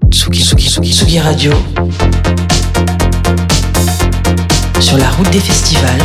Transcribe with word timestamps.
Tsugi, 0.00 0.42
Tsugi, 0.42 0.68
Tsugi, 0.68 0.92
Tsugi 0.92 1.18
Radio. 1.20 1.52
Sur 4.80 4.96
la 4.96 5.10
route 5.10 5.30
des 5.30 5.38
festivals. 5.38 6.02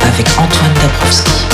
Avec 0.00 0.26
Antoine 0.38 0.74
Dabrowski. 0.80 1.47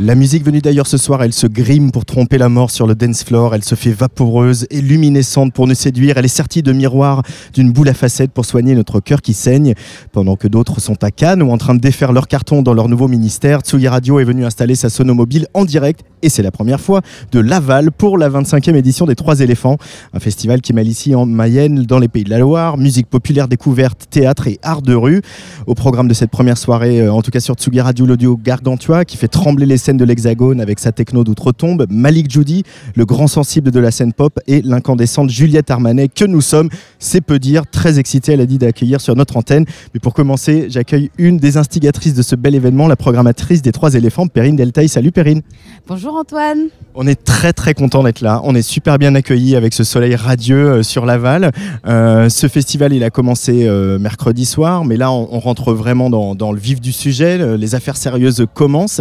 La 0.00 0.14
musique 0.14 0.44
venue 0.44 0.60
d'ailleurs 0.60 0.86
ce 0.86 0.96
soir, 0.96 1.24
elle 1.24 1.32
se 1.32 1.48
grime 1.48 1.90
pour 1.90 2.04
tromper 2.04 2.38
la 2.38 2.48
mort 2.48 2.70
sur 2.70 2.86
le 2.86 2.94
dance 2.94 3.24
floor, 3.24 3.56
elle 3.56 3.64
se 3.64 3.74
fait 3.74 3.90
vaporeuse 3.90 4.64
et 4.70 4.80
luminescente 4.80 5.52
pour 5.52 5.66
nous 5.66 5.74
séduire, 5.74 6.18
elle 6.18 6.24
est 6.24 6.28
sertie 6.28 6.62
de 6.62 6.70
miroir 6.70 7.24
d'une 7.52 7.72
boule 7.72 7.88
à 7.88 7.94
facettes 7.94 8.30
pour 8.30 8.44
soigner 8.44 8.76
notre 8.76 9.00
cœur 9.00 9.20
qui 9.22 9.34
saigne. 9.34 9.74
Pendant 10.12 10.36
que 10.36 10.46
d'autres 10.46 10.80
sont 10.80 11.02
à 11.02 11.10
Cannes 11.10 11.42
ou 11.42 11.50
en 11.50 11.58
train 11.58 11.74
de 11.74 11.80
défaire 11.80 12.12
leur 12.12 12.28
carton 12.28 12.62
dans 12.62 12.74
leur 12.74 12.88
nouveau 12.88 13.08
ministère, 13.08 13.62
Tsugi 13.62 13.88
Radio 13.88 14.20
est 14.20 14.24
venu 14.24 14.44
installer 14.44 14.76
sa 14.76 14.88
sonomobile 14.88 15.48
en 15.52 15.64
direct. 15.64 16.04
Et 16.22 16.28
c'est 16.28 16.42
la 16.42 16.52
première 16.52 16.80
fois 16.80 17.00
de 17.32 17.40
Laval 17.40 17.90
pour 17.90 18.18
la 18.18 18.28
25e 18.28 18.76
édition 18.76 19.04
des 19.04 19.16
Trois 19.16 19.40
éléphants, 19.40 19.78
un 20.12 20.20
festival 20.20 20.60
qui 20.60 20.72
mêle 20.72 20.88
ici 20.88 21.16
en 21.16 21.26
Mayenne, 21.26 21.82
dans 21.82 21.98
les 21.98 22.08
Pays 22.08 22.24
de 22.24 22.30
la 22.30 22.38
Loire, 22.38 22.76
musique 22.76 23.08
populaire 23.08 23.48
découverte, 23.48 24.06
théâtre 24.10 24.46
et 24.46 24.60
art 24.62 24.82
de 24.82 24.94
rue. 24.94 25.22
Au 25.66 25.74
programme 25.74 26.06
de 26.06 26.14
cette 26.14 26.30
première 26.30 26.56
soirée, 26.56 27.00
euh, 27.00 27.12
en 27.12 27.22
tout 27.22 27.32
cas 27.32 27.40
sur 27.40 27.54
Tsugi 27.54 27.80
Radio, 27.80 28.06
l'audio 28.06 28.36
Gargantua 28.36 29.04
qui 29.04 29.16
fait 29.16 29.28
trembler 29.28 29.66
les 29.66 29.87
de 29.96 30.04
l'Hexagone 30.04 30.60
avec 30.60 30.78
sa 30.78 30.92
techno 30.92 31.24
d'outre-tombe, 31.24 31.86
Malik 31.88 32.30
Judy, 32.30 32.64
le 32.94 33.06
grand 33.06 33.26
sensible 33.26 33.70
de 33.70 33.80
la 33.80 33.90
scène 33.90 34.12
pop 34.12 34.38
et 34.46 34.60
l'incandescente 34.62 35.30
Juliette 35.30 35.70
Armanet 35.70 36.08
que 36.08 36.24
nous 36.24 36.40
sommes, 36.40 36.68
c'est 36.98 37.20
peu 37.20 37.38
dire, 37.38 37.62
très 37.66 37.98
excité, 37.98 38.32
elle 38.32 38.40
a 38.40 38.46
dit 38.46 38.58
d'accueillir 38.58 39.00
sur 39.00 39.16
notre 39.16 39.36
antenne. 39.36 39.64
Mais 39.94 40.00
pour 40.00 40.12
commencer, 40.12 40.66
j'accueille 40.68 41.10
une 41.16 41.38
des 41.38 41.56
instigatrices 41.56 42.14
de 42.14 42.22
ce 42.22 42.36
bel 42.36 42.54
événement, 42.54 42.88
la 42.88 42.96
programmatrice 42.96 43.62
des 43.62 43.72
Trois 43.78 43.94
éléphants, 43.94 44.26
Perrine 44.26 44.56
Deltaï. 44.56 44.88
Salut 44.88 45.12
Perrine. 45.12 45.42
Bonjour 45.86 46.16
Antoine. 46.16 46.68
On 46.96 47.06
est 47.06 47.22
très 47.22 47.52
très 47.52 47.74
content 47.74 48.02
d'être 48.02 48.22
là. 48.22 48.40
On 48.42 48.56
est 48.56 48.62
super 48.62 48.98
bien 48.98 49.14
accueillis 49.14 49.54
avec 49.54 49.72
ce 49.72 49.84
soleil 49.84 50.16
radieux 50.16 50.68
euh, 50.68 50.82
sur 50.82 51.06
Laval. 51.06 51.52
Euh, 51.86 52.28
ce 52.28 52.48
festival, 52.48 52.92
il 52.92 53.04
a 53.04 53.10
commencé 53.10 53.68
euh, 53.68 54.00
mercredi 54.00 54.44
soir, 54.44 54.84
mais 54.84 54.96
là, 54.96 55.12
on, 55.12 55.28
on 55.30 55.38
rentre 55.38 55.72
vraiment 55.72 56.10
dans, 56.10 56.34
dans 56.34 56.50
le 56.50 56.58
vif 56.58 56.80
du 56.80 56.90
sujet. 56.90 57.56
Les 57.56 57.76
affaires 57.76 57.96
sérieuses 57.96 58.44
commencent. 58.52 59.00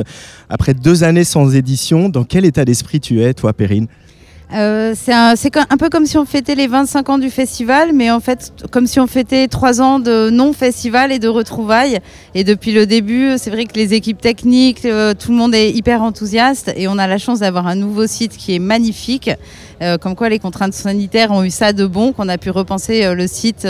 Après 0.49 0.75
deux 0.81 1.03
années 1.03 1.23
sans 1.23 1.55
édition, 1.55 2.09
dans 2.09 2.23
quel 2.23 2.45
état 2.45 2.65
d'esprit 2.65 2.99
tu 2.99 3.21
es, 3.21 3.33
toi, 3.33 3.53
Perrine 3.53 3.87
Euh, 4.53 4.93
c'est 4.95 5.11
un, 5.11 5.35
peu 5.77 5.89
comme 5.89 6.05
si 6.05 6.17
on 6.17 6.23
fêtait 6.23 6.55
les 6.55 6.67
25 6.67 7.09
ans 7.09 7.17
du 7.17 7.29
festival, 7.29 7.91
mais 7.93 8.11
en 8.11 8.21
fait 8.21 8.53
comme 8.71 8.87
si 8.87 8.97
on 8.97 9.07
fêtait 9.07 9.49
trois 9.49 9.81
ans 9.81 9.99
de 9.99 10.29
non-festival 10.29 11.11
et 11.11 11.19
de 11.19 11.27
retrouvailles. 11.27 11.99
Et 12.33 12.45
depuis 12.45 12.71
le 12.71 12.85
début, 12.85 13.33
c'est 13.37 13.49
vrai 13.49 13.65
que 13.65 13.73
les 13.75 13.93
équipes 13.93 14.21
techniques, 14.21 14.85
euh, 14.85 15.13
tout 15.13 15.31
le 15.31 15.37
monde 15.37 15.53
est 15.53 15.71
hyper 15.71 16.01
enthousiaste 16.01 16.71
et 16.77 16.87
on 16.87 16.97
a 16.97 17.07
la 17.07 17.17
chance 17.17 17.39
d'avoir 17.39 17.67
un 17.67 17.75
nouveau 17.75 18.07
site 18.07 18.37
qui 18.37 18.55
est 18.55 18.59
magnifique. 18.59 19.29
Euh, 19.81 19.97
comme 19.97 20.15
quoi 20.15 20.29
les 20.29 20.39
contraintes 20.39 20.73
sanitaires 20.73 21.31
ont 21.31 21.43
eu 21.43 21.51
ça 21.51 21.73
de 21.73 21.85
bon, 21.85 22.13
qu'on 22.13 22.29
a 22.29 22.37
pu 22.37 22.49
repenser 22.49 23.13
le 23.13 23.27
site 23.27 23.67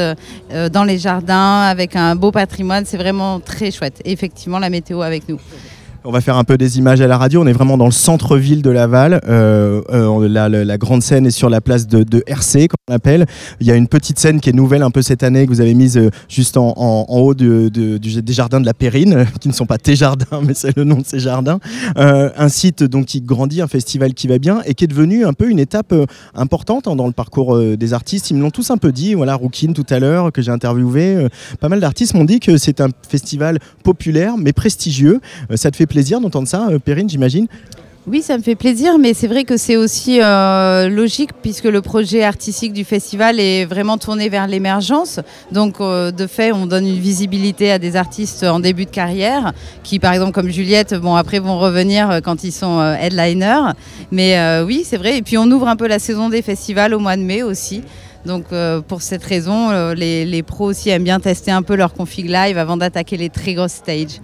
dans 0.72 0.84
les 0.84 1.00
jardins 1.00 1.62
avec 1.62 1.96
un 1.96 2.16
beau 2.16 2.32
patrimoine. 2.32 2.86
C'est 2.86 2.98
vraiment 2.98 3.40
très 3.40 3.72
chouette. 3.72 4.00
Et 4.06 4.12
effectivement, 4.12 4.60
la 4.60 4.70
météo 4.70 5.02
avec 5.02 5.28
nous. 5.28 5.40
On 6.04 6.12
va 6.12 6.22
faire 6.22 6.38
un 6.38 6.44
peu 6.44 6.58
des 6.58 6.78
images 6.78 7.02
à 7.02 7.08
la 7.08 7.18
radio. 7.18 7.42
On 7.42 7.48
est 7.48 7.54
vraiment 7.54 7.78
dans 7.78 7.86
le 7.86 7.92
centre-ville 7.92 8.62
de 8.62 8.70
Laval. 8.70 9.20
Euh, 9.28 9.82
euh, 9.92 10.28
la, 10.28 10.78
grande 10.78 11.02
scène 11.02 11.26
est 11.26 11.32
sur 11.32 11.50
la 11.50 11.60
place 11.60 11.88
de, 11.88 12.24
RC, 12.28 12.68
comme 12.68 12.78
on 12.88 12.92
l'appelle. 12.94 13.26
Il 13.60 13.68
y 13.68 13.72
a 13.72 13.76
une 13.76 13.88
petite 13.88 14.20
scène 14.20 14.40
qui 14.40 14.50
est 14.50 14.54
nouvelle 14.54 14.84
un 14.84 14.92
peu 14.92 15.02
cette 15.02 15.24
année, 15.24 15.46
que 15.46 15.52
vous 15.52 15.62
avez 15.62 15.74
mise 15.74 15.98
euh, 15.98 16.10
juste 16.30 16.56
en, 16.58 16.74
haut 17.10 17.34
des 17.34 18.22
jardins 18.28 18.62
de 18.62 18.66
la 18.66 18.74
Périne, 18.74 19.26
qui 19.42 19.48
ne 19.48 19.54
sont 19.54 19.66
pas 19.66 19.78
tes 19.78 19.96
jardins, 19.96 20.42
mais 20.46 20.54
c'est 20.54 20.76
le 20.78 20.84
nom 20.84 20.98
de 20.98 21.06
ces 21.06 21.20
jardins. 21.20 21.60
Un 21.96 22.50
site 22.50 22.84
donc 22.84 23.08
qui 23.08 23.22
grandit, 23.22 23.62
un 23.62 23.68
festival 23.68 24.14
qui 24.14 24.28
va 24.28 24.38
bien 24.38 24.62
et 24.66 24.76
qui 24.76 24.84
est 24.84 24.88
devenu 24.88 25.26
un 25.26 25.34
peu 25.34 25.50
une 25.50 25.60
étape 25.60 25.94
importante 26.36 26.88
hein, 26.88 26.96
dans 26.96 27.08
le 27.08 27.14
parcours 27.14 27.58
des 27.60 27.94
artistes. 27.94 28.30
Ils 28.30 28.36
me 28.36 28.42
l'ont 28.42 28.52
tous 28.52 28.70
un 28.72 28.78
peu 28.78 28.92
dit. 28.92 29.14
Voilà, 29.14 29.38
tout 29.74 29.86
à 29.90 30.00
l'heure 30.00 30.32
que 30.32 30.42
j'ai 30.42 30.52
interviewé. 30.52 31.28
pas 31.60 31.70
mal 31.70 31.80
d'artistes 31.80 32.14
m'ont 32.14 32.26
dit 32.26 32.40
que 32.40 32.58
c'est 32.58 32.82
un 32.82 32.90
festival 33.08 33.60
populaire 33.84 34.38
mais 34.38 34.54
prestigieux. 34.54 35.20
Ça 35.56 35.72
te 35.72 35.76
fait 35.76 35.87
plaisir 35.88 36.22
d'entendre 36.22 36.48
ça, 36.48 36.68
euh, 36.70 36.80
Perrine, 36.80 37.10
j'imagine 37.10 37.48
Oui, 38.06 38.22
ça 38.22 38.38
me 38.38 38.44
fait 38.44 38.56
plaisir, 38.56 39.00
mais 39.00 39.14
c'est 39.14 39.28
vrai 39.28 39.44
que 39.44 39.58
c'est 39.58 39.76
aussi 39.76 40.20
euh, 40.22 40.88
logique 40.90 41.32
puisque 41.42 41.66
le 41.66 41.82
projet 41.82 42.24
artistique 42.24 42.74
du 42.74 42.84
festival 42.84 43.40
est 43.40 43.66
vraiment 43.66 43.98
tourné 43.98 44.30
vers 44.30 44.48
l'émergence. 44.48 45.20
Donc, 45.52 45.82
euh, 45.82 46.12
de 46.12 46.28
fait, 46.28 46.52
on 46.52 46.68
donne 46.68 46.86
une 46.86 47.00
visibilité 47.00 47.72
à 47.72 47.80
des 47.80 47.96
artistes 47.96 48.44
en 48.44 48.60
début 48.60 48.86
de 48.86 48.92
carrière 48.92 49.54
qui, 49.84 50.00
par 50.00 50.14
exemple, 50.14 50.34
comme 50.34 50.50
Juliette, 50.50 50.94
bon, 50.94 51.16
après 51.16 51.40
vont 51.40 51.58
revenir 51.58 52.20
quand 52.24 52.44
ils 52.44 52.52
sont 52.54 52.82
headliners. 53.02 53.74
Mais 54.12 54.62
oui, 54.62 54.84
c'est 54.86 54.98
vrai. 54.98 55.18
Et 55.18 55.22
puis, 55.22 55.38
on 55.38 55.50
ouvre 55.50 55.68
un 55.68 55.76
peu 55.76 55.88
la 55.88 56.00
saison 56.00 56.30
des 56.30 56.42
festivals 56.42 56.94
au 56.94 57.00
mois 57.00 57.18
de 57.18 57.24
mai 57.24 57.44
aussi. 57.44 57.82
Donc, 58.26 58.46
pour 58.88 59.02
cette 59.02 59.24
raison, 59.24 59.92
les, 59.94 60.26
les 60.26 60.44
pros 60.44 60.66
aussi 60.66 60.90
aiment 60.90 61.04
bien 61.04 61.20
tester 61.20 61.52
un 61.52 61.62
peu 61.62 61.76
leur 61.76 61.94
config 61.94 62.30
live 62.30 62.58
avant 62.58 62.76
d'attaquer 62.76 63.16
les 63.16 63.30
très 63.30 63.54
grosses 63.54 63.74
stages. 63.74 64.20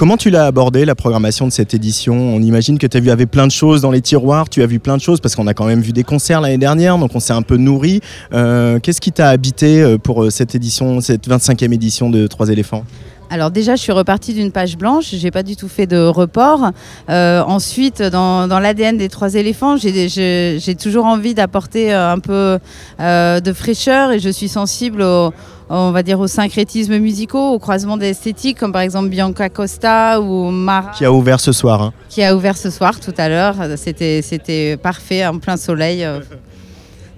Comment 0.00 0.16
tu 0.16 0.30
l'as 0.30 0.46
abordé 0.46 0.86
la 0.86 0.94
programmation 0.94 1.46
de 1.46 1.52
cette 1.52 1.74
édition? 1.74 2.14
On 2.14 2.40
imagine 2.40 2.78
que 2.78 2.86
tu 2.86 2.96
as 2.96 3.00
vu 3.00 3.10
avait 3.10 3.26
plein 3.26 3.46
de 3.46 3.52
choses 3.52 3.82
dans 3.82 3.90
les 3.90 4.00
tiroirs, 4.00 4.48
tu 4.48 4.62
as 4.62 4.66
vu 4.66 4.78
plein 4.78 4.96
de 4.96 5.02
choses 5.02 5.20
parce 5.20 5.36
qu'on 5.36 5.46
a 5.46 5.52
quand 5.52 5.66
même 5.66 5.82
vu 5.82 5.92
des 5.92 6.04
concerts 6.04 6.40
l'année 6.40 6.56
dernière, 6.56 6.96
donc 6.96 7.10
on 7.14 7.20
s'est 7.20 7.34
un 7.34 7.42
peu 7.42 7.58
nourri. 7.58 8.00
Euh, 8.32 8.78
Qu'est-ce 8.78 9.02
qui 9.02 9.12
t'a 9.12 9.28
habité 9.28 9.82
euh, 9.82 9.98
pour 9.98 10.22
euh, 10.24 10.30
cette 10.30 10.54
édition, 10.54 11.02
cette 11.02 11.28
25e 11.28 11.74
édition 11.74 12.08
de 12.08 12.26
Trois 12.28 12.48
éléphants? 12.48 12.86
Alors 13.28 13.50
déjà, 13.50 13.76
je 13.76 13.82
suis 13.82 13.92
repartie 13.92 14.32
d'une 14.32 14.52
page 14.52 14.78
blanche. 14.78 15.10
J'ai 15.12 15.30
pas 15.30 15.42
du 15.42 15.54
tout 15.54 15.68
fait 15.68 15.86
de 15.86 15.98
report. 16.06 16.70
Ensuite, 17.08 18.02
dans, 18.02 18.46
l'ADN 18.58 18.96
des 18.96 19.10
trois 19.10 19.34
éléphants, 19.34 19.76
j'ai- 19.76 20.74
toujours 20.80 21.04
envie 21.04 21.34
d'apporter 21.34 21.92
un 21.92 22.18
peu 22.18 22.58
de 22.98 23.52
fraîcheur 23.52 24.10
et 24.10 24.18
je 24.18 24.30
suis 24.30 24.48
sensible 24.48 25.02
au, 25.02 25.32
on 25.70 25.92
va 25.92 26.02
dire 26.02 26.18
au 26.20 26.26
syncrétisme 26.26 26.98
musicaux, 26.98 27.52
au 27.52 27.58
croisement 27.58 27.96
d'esthétiques, 27.96 28.58
comme 28.58 28.72
par 28.72 28.82
exemple 28.82 29.08
Bianca 29.08 29.48
Costa 29.48 30.20
ou 30.20 30.50
Mara 30.50 30.90
qui 30.90 31.04
a 31.04 31.12
ouvert 31.12 31.40
ce 31.40 31.52
soir 31.52 31.80
hein 31.82 31.92
qui 32.08 32.22
a 32.22 32.34
ouvert 32.34 32.56
ce 32.56 32.70
soir 32.70 32.98
tout 32.98 33.14
à 33.16 33.28
l'heure. 33.28 33.54
C'était 33.76 34.76
parfait 34.76 35.24
en 35.26 35.38
plein 35.38 35.56
soleil. 35.56 36.04
euh, 36.04 36.20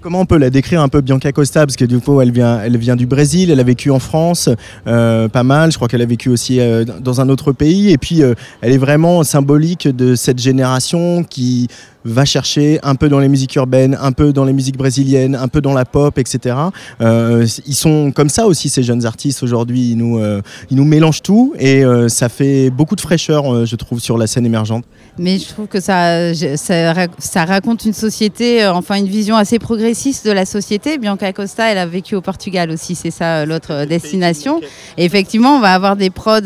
Comment 0.03 0.19
on 0.19 0.25
peut 0.25 0.37
la 0.37 0.49
décrire 0.49 0.81
un 0.81 0.89
peu 0.89 0.99
Bianca 0.99 1.31
Costa? 1.31 1.65
Parce 1.65 1.77
que 1.77 1.85
du 1.85 2.01
coup, 2.01 2.19
elle 2.19 2.33
vient, 2.33 2.59
elle 2.59 2.75
vient 2.75 2.97
du 2.97 3.05
Brésil, 3.05 3.49
elle 3.49 3.59
a 3.61 3.63
vécu 3.63 3.89
en 3.89 3.99
France, 3.99 4.49
euh, 4.85 5.29
pas 5.29 5.43
mal. 5.43 5.71
Je 5.71 5.77
crois 5.77 5.87
qu'elle 5.87 6.01
a 6.01 6.05
vécu 6.05 6.27
aussi 6.27 6.59
euh, 6.59 6.83
dans 6.83 7.21
un 7.21 7.29
autre 7.29 7.53
pays. 7.53 7.89
Et 7.89 7.97
puis, 7.97 8.21
euh, 8.21 8.33
elle 8.59 8.73
est 8.73 8.77
vraiment 8.77 9.23
symbolique 9.23 9.87
de 9.87 10.15
cette 10.15 10.39
génération 10.39 11.23
qui 11.23 11.69
va 12.05 12.25
chercher 12.25 12.79
un 12.83 12.95
peu 12.95 13.09
dans 13.09 13.19
les 13.19 13.29
musiques 13.29 13.55
urbaines, 13.55 13.97
un 14.01 14.11
peu 14.11 14.33
dans 14.33 14.45
les 14.45 14.53
musiques 14.53 14.77
brésiliennes, 14.77 15.35
un 15.35 15.47
peu 15.47 15.61
dans 15.61 15.73
la 15.73 15.85
pop, 15.85 16.17
etc. 16.17 16.55
Euh, 17.01 17.47
ils 17.65 17.75
sont 17.75 18.11
comme 18.11 18.29
ça 18.29 18.45
aussi, 18.45 18.69
ces 18.69 18.83
jeunes 18.83 19.05
artistes 19.05 19.43
aujourd'hui. 19.43 19.91
Ils 19.91 19.97
nous, 19.97 20.19
euh, 20.19 20.41
ils 20.69 20.77
nous 20.77 20.83
mélangent 20.85 21.21
tout 21.21 21.53
et 21.57 21.83
euh, 21.85 22.09
ça 22.09 22.29
fait 22.29 22.69
beaucoup 22.69 22.95
de 22.95 23.01
fraîcheur, 23.01 23.65
je 23.65 23.75
trouve, 23.75 23.99
sur 23.99 24.17
la 24.17 24.27
scène 24.27 24.45
émergente. 24.45 24.83
Mais 25.17 25.37
je 25.37 25.47
trouve 25.47 25.67
que 25.67 25.79
ça, 25.79 26.33
ça, 26.57 26.93
ra- 26.93 27.07
ça 27.19 27.45
raconte 27.45 27.85
une 27.85 27.93
société, 27.93 28.65
enfin 28.67 28.95
une 28.95 29.07
vision 29.07 29.35
assez 29.35 29.59
progressiste 29.59 30.25
de 30.25 30.31
la 30.31 30.45
société. 30.45 30.97
Bianca 30.97 31.31
Costa, 31.33 31.71
elle 31.71 31.77
a 31.77 31.85
vécu 31.85 32.15
au 32.15 32.21
Portugal 32.21 32.71
aussi, 32.71 32.95
c'est 32.95 33.11
ça 33.11 33.45
l'autre 33.45 33.85
destination. 33.85 34.59
Et 34.97 35.05
effectivement, 35.05 35.57
on 35.57 35.59
va 35.61 35.73
avoir 35.73 35.95
des 35.95 36.09
prods 36.09 36.41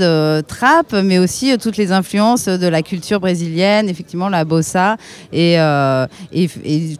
trap, 0.47 0.93
mais 1.03 1.17
aussi 1.17 1.57
toutes 1.57 1.77
les 1.77 1.91
influences 1.91 2.45
de 2.45 2.67
la 2.67 2.81
culture 2.81 3.19
brésilienne, 3.19 3.87
effectivement 3.89 4.29
la 4.29 4.43
bossa 4.45 4.97
et, 5.31 5.46
euh, 5.57 6.05
et, 6.31 6.49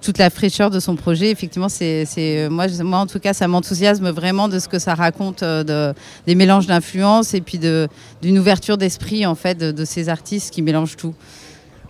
toute 0.02 0.18
la 0.18 0.30
fraîcheur 0.30 0.69
de 0.69 0.80
son 0.80 0.96
projet. 0.96 1.30
Effectivement, 1.31 1.69
c'est, 1.69 2.06
moi, 2.50 2.66
moi 2.84 3.00
en 3.00 3.08
tout 3.08 3.19
cas, 3.19 3.34
ça 3.34 3.47
m'enthousiasme 3.47 4.09
vraiment 4.09 4.47
de 4.47 4.59
ce 4.59 4.68
que 4.68 4.80
ça 4.80 4.96
raconte, 4.96 5.44
euh, 5.44 5.63
de, 5.63 5.97
des 6.25 6.35
mélanges 6.35 6.68
d'influences 6.68 7.34
et 7.34 7.41
puis 7.41 7.59
d'une 7.59 8.40
ouverture 8.40 8.78
d'esprit 8.78 9.25
en 9.25 9.35
fait 9.35 9.58
de- 9.58 9.85
ces 9.85 10.09
artistes 10.09 10.53
qui 10.53 10.62
mélangent 10.62 10.97
tout. 10.97 11.13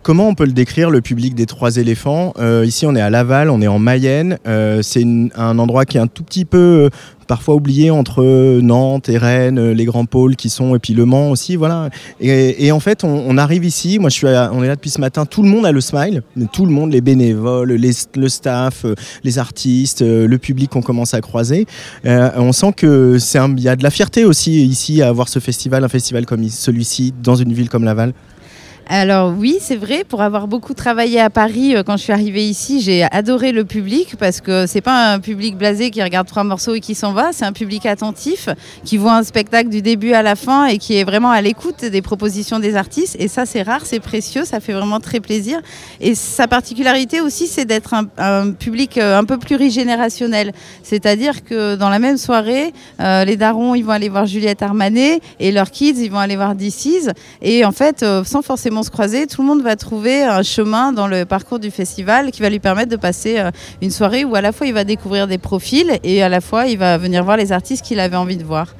Comment 0.03 0.29
on 0.29 0.35
peut 0.35 0.45
le 0.45 0.53
décrire, 0.53 0.89
le 0.89 1.01
public 1.01 1.35
des 1.35 1.45
Trois 1.45 1.77
éléphants? 1.77 2.33
Euh, 2.39 2.63
Ici, 2.65 2.85
on 2.85 2.95
est 2.95 3.01
à 3.01 3.09
Laval, 3.09 3.49
on 3.49 3.61
est 3.61 3.67
en 3.67 3.79
Mayenne. 3.79 4.37
C'est 4.81 5.03
un 5.35 5.59
endroit 5.59 5.85
qui 5.85 5.97
est 5.97 5.99
un 5.99 6.07
tout 6.07 6.23
petit 6.23 6.45
peu 6.45 6.89
parfois 7.27 7.55
oublié 7.55 7.91
entre 7.91 8.23
Nantes 8.61 9.09
et 9.09 9.17
Rennes, 9.17 9.59
euh, 9.59 9.73
les 9.73 9.85
grands 9.85 10.05
pôles 10.05 10.35
qui 10.35 10.49
sont, 10.49 10.75
et 10.75 10.79
puis 10.79 10.93
Le 10.93 11.05
Mans 11.05 11.29
aussi. 11.31 11.55
Voilà. 11.55 11.89
Et, 12.19 12.71
en 12.71 12.79
fait, 12.79 13.03
on, 13.03 13.37
arrive 13.37 13.65
ici. 13.65 13.99
Moi, 13.99 14.09
je 14.09 14.15
suis 14.15 14.27
on 14.27 14.63
est 14.63 14.67
là 14.67 14.75
depuis 14.75 14.89
ce 14.89 14.99
matin. 14.99 15.25
Tout 15.25 15.43
le 15.43 15.49
monde 15.49 15.65
a 15.65 15.71
le 15.71 15.81
smile. 15.81 16.23
Tout 16.51 16.65
le 16.65 16.71
monde, 16.71 16.91
les 16.91 17.01
bénévoles, 17.01 17.73
les- 17.73 17.91
le 18.15 18.29
staff, 18.29 18.85
euh, 18.85 18.95
les 19.23 19.37
artistes, 19.37 20.01
euh, 20.01 20.27
le 20.27 20.37
public 20.37 20.71
qu'on 20.71 20.81
commence 20.81 21.13
à 21.13 21.21
croiser. 21.21 21.67
Euh, 22.05 22.29
on 22.37 22.51
sent 22.51 22.73
que 22.75 23.17
c'est 23.19 23.39
y 23.57 23.69
a 23.69 23.75
de 23.75 23.83
la 23.83 23.89
fierté 23.91 24.25
aussi 24.25 24.65
ici 24.65 25.01
à 25.01 25.09
avoir 25.09 25.29
ce 25.29 25.39
festival, 25.39 25.83
un 25.83 25.89
festival 25.89 26.25
comme 26.25 26.47
celui-ci, 26.49 27.13
dans 27.21 27.35
une 27.35 27.53
ville 27.53 27.69
comme 27.69 27.83
Laval. 27.83 28.13
Alors 28.89 29.33
oui, 29.37 29.57
c'est 29.59 29.75
vrai. 29.75 30.05
Pour 30.07 30.21
avoir 30.21 30.47
beaucoup 30.47 30.73
travaillé 30.73 31.19
à 31.19 31.29
Paris, 31.29 31.75
euh, 31.75 31.83
quand 31.83 31.97
je 31.97 32.03
suis 32.03 32.13
arrivée 32.13 32.47
ici, 32.47 32.79
j'ai 32.79 33.03
adoré 33.11 33.51
le 33.51 33.65
public 33.65 34.15
parce 34.17 34.39
que 34.39 34.65
c'est 34.65 34.79
pas 34.79 35.11
un 35.11 35.19
public 35.19 35.57
blasé 35.57 35.91
qui 35.91 36.01
regarde 36.01 36.25
trois 36.25 36.45
morceaux 36.45 36.73
et 36.73 36.79
qui 36.79 36.95
s'en 36.95 37.11
va. 37.11 37.33
C'est 37.33 37.43
un 37.43 37.51
public 37.51 37.85
attentif 37.85 38.47
qui 38.85 38.95
voit 38.95 39.15
un 39.15 39.23
spectacle 39.23 39.67
du 39.67 39.81
début 39.81 40.13
à 40.13 40.21
la 40.21 40.37
fin 40.37 40.67
et 40.67 40.77
qui 40.77 40.95
est 40.95 41.03
vraiment 41.03 41.31
à 41.31 41.41
l'écoute 41.41 41.83
des 41.83 42.01
propositions 42.01 42.59
des 42.59 42.77
artistes. 42.77 43.17
Et 43.19 43.27
ça, 43.27 43.45
c'est 43.45 43.61
rare, 43.61 43.81
c'est 43.83 43.99
précieux, 43.99 44.45
ça 44.45 44.61
fait 44.61 44.71
vraiment 44.71 45.01
très 45.01 45.19
plaisir. 45.19 45.59
Et 45.99 46.15
sa 46.15 46.47
particularité 46.47 47.19
aussi, 47.19 47.47
c'est 47.47 47.65
d'être 47.65 47.93
un, 47.93 48.51
public 48.51 48.97
euh, 48.97 49.19
un 49.19 49.25
peu 49.25 49.37
plurigénérationnel. 49.37 50.53
C'est-à-dire 50.83 51.43
que 51.43 51.75
dans 51.75 51.89
la 51.89 51.99
même 51.99 52.17
soirée, 52.17 52.71
euh, 53.01 53.25
les 53.25 53.35
darons, 53.35 53.75
ils 53.75 53.83
vont 53.83 53.91
aller 53.91 54.07
voir 54.07 54.27
Juliette 54.27 54.61
Armanet 54.61 55.19
et 55.41 55.51
leurs 55.51 55.71
kids, 55.71 56.01
ils 56.01 56.09
vont 56.09 56.19
aller 56.19 56.37
voir 56.37 56.55
DC's. 56.55 57.09
Et 57.41 57.65
en 57.65 57.73
fait, 57.73 58.05
sans 58.23 58.41
forcément 58.41 58.76
se 58.83 58.89
croiser, 58.89 59.27
tout 59.27 59.41
le 59.41 59.47
monde 59.47 59.61
va 59.61 59.75
trouver 59.75 60.23
un 60.23 60.43
chemin 60.43 60.91
dans 60.91 61.07
le 61.07 61.25
parcours 61.25 61.59
du 61.59 61.71
festival 61.71 62.31
qui 62.31 62.41
va 62.41 62.49
lui 62.49 62.59
permettre 62.59 62.89
de 62.89 62.95
passer 62.95 63.39
euh, 63.39 63.51
une 63.81 63.91
soirée 63.91 64.25
où 64.25 64.35
à 64.35 64.41
la 64.41 64.51
fois 64.51 64.67
il 64.67 64.73
va 64.73 64.83
découvrir 64.83 65.27
des 65.27 65.37
profils 65.37 65.99
et 66.03 66.21
à 66.23 66.29
la 66.29 66.41
fois 66.41 66.67
il 66.67 66.77
va 66.77 66.97
venir 66.97 67.23
voir 67.23 67.37
les 67.37 67.51
artistes 67.51 67.85
qu'il 67.85 67.99
avait 67.99 68.17
envie 68.17 68.37
de 68.37 68.43
voir. 68.43 68.73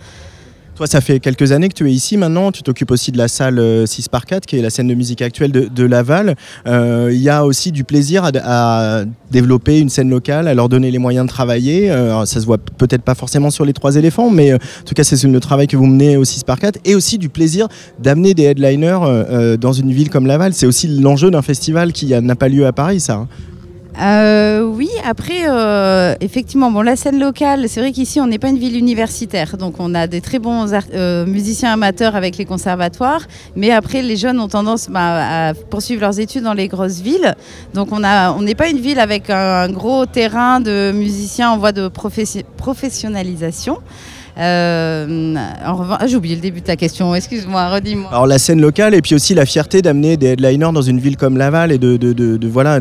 Toi, 0.77 0.85
ça 0.85 1.01
fait 1.01 1.19
quelques 1.19 1.53
années 1.53 1.69
que 1.69 1.73
tu 1.73 1.89
es 1.89 1.91
ici 1.91 2.17
maintenant. 2.17 2.51
Tu 2.51 2.61
t'occupes 2.61 2.91
aussi 2.91 3.11
de 3.11 3.17
la 3.17 3.27
salle 3.27 3.55
6 3.87 4.05
euh, 4.05 4.09
par 4.11 4.27
4, 4.27 4.45
qui 4.45 4.59
est 4.59 4.61
la 4.61 4.69
scène 4.69 4.87
de 4.87 4.93
musique 4.93 5.23
actuelle 5.23 5.51
de, 5.51 5.83
Laval. 5.83 6.35
Euh, 6.67 7.09
il 7.11 7.19
y 7.19 7.29
a 7.29 7.45
aussi 7.47 7.71
du 7.71 7.83
plaisir 7.83 8.29
à, 8.43 9.01
développer 9.31 9.79
une 9.79 9.89
scène 9.89 10.11
locale, 10.11 10.47
à 10.47 10.53
leur 10.53 10.69
donner 10.69 10.91
les 10.91 10.99
moyens 10.99 11.25
de 11.25 11.31
travailler. 11.31 11.89
Euh, 11.89 12.23
ça 12.25 12.39
se 12.39 12.45
voit 12.45 12.59
peut-être 12.59 13.01
pas 13.01 13.15
forcément 13.15 13.49
sur 13.49 13.65
les 13.65 13.73
trois 13.73 13.95
éléphants, 13.95 14.29
mais 14.29 14.53
en 14.53 14.59
tout 14.85 14.93
cas, 14.93 15.03
c'est 15.03 15.23
le 15.23 15.39
travail 15.39 15.65
que 15.65 15.77
vous 15.77 15.87
menez 15.87 16.15
au 16.15 16.23
6 16.23 16.43
par 16.43 16.59
4. 16.59 16.77
Et 16.85 16.93
aussi 16.93 17.17
du 17.17 17.29
plaisir 17.29 17.67
d'amener 17.97 18.35
des 18.35 18.43
headliners 18.43 19.57
dans 19.59 19.73
une 19.73 19.91
ville 19.91 20.11
comme 20.11 20.27
Laval. 20.27 20.53
C'est 20.53 20.67
aussi 20.67 20.87
l'enjeu 20.87 21.31
d'un 21.31 21.41
festival 21.41 21.91
qui 21.91 22.13
n'a 22.21 22.35
pas 22.35 22.49
lieu 22.49 22.67
à 22.67 22.71
Paris, 22.71 22.99
ça. 22.99 23.25
Euh, 23.99 24.61
oui, 24.61 24.89
après, 25.03 25.47
euh, 25.47 26.13
effectivement, 26.21 26.71
bon, 26.71 26.81
la 26.81 26.95
scène 26.95 27.19
locale, 27.19 27.67
c'est 27.67 27.79
vrai 27.79 27.91
qu'ici, 27.91 28.21
on 28.21 28.27
n'est 28.27 28.37
pas 28.37 28.49
une 28.49 28.59
ville 28.59 28.77
universitaire, 28.77 29.57
donc 29.57 29.75
on 29.79 29.95
a 29.95 30.05
des 30.05 30.21
très 30.21 30.37
bons 30.37 30.71
euh, 30.93 31.25
musiciens 31.25 31.73
amateurs 31.73 32.15
avec 32.15 32.37
les 32.37 32.45
conservatoires, 32.45 33.21
mais 33.55 33.71
après, 33.71 34.03
les 34.03 34.15
jeunes 34.15 34.39
ont 34.39 34.47
tendance 34.47 34.89
bah, 34.89 35.49
à 35.49 35.53
poursuivre 35.53 36.01
leurs 36.01 36.19
études 36.19 36.43
dans 36.43 36.53
les 36.53 36.67
grosses 36.67 36.99
villes, 36.99 37.33
donc 37.73 37.89
on 37.91 37.99
n'est 38.41 38.55
pas 38.55 38.69
une 38.69 38.79
ville 38.79 38.99
avec 38.99 39.31
un, 39.31 39.67
gros 39.69 40.05
terrain 40.05 40.59
de 40.59 40.91
musiciens 40.93 41.49
en 41.49 41.57
voie 41.57 41.71
de 41.71 41.87
professionnalisation. 41.87 43.79
Euh, 44.39 45.35
ah, 45.35 46.05
j'ai 46.05 46.15
oublié 46.15 46.35
le 46.35 46.41
début 46.41 46.61
de 46.61 46.65
ta 46.65 46.75
question, 46.75 47.15
excuse-moi, 47.15 47.69
redis-moi. 47.69 48.09
Alors 48.11 48.27
la 48.27 48.37
scène 48.37 48.61
locale 48.61 48.93
et 48.93 49.01
puis 49.01 49.15
aussi 49.15 49.33
la 49.33 49.45
fierté 49.45 49.81
d'amener 49.81 50.15
des 50.15 50.27
headliners 50.27 50.71
dans 50.73 50.81
une 50.81 50.99
ville 50.99 51.17
comme 51.17 51.37
Laval 51.37 51.71
et 51.71 51.79
de, 51.79 51.97
de, 51.97 52.13
de, 52.13 52.47
voilà 52.47 52.79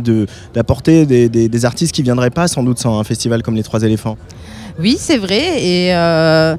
d'apporter 0.54 1.06
des, 1.06 1.28
des, 1.28 1.64
artistes 1.64 1.94
qui 1.94 2.02
viendraient 2.02 2.30
pas 2.30 2.46
sans 2.46 2.62
doute 2.62 2.78
sans 2.78 2.98
un 2.98 3.04
festival 3.04 3.42
comme 3.42 3.54
les 3.54 3.62
Trois 3.62 3.82
éléphants. 3.82 4.18
Oui, 4.78 4.96
c'est 4.98 5.16
vrai. 5.16 5.62
Et 5.62 5.94
euh, 5.94 6.56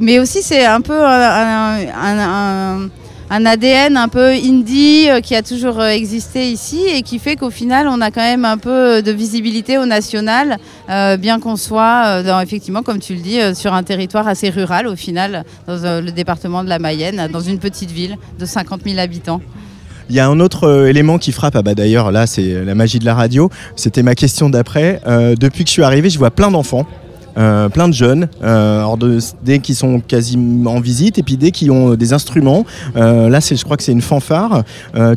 mais 0.00 0.20
aussi 0.20 0.42
c'est 0.42 0.64
un 0.64 0.80
peu 0.80 1.04
un 1.04 1.78
un 2.02 2.88
ADN 3.30 3.96
un 3.96 4.08
peu 4.08 4.30
indie 4.30 5.08
euh, 5.08 5.20
qui 5.20 5.36
a 5.36 5.42
toujours 5.42 5.80
euh, 5.80 5.88
existé 5.88 6.50
ici 6.50 6.80
et 6.92 7.02
qui 7.02 7.20
fait 7.20 7.36
qu'au 7.36 7.50
final, 7.50 7.86
on 7.88 8.00
a 8.00 8.10
quand 8.10 8.22
même 8.22 8.44
un 8.44 8.58
peu 8.58 9.02
de 9.02 9.12
visibilité 9.12 9.78
au 9.78 9.86
national, 9.86 10.58
euh, 10.90 11.16
bien 11.16 11.38
qu'on 11.38 11.56
soit, 11.56 12.22
effectivement, 12.42 12.82
comme 12.82 12.98
tu 12.98 13.14
le 13.14 13.20
dis, 13.20 13.38
sur 13.54 13.72
un 13.72 13.82
territoire 13.82 14.26
assez 14.26 14.50
rural 14.50 14.86
au 14.86 14.96
final, 14.96 15.44
dans 15.66 16.04
le 16.04 16.10
département 16.10 16.64
de 16.64 16.68
la 16.68 16.78
Mayenne, 16.78 17.28
dans 17.32 17.40
une 17.40 17.58
petite 17.58 17.90
ville 17.90 18.16
de 18.38 18.44
50 18.44 18.82
000 18.84 18.98
habitants. 18.98 19.40
Il 20.08 20.16
y 20.16 20.20
a 20.20 20.26
un 20.26 20.40
autre 20.40 20.86
élément 20.88 21.18
qui 21.18 21.30
frappe, 21.30 21.54
ah 21.54 21.62
bah 21.62 21.74
d'ailleurs 21.74 22.10
là 22.10 22.26
c'est 22.26 22.64
la 22.64 22.74
magie 22.74 22.98
de 22.98 23.04
la 23.04 23.14
radio, 23.14 23.48
c'était 23.76 24.02
ma 24.02 24.16
question 24.16 24.50
d'après. 24.50 25.00
depuis 25.38 25.64
que 25.64 25.68
je 25.68 25.72
suis 25.72 25.84
arrivé, 25.84 26.10
je 26.10 26.18
vois 26.18 26.32
plein 26.32 26.50
d'enfants 26.50 26.86
euh, 27.36 27.68
plein 27.68 27.88
de 27.88 27.94
jeunes, 27.94 28.28
euh, 28.42 28.84
dès 29.42 29.58
qu'ils 29.58 29.74
sont 29.74 30.00
quasiment 30.00 30.74
en 30.74 30.80
visite 30.80 31.18
et 31.18 31.22
puis 31.22 31.36
dès 31.36 31.50
qu'ils 31.50 31.70
ont 31.70 31.94
des 31.94 32.12
instruments. 32.12 32.64
Euh, 32.96 33.28
là, 33.28 33.40
je 33.40 33.62
crois 33.64 33.76
que 33.76 33.82
c'est 33.82 33.92
une 33.92 34.02
fanfare. 34.02 34.64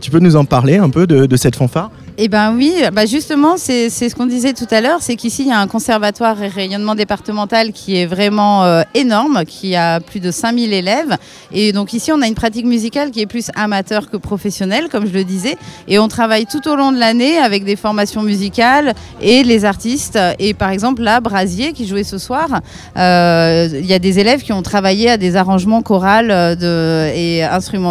tu 0.02 0.12
peux 0.12 0.20
nous 0.20 0.36
en 0.36 0.46
parler 0.46 0.78
un 0.78 0.90
peu 0.90 1.08
de 1.08 1.36
cette 1.36 1.56
fanfare? 1.56 1.90
Eh 2.18 2.28
bien 2.28 2.54
oui, 2.56 2.74
bah 2.92 3.06
justement, 3.06 3.56
c'est 3.58 3.90
ce 3.90 4.14
qu'on 4.16 4.26
disait 4.26 4.54
tout 4.54 4.68
à 4.72 4.82
l'heure, 4.82 5.00
c'est 5.02 5.16
qu'ici, 5.16 5.44
il 5.44 5.48
y 5.50 5.52
a 5.52 5.60
un 5.60 5.68
conservatoire 5.68 6.42
et 6.44 6.48
rayonnement 6.48 6.96
départemental 6.96 7.72
qui 7.72 7.98
est 7.98 8.06
vraiment 8.06 8.64
euh, 8.64 8.84
énorme, 8.94 9.46
qui 9.46 9.76
a 9.76 10.00
plus 10.00 10.20
de 10.20 10.32
5000 10.32 10.74
élèves. 10.74 11.18
Et 11.52 11.72
donc 11.72 11.94
ici, 11.94 12.12
on 12.12 12.22
a 12.22 12.28
une 12.28 12.36
pratique 12.36 12.66
musicale 12.66 13.12
qui 13.12 13.22
est 13.22 13.26
plus 13.26 13.50
amateur 13.56 14.10
que 14.10 14.18
professionnelle, 14.18 14.90
comme 14.90 15.08
je 15.08 15.14
le 15.14 15.24
disais. 15.24 15.58
Et 15.88 16.00
on 16.00 16.08
travaille 16.08 16.46
tout 16.46 16.68
au 16.68 16.76
long 16.76 16.92
de 16.92 17.00
l'année 17.00 17.38
avec 17.38 17.64
des 17.64 17.76
formations 17.76 18.22
musicales 18.22 18.94
et 19.22 19.44
les 19.44 19.66
artistes. 19.66 20.20
Et 20.40 20.54
par 20.54 20.70
exemple, 20.70 21.02
là, 21.02 21.20
Brasier, 21.20 21.74
qui 21.74 21.88
jouait 21.88 22.04
ce 22.04 22.18
soir, 22.18 22.62
euh, 22.98 23.70
il 23.74 23.86
y 23.86 23.94
a 23.94 24.00
des 24.00 24.20
élèves 24.20 24.44
qui 24.44 24.54
ont 24.54 24.64
travaillé 24.64 25.10
à 25.10 25.18
des 25.18 25.36
arrangements 25.36 25.82
chorales 25.82 26.58
de, 26.58 27.12
et 27.16 27.44
instrumentaux 27.44 27.84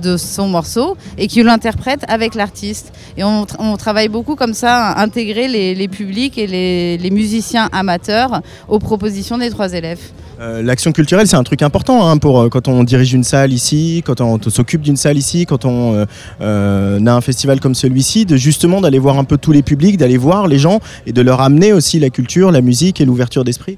de 0.00 0.16
son 0.16 0.48
morceau 0.48 0.96
et 1.18 1.26
qui 1.26 1.42
l'interprètent 1.42 2.04
avec 2.08 2.34
l'artiste. 2.34 2.92
Et 3.16 3.24
on, 3.24 3.46
on 3.60 3.76
travaille 3.76 4.08
beaucoup 4.08 4.34
comme 4.34 4.54
ça, 4.54 4.88
à 4.88 5.02
intégrer 5.02 5.48
les, 5.48 5.88
publics 5.88 6.38
et 6.38 6.46
les, 6.46 7.10
musiciens 7.10 7.68
amateurs 7.72 8.40
aux 8.68 8.78
propositions 8.78 9.38
des 9.38 9.50
trois 9.50 9.72
élèves. 9.72 10.00
Euh, 10.40 10.62
l'action 10.62 10.92
culturelle, 10.92 11.26
c'est 11.26 11.36
un 11.36 11.42
truc 11.42 11.60
important 11.60 12.08
hein, 12.08 12.16
pour 12.16 12.40
euh, 12.40 12.48
quand 12.48 12.66
on 12.66 12.82
dirige 12.82 13.12
une 13.12 13.24
salle 13.24 13.52
ici, 13.52 14.02
quand 14.06 14.22
on, 14.22 14.40
s'occupe 14.48 14.80
d'une 14.80 14.96
salle 14.96 15.18
ici, 15.18 15.44
quand 15.44 15.66
on 15.66 16.06
euh, 16.40 17.06
a 17.06 17.12
un 17.12 17.20
festival 17.20 17.60
comme 17.60 17.74
celui-ci, 17.74 18.24
de 18.24 18.38
justement 18.38 18.80
d'aller 18.80 18.98
voir 18.98 19.18
un 19.18 19.24
peu 19.24 19.36
tous 19.36 19.52
les 19.52 19.62
publics, 19.62 19.98
d'aller 19.98 20.16
voir 20.16 20.48
les 20.48 20.58
gens 20.58 20.80
et 21.06 21.12
de 21.12 21.20
leur 21.20 21.42
amener 21.42 21.74
aussi 21.74 22.00
la 22.00 22.08
culture, 22.08 22.50
la 22.52 22.62
musique 22.62 23.02
et 23.02 23.04
l'ouverture 23.04 23.44
d'esprit. 23.44 23.76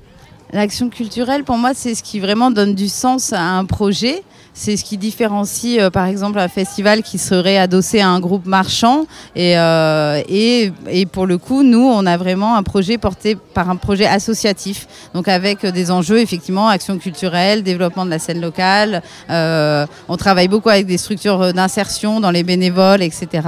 L'action 0.53 0.91
culturelle, 0.91 1.45
pour 1.45 1.57
moi, 1.57 1.73
c'est 1.75 1.95
ce 1.95 2.03
qui 2.03 2.21
vraiment 2.21 2.51
donne 2.51 2.75
du 2.75 2.89
sens 2.89 3.33
à 3.33 3.43
un 3.43 3.65
projet. 3.65 4.23
C'est 4.55 4.77
ce 4.77 4.85
qui 4.85 4.99
différencie, 4.99 5.79
euh, 5.81 5.89
par 5.89 6.07
exemple, 6.07 6.39
un 6.39 6.49
festival 6.49 7.03
qui 7.03 7.17
serait 7.17 7.57
adossé 7.57 8.01
à 8.01 8.09
un 8.09 8.21
groupe 8.21 8.45
marchand. 8.45 9.07
Euh, 9.37 10.23
et, 10.29 10.73
et, 10.91 11.07
pour 11.07 11.27
le 11.27 11.39
coup, 11.39 11.63
nous, 11.63 11.83
on 11.83 12.05
a 12.05 12.19
vraiment 12.19 12.55
un 12.57 12.63
projet 12.63 12.99
porté 12.99 13.35
par 13.35 13.71
un 13.71 13.77
projet 13.77 14.07
associatif. 14.07 14.87
Donc 15.15 15.27
avec 15.27 15.65
des 15.65 15.91
enjeux, 15.91 16.19
effectivement, 16.19 16.69
action 16.69 16.99
culturelle, 16.99 17.63
développement 17.63 18.05
de 18.05 18.11
la 18.11 18.19
scène 18.19 18.41
locale. 18.43 19.03
Euh, 19.31 19.87
on 20.09 20.19
travaille 20.19 20.49
beaucoup 20.49 20.69
avec 20.69 20.87
des 20.87 20.99
structures 20.99 21.55
d'insertion 21.55 22.21
dans 22.21 22.31
les 22.31 22.43
bénévoles, 22.43 23.03
etc. 23.03 23.41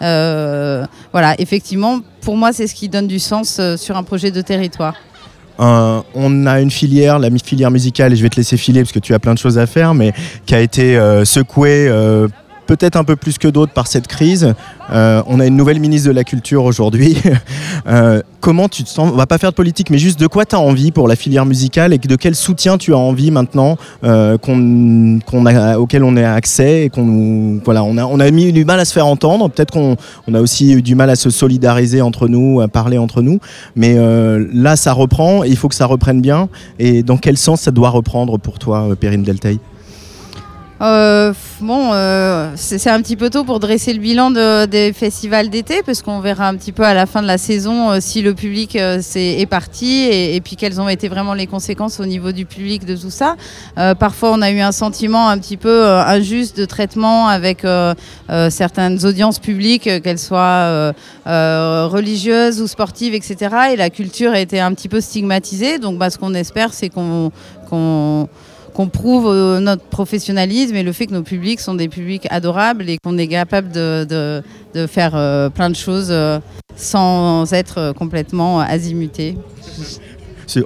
voilà, 0.00 1.34
effectivement, 1.38 2.00
pour 2.22 2.36
moi, 2.36 2.52
c'est 2.52 2.66
ce 2.66 2.74
qui 2.74 2.88
donne 2.88 3.06
du 3.06 3.18
sens 3.18 3.60
sur 3.76 3.96
un 3.96 4.02
projet 4.02 4.30
de 4.30 4.40
territoire. 4.40 4.94
Euh, 5.60 6.00
on 6.14 6.46
a 6.46 6.60
une 6.60 6.70
filière, 6.70 7.18
la 7.18 7.28
filière 7.30 7.70
musicale, 7.70 8.12
et 8.12 8.16
je 8.16 8.22
vais 8.22 8.30
te 8.30 8.36
laisser 8.36 8.56
filer 8.56 8.80
parce 8.80 8.92
que 8.92 8.98
tu 8.98 9.14
as 9.14 9.18
plein 9.18 9.34
de 9.34 9.38
choses 9.38 9.58
à 9.58 9.66
faire, 9.66 9.94
mais 9.94 10.12
qui 10.46 10.54
a 10.54 10.60
été 10.60 10.96
euh, 10.96 11.24
secouée 11.24 11.86
euh, 11.88 12.28
peut-être 12.70 12.94
un 12.94 13.02
peu 13.02 13.16
plus 13.16 13.36
que 13.36 13.48
d'autres 13.48 13.72
par 13.72 13.88
cette 13.88 14.06
crise. 14.06 14.54
Euh, 14.92 15.22
on 15.26 15.40
a 15.40 15.46
une 15.46 15.56
nouvelle 15.56 15.80
ministre 15.80 16.08
de 16.08 16.14
la 16.14 16.22
Culture 16.24 16.64
aujourd'hui. 16.64 17.16
Euh, 17.86 18.20
comment 18.40 18.68
tu 18.68 18.84
te 18.84 18.90
sens? 18.90 19.10
On 19.10 19.16
va 19.16 19.26
pas 19.26 19.38
faire 19.38 19.50
de 19.50 19.54
politique, 19.54 19.88
mais 19.88 19.96
juste 19.96 20.20
de 20.20 20.26
quoi 20.26 20.44
tu 20.44 20.54
as 20.54 20.60
envie 20.60 20.90
pour 20.90 21.08
la 21.08 21.16
filière 21.16 21.46
musicale 21.46 21.94
et 21.94 21.98
de 21.98 22.16
quel 22.16 22.34
soutien 22.34 22.76
tu 22.76 22.92
as 22.92 22.98
envie 22.98 23.30
maintenant 23.30 23.78
euh, 24.04 24.36
qu'on, 24.36 25.46
a, 25.46 25.78
auquel 25.78 26.04
on 26.04 26.14
a 26.16 26.30
accès 26.30 26.84
et 26.84 26.88
qu'on 26.90 27.58
voilà, 27.64 27.82
on 27.82 27.96
a, 27.96 28.04
on 28.04 28.20
a 28.20 28.30
mis 28.30 28.52
du 28.52 28.66
mal 28.66 28.78
à 28.78 28.84
se 28.84 28.92
faire 28.92 29.06
entendre. 29.06 29.48
Peut-être 29.48 29.72
qu'on 29.72 29.96
on 30.28 30.34
a 30.34 30.40
aussi 30.40 30.72
eu 30.72 30.82
du 30.82 30.94
mal 30.94 31.08
à 31.08 31.16
se 31.16 31.30
solidariser 31.30 32.02
entre 32.02 32.28
nous, 32.28 32.60
à 32.60 32.68
parler 32.68 32.98
entre 32.98 33.22
nous. 33.22 33.40
Mais 33.76 33.96
là, 34.52 34.76
ça 34.76 34.92
reprend 34.92 35.42
il 35.42 35.56
faut 35.56 35.68
que 35.68 35.74
ça 35.74 35.86
reprenne 35.86 36.20
bien. 36.20 36.48
Et 36.78 37.02
dans 37.02 37.16
quel 37.16 37.38
sens 37.38 37.62
ça 37.62 37.70
doit 37.70 37.90
reprendre 37.90 38.38
pour 38.38 38.58
toi, 38.58 38.88
Perrine 39.00 39.22
Delteil? 39.22 39.58
Euh, 40.80 41.34
bon, 41.60 41.90
euh, 41.92 42.52
c'est 42.56 42.88
un 42.88 43.02
petit 43.02 43.16
peu 43.16 43.28
tôt 43.28 43.44
pour 43.44 43.60
dresser 43.60 43.92
le 43.92 43.98
bilan 43.98 44.30
des 44.30 44.92
festivals 44.94 45.50
d'été, 45.50 45.82
parce 45.84 46.00
qu'on 46.00 46.20
verra 46.20 46.48
un 46.48 46.56
petit 46.56 46.72
peu 46.72 46.84
à 46.84 46.94
la 46.94 47.04
fin 47.04 47.20
de 47.20 47.26
la 47.26 47.36
saison 47.36 47.90
euh, 47.90 47.98
si 48.00 48.22
le 48.22 48.34
public 48.34 48.76
est, 48.76 49.46
parti 49.50 50.04
et, 50.10 50.40
puis 50.40 50.56
quelles 50.56 50.80
ont 50.80 50.88
été 50.88 51.08
vraiment 51.08 51.34
les 51.34 51.46
conséquences 51.46 52.00
au 52.00 52.06
niveau 52.06 52.32
du 52.32 52.46
public 52.46 52.86
de 52.86 52.96
tout 52.96 53.10
ça. 53.10 53.36
parfois, 53.98 54.32
on 54.32 54.42
a 54.42 54.50
eu 54.50 54.60
un 54.60 54.72
sentiment 54.72 55.28
un 55.28 55.38
petit 55.38 55.56
peu 55.56 55.86
injuste 55.86 56.56
de 56.56 56.64
traitement 56.64 57.28
avec 57.28 57.66
certaines 58.50 59.04
audiences 59.04 59.38
publiques, 59.38 60.02
qu'elles 60.02 60.18
soient 60.18 60.92
religieuses 61.26 62.60
ou 62.60 62.66
sportives, 62.66 63.14
etc. 63.14 63.56
Et 63.72 63.76
la 63.76 63.90
culture 63.90 64.32
a 64.32 64.40
été 64.40 64.60
un 64.60 64.72
petit 64.74 64.88
peu 64.88 65.00
stigmatisée. 65.00 65.78
Donc, 65.78 65.98
bah, 65.98 66.10
ce 66.10 66.18
qu'on 66.18 66.34
espère, 66.34 66.72
c'est 66.72 66.88
qu'on 66.88 67.30
qu'on 68.80 68.88
prouve 68.88 69.26
euh, 69.26 69.60
notre 69.60 69.82
professionnalisme 69.82 70.74
et 70.74 70.82
le 70.82 70.92
fait 70.92 71.06
que 71.06 71.12
nos 71.12 71.22
publics 71.22 71.60
sont 71.60 71.74
des 71.74 71.88
publics 71.88 72.26
adorables 72.30 72.88
et 72.88 72.96
qu'on 72.96 73.18
est 73.18 73.28
capable 73.28 73.70
de, 73.72 74.42
faire 74.86 75.14
euh, 75.14 75.50
plein 75.50 75.68
de 75.68 75.76
choses 75.76 76.08
euh, 76.10 76.38
sans 76.76 77.52
être 77.52 77.92
complètement 77.92 78.60
azimuté. 78.60 79.36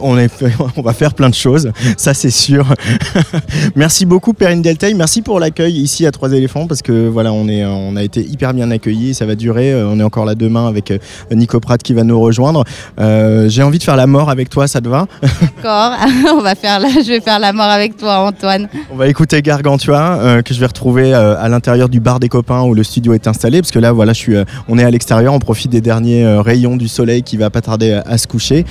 On, 0.01 0.19
est 0.19 0.29
fait- 0.29 0.53
on 0.77 0.83
va 0.83 0.93
faire 0.93 1.15
plein 1.15 1.29
de 1.29 1.35
choses, 1.35 1.71
ça 1.97 2.15
c'est 2.15 2.31
sûr. 2.31 2.67
merci 3.77 4.07
beaucoup 4.07 4.33
Perrine 4.33 4.63
Deltaï, 4.63 4.95
merci 4.95 5.23
pour 5.23 5.41
l'accueil 5.41 5.75
ici 5.75 6.07
à 6.07 6.11
Trois 6.13 6.33
éléphants 6.33 6.67
parce 6.67 6.83
que 6.83 7.09
voilà, 7.09 7.33
on, 7.33 7.49
est, 7.49 7.65
on 7.65 7.97
a 7.97 8.03
été 8.03 8.21
hyper 8.21 8.55
bien 8.55 8.71
accueillis, 8.71 9.15
ça 9.15 9.27
va 9.27 9.35
durer. 9.35 9.73
Euh, 9.73 9.89
On 9.89 9.99
est 10.01 10.03
encore 10.03 10.25
là 10.25 10.35
demain 10.35 10.67
avec 10.69 10.91
euh, 10.91 10.99
Nico 11.33 11.59
Pratt 11.61 11.83
qui 11.83 11.93
va 11.95 12.05
nous 12.05 12.19
rejoindre. 12.21 12.65
Euh, 13.01 13.49
J'ai 13.49 13.63
envie 13.63 13.79
de 13.79 13.83
faire 13.83 13.97
la 13.97 14.07
mort 14.07 14.31
avec 14.31 14.49
toi, 14.49 14.67
ça 14.69 14.81
te 14.81 14.89
va? 14.89 15.07
D'accord, 15.23 15.93
on 16.39 16.41
va 16.43 16.55
faire 16.55 16.79
la, 16.81 16.89
je 16.89 17.09
vais 17.09 17.21
faire 17.21 17.39
la 17.39 17.53
mort 17.53 17.65
avec 17.67 17.97
toi, 17.97 18.19
Antoine. 18.21 18.69
On 18.93 18.97
va 18.97 19.09
écouter 19.09 19.43
Gargantua 19.43 20.19
euh, 20.21 20.43
que 20.43 20.55
je 20.55 20.61
vais 20.61 20.67
retrouver 20.67 21.13
euh, 21.15 21.35
à 21.39 21.49
l'intérieur 21.49 21.89
du 21.89 22.01
bar 22.01 22.21
des 22.21 22.29
copains 22.29 22.63
où 22.63 22.75
le 22.75 22.83
studio 22.85 23.13
est 23.15 23.27
installé 23.27 23.61
parce 23.61 23.71
que 23.73 23.79
là 23.79 23.93
voilà 23.93 24.13
je 24.13 24.19
suis 24.19 24.37
on 24.69 24.79
est 24.79 24.85
à 24.85 24.91
l'extérieur 24.91 25.33
on 25.35 25.39
profite 25.39 25.71
des 25.71 25.81
derniers 25.81 26.25
rayons 26.39 26.77
du 26.77 26.89
soleil 26.89 27.23
qui 27.23 27.37
va 27.37 27.51
pas 27.51 27.61
tarder 27.61 27.93
à, 27.93 28.03
à 28.07 28.19
se 28.19 28.27
coucher 28.27 28.65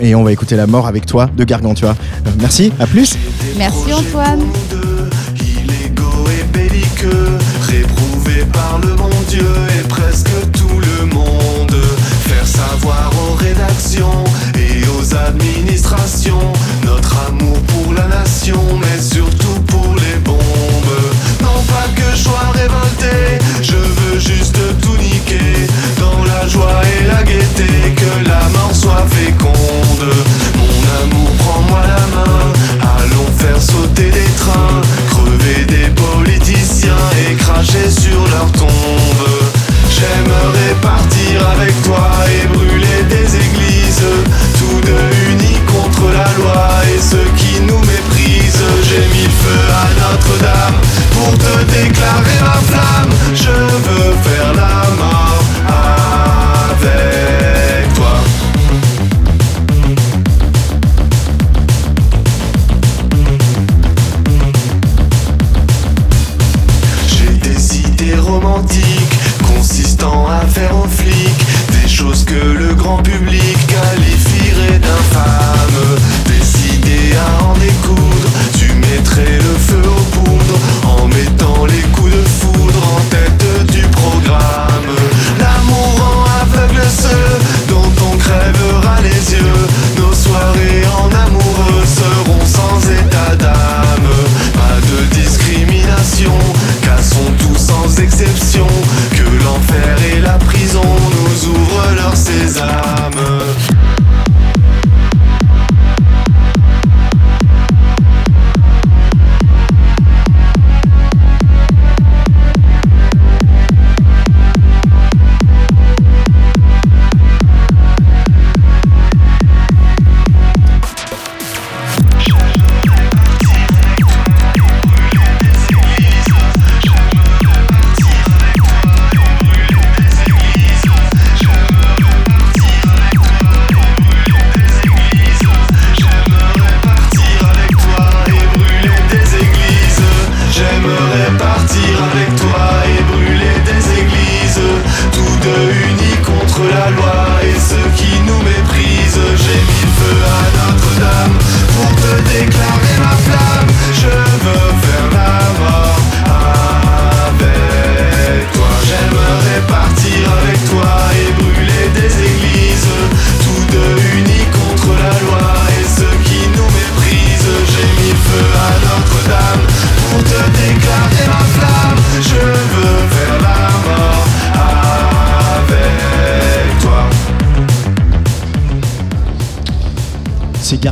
et 0.00 0.14
on 0.14 0.17
va 0.22 0.32
écouter 0.32 0.56
la 0.56 0.66
mort 0.66 0.86
avec 0.86 1.06
toi 1.06 1.28
de 1.36 1.44
Gargantua. 1.44 1.90
Euh, 2.26 2.30
merci, 2.40 2.72
à 2.78 2.86
plus. 2.86 3.16
Merci 3.56 3.92
Antoine. 3.92 4.40
Illégaux 5.40 6.24
et 6.28 6.44
belliqueux, 6.56 7.38
réprouvés 7.62 8.44
par 8.52 8.78
le 8.82 8.94
bon 8.94 9.10
Dieu 9.28 9.46
et 9.78 9.86
presque 9.88 10.30
tout 10.52 10.80
le 10.80 11.06
monde. 11.06 11.76
Faire 12.24 12.46
savoir 12.46 13.10
aux 13.30 13.34
rédactions 13.34 14.24
et 14.54 14.86
aux 14.88 15.14
administrations 15.14 16.52
notre 16.84 17.14
amour 17.28 17.58
pour 17.62 17.92
la 17.94 18.08
nation, 18.08 18.60
mais 18.80 19.00
surtout 19.00 19.37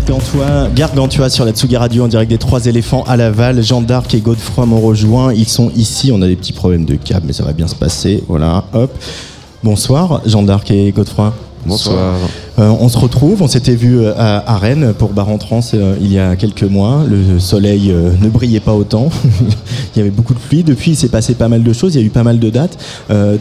Gargantua, 0.06 0.68
Gargantua 0.72 1.28
sur 1.28 1.44
la 1.44 1.50
Tsugi 1.50 1.76
Radio 1.76 2.04
en 2.04 2.08
direct 2.08 2.30
des 2.30 2.38
Trois 2.38 2.66
éléphants 2.66 3.02
à 3.08 3.16
Laval. 3.16 3.60
Jean 3.60 3.80
d'Arc 3.80 4.14
et 4.14 4.20
Godefroy 4.20 4.64
m'ont 4.64 4.80
rejoint. 4.80 5.34
Ils 5.34 5.48
sont 5.48 5.72
ici. 5.74 6.12
On 6.12 6.22
a 6.22 6.28
des 6.28 6.36
petits 6.36 6.52
problèmes 6.52 6.84
de 6.84 6.94
câble, 6.94 7.26
mais 7.26 7.32
ça 7.32 7.44
va 7.44 7.52
bien 7.52 7.66
se 7.66 7.74
passer. 7.74 8.22
Voilà, 8.28 8.64
hop. 8.72 8.96
Bonsoir, 9.64 10.20
Jean 10.24 10.44
d'Arc 10.44 10.70
et 10.70 10.92
Godefroy. 10.92 11.34
Bonsoir. 11.66 12.14
Euh, 12.58 12.72
on 12.80 12.88
se 12.88 12.96
retrouve, 12.98 13.42
on 13.42 13.48
s'était 13.48 13.74
vu 13.74 14.00
euh, 14.00 14.14
à, 14.16 14.56
Rennes 14.56 14.94
pour 14.98 15.10
Bar 15.10 15.28
en 15.28 15.38
euh, 15.74 15.96
il 16.00 16.12
y 16.12 16.18
a 16.18 16.36
quelques 16.36 16.62
mois. 16.62 17.02
Le 17.08 17.38
soleil 17.38 17.94
ne 18.20 18.28
brillait 18.28 18.60
pas 18.60 18.72
autant. 18.72 19.10
il 19.94 19.98
y 19.98 20.00
avait 20.00 20.10
beaucoup 20.10 20.34
de 20.34 20.38
pluie. 20.38 20.62
Depuis, 20.62 20.92
il 20.92 20.96
s'est 20.96 21.08
passé 21.08 21.34
pas 21.34 21.48
mal 21.48 21.62
de 21.62 21.72
choses. 21.72 21.94
Il 21.94 22.00
y 22.00 22.04
a 22.04 22.06
eu 22.06 22.10
pas 22.10 22.22
mal 22.22 22.38
de 22.38 22.50
dates, 22.50 22.78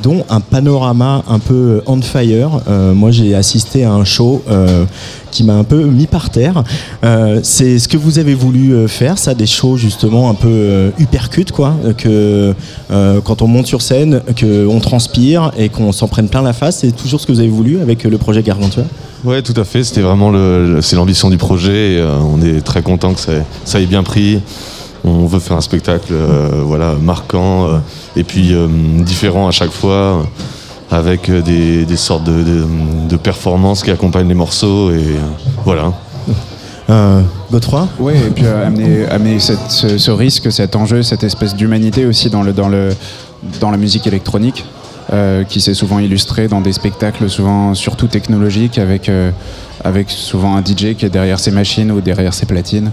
dont 0.04 0.26
un 0.30 0.40
panorama 0.40 1.24
un 1.28 1.40
peu 1.40 1.82
on 1.86 2.02
fire. 2.02 2.62
Moi, 2.94 3.12
j'ai 3.12 3.36
assisté 3.36 3.84
à 3.84 3.92
un 3.92 4.04
show 4.04 4.44
qui 5.32 5.44
m'a 5.44 5.56
un 5.56 5.64
peu 5.64 5.84
mis 5.86 6.08
par 6.08 6.30
terre. 6.30 6.64
C'est 7.44 7.80
ce 7.80 7.88
que 7.88 7.98
vous 7.98 8.20
avez 8.20 8.34
voulu 8.34 8.88
faire, 8.88 9.18
ça, 9.18 9.34
des 9.34 9.46
shows 9.46 9.78
justement 9.78 10.30
un 10.30 10.34
peu 10.34 10.92
uppercut, 11.00 11.52
quoi. 11.52 11.76
Que 11.98 12.54
quand 12.90 13.42
on 13.42 13.48
monte 13.48 13.68
sur 13.68 13.82
scène, 13.82 14.22
qu'on 14.40 14.80
transpire 14.80 15.52
et 15.58 15.70
qu'on 15.70 15.92
s'en 15.92 16.08
prenne 16.08 16.28
plein 16.28 16.42
la 16.42 16.54
face. 16.54 16.80
C'est 16.80 16.96
toujours 16.96 17.20
ce 17.20 17.26
que 17.26 17.32
vous 17.32 17.40
avez 17.40 17.50
voulu 17.50 17.80
avec 17.80 18.04
le 18.04 18.18
projet 18.18 18.44
Gargantua? 18.44 18.84
Ouais, 19.24 19.42
tout 19.42 19.54
à 19.60 19.64
fait. 19.64 19.84
C'était 19.84 20.02
vraiment 20.02 20.30
le, 20.30 20.76
le- 20.76 20.82
c'est 20.82 20.96
l'ambition 20.96 21.30
du 21.30 21.38
projet. 21.38 21.94
Et, 21.94 21.98
euh, 22.00 22.18
on 22.20 22.42
est 22.42 22.62
très 22.62 22.82
content 22.82 23.14
que 23.14 23.20
ça, 23.20 23.32
ça 23.64 23.80
ait 23.80 23.86
bien 23.86 24.04
pris. 24.04 24.40
On 25.04 25.26
veut 25.26 25.40
faire 25.40 25.58
un 25.58 25.62
spectacle, 25.62 26.12
euh, 26.14 26.62
voilà, 26.64 26.94
marquant 26.96 27.68
euh, 27.68 27.78
et 28.16 28.24
puis 28.24 28.54
euh, 28.54 28.68
différent 29.04 29.48
à 29.48 29.52
chaque 29.52 29.70
fois, 29.72 30.26
avec 30.92 31.30
des, 31.32 31.86
des 31.86 31.96
sortes 31.96 32.24
de, 32.24 32.44
de- 32.44 32.66
de 33.10 33.16
performances 33.18 33.84
qui 33.84 33.92
accompagnent 33.92 34.28
les 34.28 34.34
morceaux. 34.36 34.92
Et 34.92 34.96
euh, 34.96 35.20
voilà. 35.64 35.94
Euh, 36.90 37.22
Godefroy 37.52 37.88
Oui, 38.00 38.14
et 38.14 38.30
puis 38.30 38.46
euh, 38.46 38.66
amener, 38.68 39.06
amener 39.08 39.40
cette- 39.40 39.70
ce, 39.72 39.98
ce 39.98 40.12
risque, 40.12 40.52
cet 40.52 40.76
enjeu, 40.76 41.02
cette 41.02 41.24
espèce 41.24 41.56
d'humanité 41.56 42.06
aussi 42.06 42.30
dans, 42.30 42.44
le, 42.44 42.54
dans, 42.54 42.68
le, 42.70 42.90
dans 43.60 43.72
la 43.72 43.78
musique 43.78 44.06
électronique, 44.08 44.66
euh, 45.14 45.44
qui 45.44 45.62
s'est 45.62 45.74
souvent 45.74 46.00
illustrée 46.00 46.48
dans 46.48 46.62
des 46.62 46.74
spectacles 46.74 47.30
souvent 47.30 47.74
surtout 47.76 48.08
technologiques, 48.08 48.78
avec, 48.78 49.08
euh, 49.10 49.32
avec 49.84 50.10
souvent 50.10 50.56
un 50.56 50.62
DJ 50.64 50.96
qui 50.98 51.06
est 51.06 51.10
derrière 51.10 51.40
ses 51.40 51.52
machines 51.52 51.92
ou 51.92 52.02
derrière 52.02 52.34
ses 52.34 52.46
platines, 52.46 52.92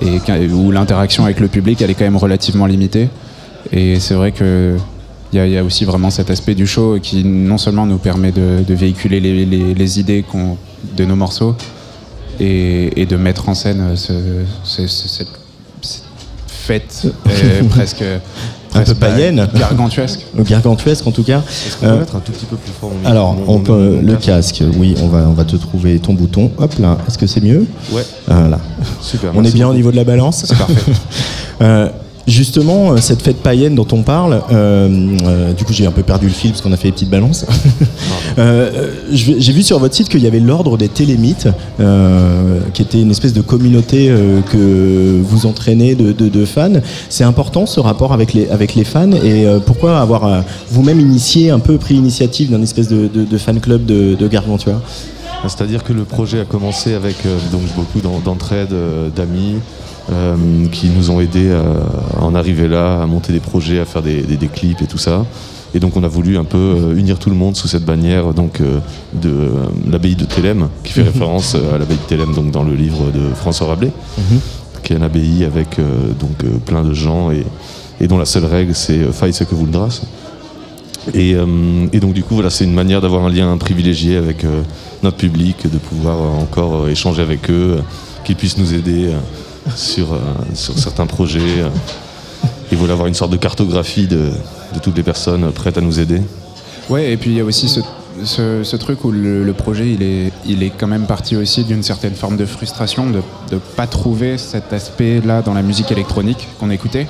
et 0.00 0.18
où 0.48 0.70
l'interaction 0.72 1.24
avec 1.24 1.38
le 1.40 1.48
public, 1.48 1.80
elle 1.82 1.90
est 1.90 1.94
quand 1.94 2.04
même 2.04 2.16
relativement 2.16 2.66
limitée. 2.66 3.08
Et 3.72 4.00
c'est 4.00 4.14
vrai 4.14 4.32
que 4.32 4.76
il 5.32 5.36
y, 5.36 5.40
a- 5.40 5.46
il 5.46 5.52
y 5.52 5.56
a 5.56 5.64
aussi 5.64 5.84
vraiment 5.86 6.10
cet 6.10 6.28
aspect 6.30 6.54
du 6.54 6.66
show 6.66 6.98
qui 7.00 7.24
non 7.24 7.56
seulement 7.56 7.86
nous 7.86 7.96
permet 7.98 8.32
de, 8.32 8.62
de 8.66 8.74
véhiculer 8.74 9.18
les, 9.20 9.46
les- 9.46 9.72
les 9.74 10.00
idées 10.00 10.24
de 10.96 11.04
nos 11.04 11.16
morceaux, 11.16 11.54
et, 12.40 13.00
et 13.00 13.06
de 13.06 13.16
mettre 13.16 13.48
en 13.48 13.54
scène 13.54 13.94
ce, 13.96 14.12
ce- 14.64 14.86
ce- 14.86 15.08
cette, 15.08 15.28
cette 15.80 16.02
fête 16.48 17.06
euh, 17.28 17.62
presque, 17.70 18.02
presque 18.72 18.96
bah, 18.98 19.08
païenne. 19.08 19.46
gargantuesque. 19.58 20.26
Le 20.36 20.42
gargantuesque 20.44 21.06
en 21.06 21.10
tout 21.12 21.22
cas. 21.22 21.38
Est-ce 21.66 21.76
qu'on 21.76 21.86
Euh, 21.86 21.92
peut 21.94 21.98
mettre 22.00 22.16
un 22.16 22.20
tout 22.20 22.32
petit 22.32 22.46
peu 22.46 22.56
plus 22.56 22.72
fort 22.72 22.90
Alors, 23.04 23.36
on 23.46 23.58
peut 23.60 23.98
le 24.02 24.16
casque. 24.16 24.62
Oui, 24.78 24.94
on 25.02 25.06
va 25.08 25.18
on 25.28 25.32
va 25.32 25.44
te 25.44 25.56
trouver 25.56 25.98
ton 25.98 26.14
bouton. 26.14 26.50
Hop 26.58 26.74
là. 26.78 26.96
Est-ce 27.06 27.18
que 27.18 27.26
c'est 27.26 27.42
mieux? 27.42 27.66
Ouais, 27.92 28.04
Voilà. 28.26 28.58
super. 29.00 29.30
On 29.34 29.44
est 29.44 29.52
bien 29.54 29.68
au 29.68 29.74
niveau 29.74 29.90
de 29.90 29.96
la 29.96 30.04
balance. 30.04 30.44
C'est 30.46 30.56
parfait. 30.58 30.92
Justement, 32.28 32.92
euh, 32.92 32.96
cette 32.98 33.20
fête 33.20 33.38
païenne 33.38 33.74
dont 33.74 33.86
on 33.90 34.02
parle, 34.02 34.42
euh, 34.52 34.88
euh, 35.26 35.52
du 35.54 35.64
coup 35.64 35.72
j'ai 35.72 35.86
un 35.86 35.90
peu 35.90 36.04
perdu 36.04 36.26
le 36.26 36.32
fil 36.32 36.50
parce 36.52 36.62
qu'on 36.62 36.72
a 36.72 36.76
fait 36.76 36.88
les 36.88 36.92
petites 36.92 37.10
balances. 37.10 37.44
Euh, 38.38 38.88
j'ai 39.12 39.52
vu 39.52 39.62
sur 39.62 39.78
votre 39.78 39.94
site 39.94 40.08
qu'il 40.08 40.22
y 40.22 40.26
avait 40.26 40.40
l'ordre 40.40 40.78
des 40.78 40.88
télémites, 40.88 41.48
qui 42.72 42.80
était 42.80 43.02
une 43.02 43.10
espèce 43.10 43.34
de 43.34 43.42
communauté 43.42 44.10
que 44.50 45.20
vous 45.22 45.44
entraînez 45.44 45.94
de, 45.94 46.12
de- 46.12 46.30
de 46.30 46.44
fans. 46.46 46.80
C'est 47.10 47.24
important 47.24 47.66
ce 47.66 47.78
rapport 47.78 48.14
avec 48.14 48.32
les, 48.32 48.48
avec 48.48 48.74
les 48.74 48.84
fans 48.84 49.10
et 49.12 49.44
pourquoi 49.66 50.00
avoir 50.00 50.42
vous-même 50.70 50.98
initié, 50.98 51.50
un 51.50 51.58
peu 51.58 51.76
pris 51.76 51.92
l'initiative 51.92 52.50
d'un 52.50 52.62
espèce 52.62 52.88
de, 52.88 53.36
fan 53.38 53.60
club 53.60 53.84
de, 53.84 54.14
de 54.14 54.28
Gargantua? 54.28 54.80
C'est-à-dire 55.46 55.84
que 55.84 55.92
le 55.92 56.04
projet 56.04 56.40
a 56.40 56.44
commencé 56.46 56.94
avec 56.94 57.16
donc 57.50 57.62
beaucoup 57.76 58.00
d'en- 58.00 58.20
d'entraide, 58.20 58.70
d'amis 59.14 59.56
euh, 60.10 60.34
qui 60.72 60.88
nous 60.88 61.10
ont 61.10 61.20
aidés 61.20 61.52
à 61.52 62.22
en 62.22 62.34
arriver 62.34 62.66
là, 62.68 63.02
à 63.02 63.06
monter 63.06 63.32
des 63.32 63.40
projets, 63.40 63.78
à 63.80 63.84
faire 63.84 64.02
des, 64.02 64.22
des- 64.22 64.36
des 64.36 64.48
clips 64.48 64.82
et 64.82 64.86
tout 64.86 64.98
ça. 64.98 65.24
Et 65.74 65.80
donc 65.80 65.96
on 65.96 66.02
a 66.04 66.08
voulu 66.08 66.36
un 66.36 66.44
peu 66.44 66.58
euh, 66.58 66.96
unir 66.96 67.18
tout 67.18 67.30
le 67.30 67.36
monde 67.36 67.56
sous 67.56 67.66
cette 67.68 67.84
bannière 67.84 68.34
donc 68.34 68.60
euh, 68.60 68.78
de 69.14 69.48
l'abbaye 69.90 70.16
de 70.16 70.24
Thélème, 70.26 70.68
qui 70.84 70.92
fait 70.92 71.02
référence 71.02 71.54
euh, 71.54 71.74
à 71.74 71.78
l'abbaye 71.78 71.96
de 71.96 72.02
Thélème 72.08 72.34
donc 72.34 72.50
dans 72.50 72.62
le 72.62 72.74
livre 72.74 73.10
de 73.10 73.32
François 73.34 73.68
Rabelais, 73.68 73.92
qui 74.82 74.92
est 74.92 74.96
une 74.96 75.02
abbaye 75.02 75.44
avec 75.44 75.78
donc 76.20 76.44
plein 76.66 76.82
de 76.82 76.92
gens 76.92 77.30
et, 77.30 77.46
et 78.00 78.06
dont 78.08 78.18
la 78.18 78.26
seule 78.26 78.44
règle 78.44 78.74
c'est 78.74 79.00
faille 79.12 79.32
ce 79.32 79.44
que 79.44 79.54
vous 79.54 79.64
le 79.64 79.72
drasse. 79.72 80.02
Et, 81.14 81.34
euh, 81.34 81.46
et 81.92 82.00
donc 82.00 82.12
du 82.12 82.22
coup 82.22 82.34
voilà 82.34 82.50
c'est 82.50 82.64
une 82.64 82.74
manière 82.74 83.00
d'avoir 83.00 83.24
un 83.24 83.30
lien 83.30 83.56
privilégié 83.56 84.16
avec 84.16 84.44
euh, 84.44 84.62
notre 85.02 85.16
public, 85.16 85.56
de 85.64 85.78
pouvoir 85.78 86.16
euh, 86.20 86.42
encore 86.42 86.88
échanger 86.88 87.22
avec 87.22 87.48
eux, 87.50 87.78
qu'ils 88.24 88.36
puissent 88.36 88.58
nous 88.58 88.74
aider 88.74 89.10
sur, 89.74 90.12
euh, 90.12 90.18
sur 90.54 90.78
certains 90.78 91.06
projets. 91.06 91.40
euh, 91.60 91.68
et 92.70 92.74
voilà 92.74 92.94
avoir 92.94 93.06
une 93.08 93.14
sorte 93.14 93.30
de 93.32 93.36
cartographie 93.36 94.06
de, 94.06 94.30
de 94.74 94.78
toutes 94.82 94.96
les 94.96 95.02
personnes 95.02 95.50
prêtes 95.52 95.76
à 95.76 95.80
nous 95.82 96.00
aider. 96.00 96.22
Ouais, 96.88 97.12
et 97.12 97.16
puis 97.16 97.30
il 97.30 97.36
y 97.36 97.40
a 97.40 97.44
aussi 97.44 97.68
ce, 97.68 97.80
ce- 98.24 98.64
ce 98.64 98.76
truc 98.76 99.04
où 99.04 99.10
le, 99.12 99.44
le 99.44 99.52
projet, 99.52 99.90
il 99.92 100.02
est, 100.02 100.32
il 100.46 100.62
est 100.62 100.70
quand 100.76 100.86
même 100.86 101.04
parti 101.06 101.36
aussi 101.36 101.64
d'une 101.64 101.82
certaine 101.82 102.14
forme 102.14 102.36
de 102.38 102.46
frustration 102.46 103.06
de 103.06 103.20
ne 103.52 103.58
pas 103.76 103.86
trouver 103.86 104.38
cet 104.38 104.72
aspect-là 104.72 105.42
dans 105.42 105.52
la 105.54 105.62
musique 105.62 105.92
électronique 105.92 106.48
qu'on 106.58 106.70
écoutait. 106.70 107.06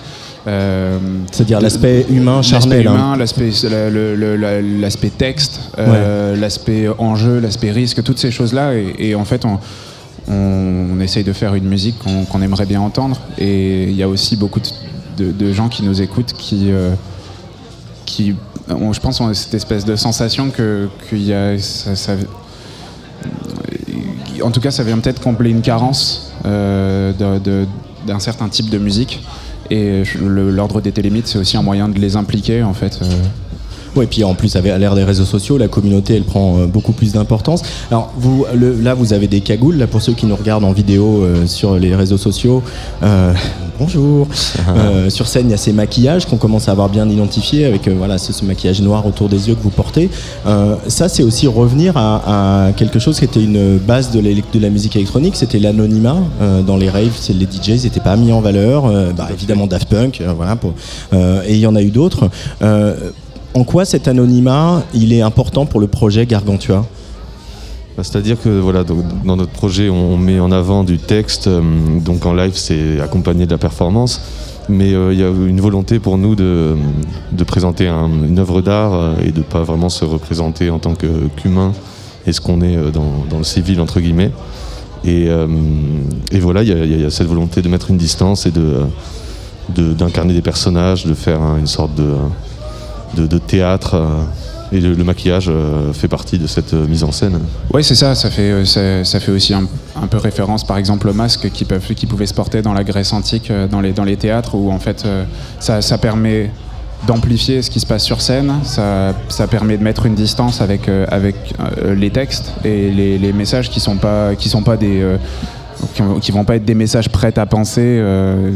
Euh, 0.48 0.98
C'est-à-dire 1.30 1.60
l'aspect 1.60 2.04
humain 2.10 2.42
charnel. 2.42 2.84
L'aspect 3.16 3.48
humain, 3.50 4.80
l'aspect 4.80 5.10
texte, 5.10 5.60
euh, 5.78 6.34
l'aspect 6.36 6.88
enjeu, 6.98 7.38
l'aspect 7.38 7.70
risque, 7.70 8.02
toutes 8.02 8.18
ces 8.18 8.32
choses-là. 8.32 8.74
Et, 8.74 8.94
et 8.98 9.14
en 9.14 9.24
fait, 9.24 9.44
on, 9.44 9.58
on, 10.28 11.00
essaye 11.00 11.24
de 11.24 11.32
faire 11.32 11.54
une 11.54 11.68
musique 11.68 11.96
qu'on 11.98 12.42
aimerait 12.42 12.66
bien 12.66 12.80
entendre. 12.80 13.20
Et 13.38 13.84
il 13.84 13.96
y 13.96 14.02
a 14.02 14.08
aussi 14.08 14.36
beaucoup 14.36 14.60
de, 15.18 15.52
gens 15.52 15.68
qui 15.68 15.82
nous 15.82 16.00
écoutent 16.00 16.32
qui, 16.32 16.70
euh, 16.70 16.94
qui 18.06 18.34
je 18.68 19.00
pense, 19.00 19.20
ont 19.20 19.32
cette 19.34 19.54
espèce 19.54 19.84
de 19.84 19.96
sensation 19.96 20.50
que 20.50 20.88
qu'il 21.08 21.22
y 21.22 21.34
a, 21.34 21.58
ça- 21.58 22.14
en 24.42 24.50
tout 24.50 24.60
cas, 24.60 24.70
ça 24.70 24.82
vient 24.82 24.98
peut-être 24.98 25.20
combler 25.20 25.50
une 25.50 25.62
carence 25.62 26.32
euh, 26.46 27.12
d'un 28.06 28.18
certain 28.18 28.48
type 28.48 28.70
de 28.70 28.78
musique. 28.78 29.22
Et 29.70 30.02
l'ordre 30.20 30.80
des 30.80 30.92
télémites, 30.92 31.26
c'est 31.28 31.38
aussi 31.38 31.56
un 31.56 31.62
moyen 31.62 31.88
de 31.88 31.98
les 31.98 32.16
impliquer, 32.16 32.62
en 32.62 32.74
fait. 32.74 32.98
euh. 33.02 33.06
Ouais, 33.94 34.04
et 34.04 34.06
puis 34.06 34.24
en 34.24 34.34
plus, 34.34 34.56
à 34.56 34.60
l'ère 34.62 34.94
des 34.94 35.04
réseaux 35.04 35.24
sociaux, 35.26 35.58
la 35.58 35.68
communauté, 35.68 36.16
elle 36.16 36.22
prend 36.24 36.58
euh, 36.58 36.66
beaucoup 36.66 36.92
plus 36.92 37.12
d'importance. 37.12 37.62
Alors, 37.90 38.10
vous, 38.16 38.46
le- 38.54 38.80
là, 38.80 38.94
vous 38.94 39.12
avez 39.12 39.26
des 39.26 39.40
cagoules, 39.42 39.76
là, 39.76 39.86
pour 39.86 40.00
ceux 40.00 40.14
qui 40.14 40.24
nous 40.24 40.34
regardent 40.36 40.64
en 40.64 40.72
vidéo 40.72 41.22
euh, 41.22 41.46
sur 41.46 41.76
les 41.78 41.94
réseaux 41.94 42.16
sociaux. 42.16 42.62
Euh, 43.02 43.34
bonjour. 43.78 44.28
Euh, 44.76 45.10
sur 45.10 45.26
scène, 45.26 45.48
il 45.48 45.50
y 45.50 45.54
a 45.54 45.58
ces 45.58 45.74
maquillages 45.74 46.24
qu'on 46.24 46.38
commence 46.38 46.68
à 46.68 46.72
avoir 46.72 46.88
bien 46.88 47.06
identifiés, 47.08 47.66
avec 47.66 47.86
voilà, 47.88 48.16
ce, 48.16 48.32
ce 48.32 48.46
maquillage 48.46 48.80
noir 48.80 49.06
autour 49.06 49.28
des 49.28 49.48
yeux 49.48 49.54
que 49.56 49.62
vous 49.62 49.68
portez. 49.70 50.08
Ça, 50.88 51.08
c'est 51.10 51.22
aussi 51.22 51.46
revenir 51.46 51.96
à, 51.98 52.68
à 52.68 52.72
quelque 52.72 52.98
chose 52.98 53.18
qui 53.18 53.24
était 53.26 53.42
une 53.42 53.76
base 53.76 54.10
de, 54.10 54.20
la 54.58 54.70
musique 54.70 54.96
électronique, 54.96 55.36
c'était 55.36 55.58
l'anonymat. 55.58 56.16
Dans 56.66 56.76
les 56.76 56.88
raves, 56.88 57.16
c'est 57.20 57.32
les 57.34 57.46
DJs 57.46 57.84
n'étaient 57.84 58.00
pas 58.00 58.16
mis 58.16 58.32
en 58.32 58.40
valeur. 58.40 58.84
Bah, 59.16 59.28
évidemment, 59.32 59.66
Daft 59.66 59.88
Punk, 59.88 60.22
voilà, 60.36 60.56
pour- 60.56 60.72
et 61.12 61.52
il 61.54 61.58
y 61.58 61.66
en 61.66 61.74
a 61.76 61.82
eu 61.82 61.90
d'autres. 61.90 62.30
En 63.54 63.64
quoi 63.64 63.84
cet 63.84 64.08
anonymat, 64.08 64.82
il 64.94 65.12
est 65.12 65.20
important 65.20 65.66
pour 65.66 65.78
le 65.80 65.86
projet 65.86 66.24
Gargantua? 66.24 66.86
Bah, 67.96 68.02
C'est-à-dire 68.02 68.40
que 68.40 68.48
voilà, 68.48 68.82
dans 68.82 69.36
notre 69.36 69.52
projet, 69.52 69.90
on 69.90 70.16
met 70.16 70.40
en 70.40 70.50
avant 70.50 70.84
du 70.84 70.98
texte, 70.98 71.48
euh, 71.48 71.60
donc 72.02 72.24
en 72.24 72.32
live, 72.32 72.52
c'est 72.54 72.98
accompagné 73.00 73.44
de 73.44 73.50
la 73.50 73.58
performance, 73.58 74.22
mais 74.70 74.94
euh, 74.94 75.12
il 75.12 75.20
y 75.20 75.22
a 75.22 75.28
une 75.28 75.60
volonté 75.60 75.98
pour 75.98 76.16
nous 76.16 76.34
de, 76.34 76.76
présenter 77.46 77.88
un- 77.88 78.08
une 78.08 78.38
œuvre 78.38 78.62
d'art 78.62 78.94
euh, 78.94 79.14
et 79.22 79.30
de 79.32 79.38
ne 79.38 79.42
pas 79.44 79.62
vraiment 79.62 79.90
se 79.90 80.06
représenter 80.06 80.70
en 80.70 80.78
tant 80.78 80.94
qu'humain 80.94 81.72
et 82.26 82.32
ce 82.32 82.40
qu'on 82.40 82.62
est 82.62 82.76
dans, 82.92 83.38
le 83.38 83.44
civil, 83.44 83.80
entre 83.80 84.00
guillemets. 84.00 84.30
Et, 85.04 85.28
voilà, 86.40 86.62
il 86.62 87.00
y, 87.00 87.04
a- 87.04 87.10
cette 87.10 87.26
volonté 87.26 87.60
de 87.60 87.68
mettre 87.68 87.90
une 87.90 87.96
distance 87.98 88.46
et 88.46 88.52
d'incarner 89.68 90.32
des 90.32 90.40
personnages, 90.40 91.04
de 91.04 91.14
faire 91.14 91.40
une 91.58 91.66
sorte 91.66 91.96
de, 91.96 92.14
de, 93.14 93.38
théâtre. 93.38 93.94
euh, 93.94 94.22
et 94.74 94.80
le, 94.80 95.04
maquillage 95.04 95.50
euh, 95.50 95.92
fait 95.92 96.08
partie 96.08 96.38
de 96.38 96.46
cette 96.46 96.72
euh, 96.72 96.86
mise 96.86 97.04
en 97.04 97.12
scène. 97.12 97.38
Ouais, 97.74 97.82
c'est 97.82 97.94
ça. 97.94 98.14
Ça 98.14 98.30
fait, 98.30 98.64
ça, 98.64 99.20
fait 99.20 99.30
aussi 99.30 99.52
un, 99.52 99.66
peu 100.06 100.16
référence, 100.16 100.64
par 100.64 100.78
exemple, 100.78 101.08
aux 101.08 101.12
masques 101.12 101.50
qui, 101.50 101.66
qui 101.94 102.06
pouvaient 102.06 102.26
se 102.26 102.32
porter 102.32 102.62
dans 102.62 102.72
la 102.72 102.82
Grèce 102.82 103.12
antique, 103.12 103.52
dans 103.70 103.82
les, 103.82 103.92
dans 103.92 104.04
les 104.04 104.16
théâtres, 104.16 104.54
où 104.54 104.72
en 104.72 104.78
fait, 104.78 105.06
ça, 105.60 105.98
permet 105.98 106.50
d'amplifier 107.06 107.60
ce 107.60 107.68
qui 107.68 107.80
se 107.80 107.86
passe 107.86 108.02
sur 108.02 108.22
scène. 108.22 108.50
Ça, 108.62 109.14
ça 109.28 109.46
permet 109.46 109.76
de 109.76 109.82
mettre 109.82 110.06
une 110.06 110.14
distance 110.14 110.62
avec, 110.62 110.88
avec 111.08 111.36
les 111.84 112.08
textes 112.10 112.54
et 112.64 112.90
les, 112.90 113.32
messages 113.34 113.68
qui 113.68 113.80
sont 113.80 113.96
pas, 113.96 114.34
qui 114.36 114.48
sont 114.48 114.62
pas 114.62 114.78
des 114.78 115.04
vont- 116.32 116.44
pas 116.44 116.56
être 116.56 116.64
des 116.64 116.74
messages 116.74 117.10
prêts 117.10 117.38
à 117.38 117.44
penser, 117.44 118.02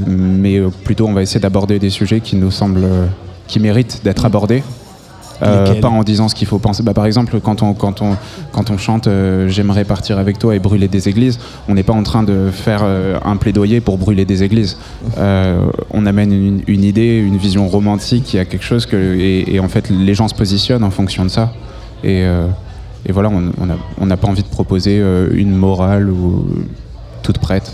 mais 0.07 0.63
plutôt 0.85 1.07
on 1.09 1.13
va 1.13 1.21
essayer 1.21 1.41
d'aborder 1.41 1.79
des 1.79 1.91
sujets 1.91 2.21
qui 2.21 2.37
nous 2.37 2.51
semblent, 2.51 2.89
qui 3.47 3.61
méritent 3.61 4.03
d'être 4.05 4.25
abordés. 4.25 4.63
Euh, 5.43 5.67
Lesquels 5.67 5.81
pas 5.83 5.89
en 5.89 6.03
disant 6.03 6.29
ce 6.29 6.35
qu'il 6.35 6.47
faut 6.47 6.59
penser. 6.59 6.83
Bah, 6.83 6.95
par 6.95 7.05
exemple, 7.05 7.41
quand 7.41 7.63
on, 7.63 7.75
quand 7.75 8.01
on, 8.01 8.17
quand 8.53 8.71
on 8.71 8.79
chante 8.79 9.07
euh, 9.07 9.49
J'aimerais 9.49 9.85
partir 9.85 10.19
avec 10.19 10.39
toi 10.39 10.57
et 10.57 10.59
brûler 10.59 10.89
des 10.89 11.11
églises, 11.11 11.39
on 11.69 11.75
n'est 11.75 11.83
pas 11.83 11.93
en 11.93 12.03
train 12.03 12.23
de 12.23 12.49
faire 12.51 12.81
euh, 12.83 13.19
un 13.23 13.37
plaidoyer 13.37 13.83
pour 13.83 13.99
brûler 13.99 14.25
des 14.25 14.43
églises. 14.43 14.79
Euh, 15.19 15.67
on 15.91 16.07
amène 16.07 16.33
une, 16.33 16.63
une 16.67 16.85
idée, 16.85 17.19
une 17.19 17.37
vision 17.37 17.69
romantique, 17.69 18.33
il 18.33 18.37
y 18.39 18.41
a 18.41 18.47
quelque 18.47 18.65
chose 18.65 18.87
que. 18.87 18.97
Et, 18.97 19.55
et 19.55 19.61
en 19.61 19.69
fait, 19.69 19.91
les 19.91 20.15
gens 20.15 20.29
se 20.29 20.35
positionnent 20.35 20.85
en 20.85 20.91
fonction 20.91 21.25
de 21.25 21.31
ça. 21.31 21.53
Et, 22.03 22.25
euh, 22.25 22.47
et 23.05 23.13
voilà, 23.13 23.29
on 23.29 23.67
n'a 23.67 23.77
on 24.01 24.09
pas 24.09 24.29
envie 24.29 24.43
de 24.43 24.49
proposer 24.49 24.99
euh, 25.01 25.29
une 25.35 25.55
morale 25.55 26.11
ou 26.11 26.47
toute 27.23 27.39
prête. 27.39 27.73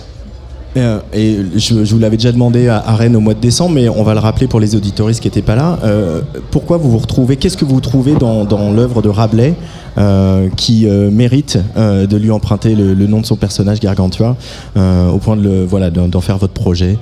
Euh, 0.76 1.00
et 1.12 1.38
je, 1.56 1.74
vous 1.74 1.98
l'avais 1.98 2.16
déjà 2.16 2.32
demandé 2.32 2.68
à, 2.68 2.80
Rennes 2.94 3.16
au 3.16 3.20
mois 3.20 3.35
de 3.35 3.40
décembre, 3.40 3.74
mais 3.74 3.88
on 3.88 4.02
va 4.02 4.14
le 4.14 4.20
rappeler 4.20 4.46
pour 4.46 4.61
les 4.61 4.74
auditoristes 4.74 5.20
qui 5.20 5.28
n'étaient 5.28 5.42
pas 5.42 5.54
là. 5.54 5.78
Euh, 5.85 6.22
pourquoi 6.50 6.78
vous 6.78 6.90
vous 6.90 6.98
retrouvez 6.98 7.37
Qu'est-ce 7.37 7.56
que 7.56 7.64
vous 7.64 7.80
trouvez 7.80 8.14
dans, 8.14 8.72
l'œuvre 8.72 9.02
de 9.02 9.08
Rabelais 9.08 9.54
euh, 9.98 10.48
qui 10.56 10.87
mérite 10.87 11.58
de 11.76 12.16
lui 12.16 12.30
emprunter 12.30 12.74
le, 12.74 13.06
nom 13.06 13.20
de 13.20 13.26
son 13.26 13.37
personnage 13.37 13.80
Gargantua 13.80 14.37
au 14.76 15.18
point 15.18 15.37
de 15.37 15.66
voilà 15.68 15.90
d'en 15.90 16.20
faire 16.20 16.38
votre 16.38 16.54
projet? 16.54 16.98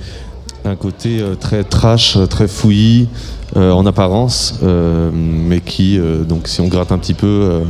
Un 0.64 0.76
côté 0.76 1.22
très 1.38 1.64
trash, 1.64 2.18
très 2.28 2.48
fouillis 2.48 3.09
en 3.54 3.87
apparence, 3.87 4.61
mais 5.12 5.61
qui, 5.61 5.98
donc, 6.28 6.48
si 6.48 6.61
on 6.61 6.68
gratte 6.68 6.92
un 6.92 6.98
petit 6.98 7.14
peu, 7.14 7.62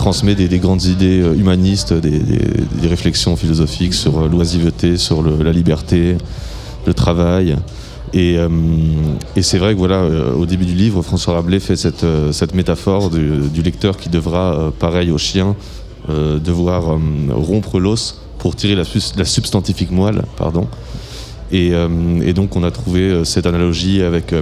transmet 0.00 0.34
des, 0.34 0.48
des 0.48 0.58
grandes 0.58 0.84
idées 0.84 1.20
euh, 1.20 1.34
humanistes, 1.34 1.92
des, 1.92 2.88
réflexions 2.88 3.36
philosophiques 3.36 3.92
sur 3.92 4.18
euh, 4.18 4.28
l'oisiveté, 4.28 4.96
sur 4.96 5.22
la 5.22 5.52
liberté, 5.52 6.16
le 6.86 6.94
travail. 6.94 7.54
Et, 8.14 8.38
euh, 8.38 8.48
c'est 9.42 9.58
vrai 9.58 9.74
que 9.74 9.78
voilà, 9.78 10.06
au 10.38 10.46
début 10.46 10.64
du 10.64 10.74
livre, 10.74 11.02
François 11.02 11.34
Rabelais 11.34 11.60
fait 11.60 11.76
cette, 11.76 12.54
métaphore 12.54 13.10
du, 13.10 13.62
lecteur 13.62 13.98
qui 13.98 14.08
devra, 14.08 14.72
pareil 14.78 15.10
au 15.10 15.18
chien, 15.18 15.54
devoir 16.08 16.98
rompre 17.30 17.78
l'os 17.78 18.20
pour 18.38 18.56
tirer 18.56 18.74
la, 18.74 19.24
substantifique 19.24 19.90
moelle, 19.90 20.22
pardon. 20.36 20.66
Et, 21.52 21.72
donc 22.34 22.56
on 22.56 22.64
a 22.64 22.70
trouvé 22.70 23.24
cette 23.24 23.46
analogie 23.46 24.02
avec, 24.02 24.34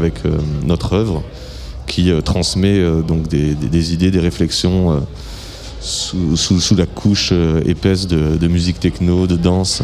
notre 0.64 0.94
œuvre 0.94 1.22
qui 1.86 2.10
transmet 2.24 2.82
donc 3.06 3.28
des, 3.28 3.54
des- 3.54 3.92
idées, 3.92 4.10
des 4.10 4.20
réflexions 4.20 5.02
sous, 5.80 6.36
sous- 6.36 6.60
sous 6.60 6.74
la 6.76 6.86
couche 6.86 7.30
euh, 7.32 7.60
épaisse 7.66 8.06
de, 8.06 8.36
de 8.36 8.48
musique 8.48 8.80
techno, 8.80 9.26
de 9.26 9.36
danse. 9.36 9.82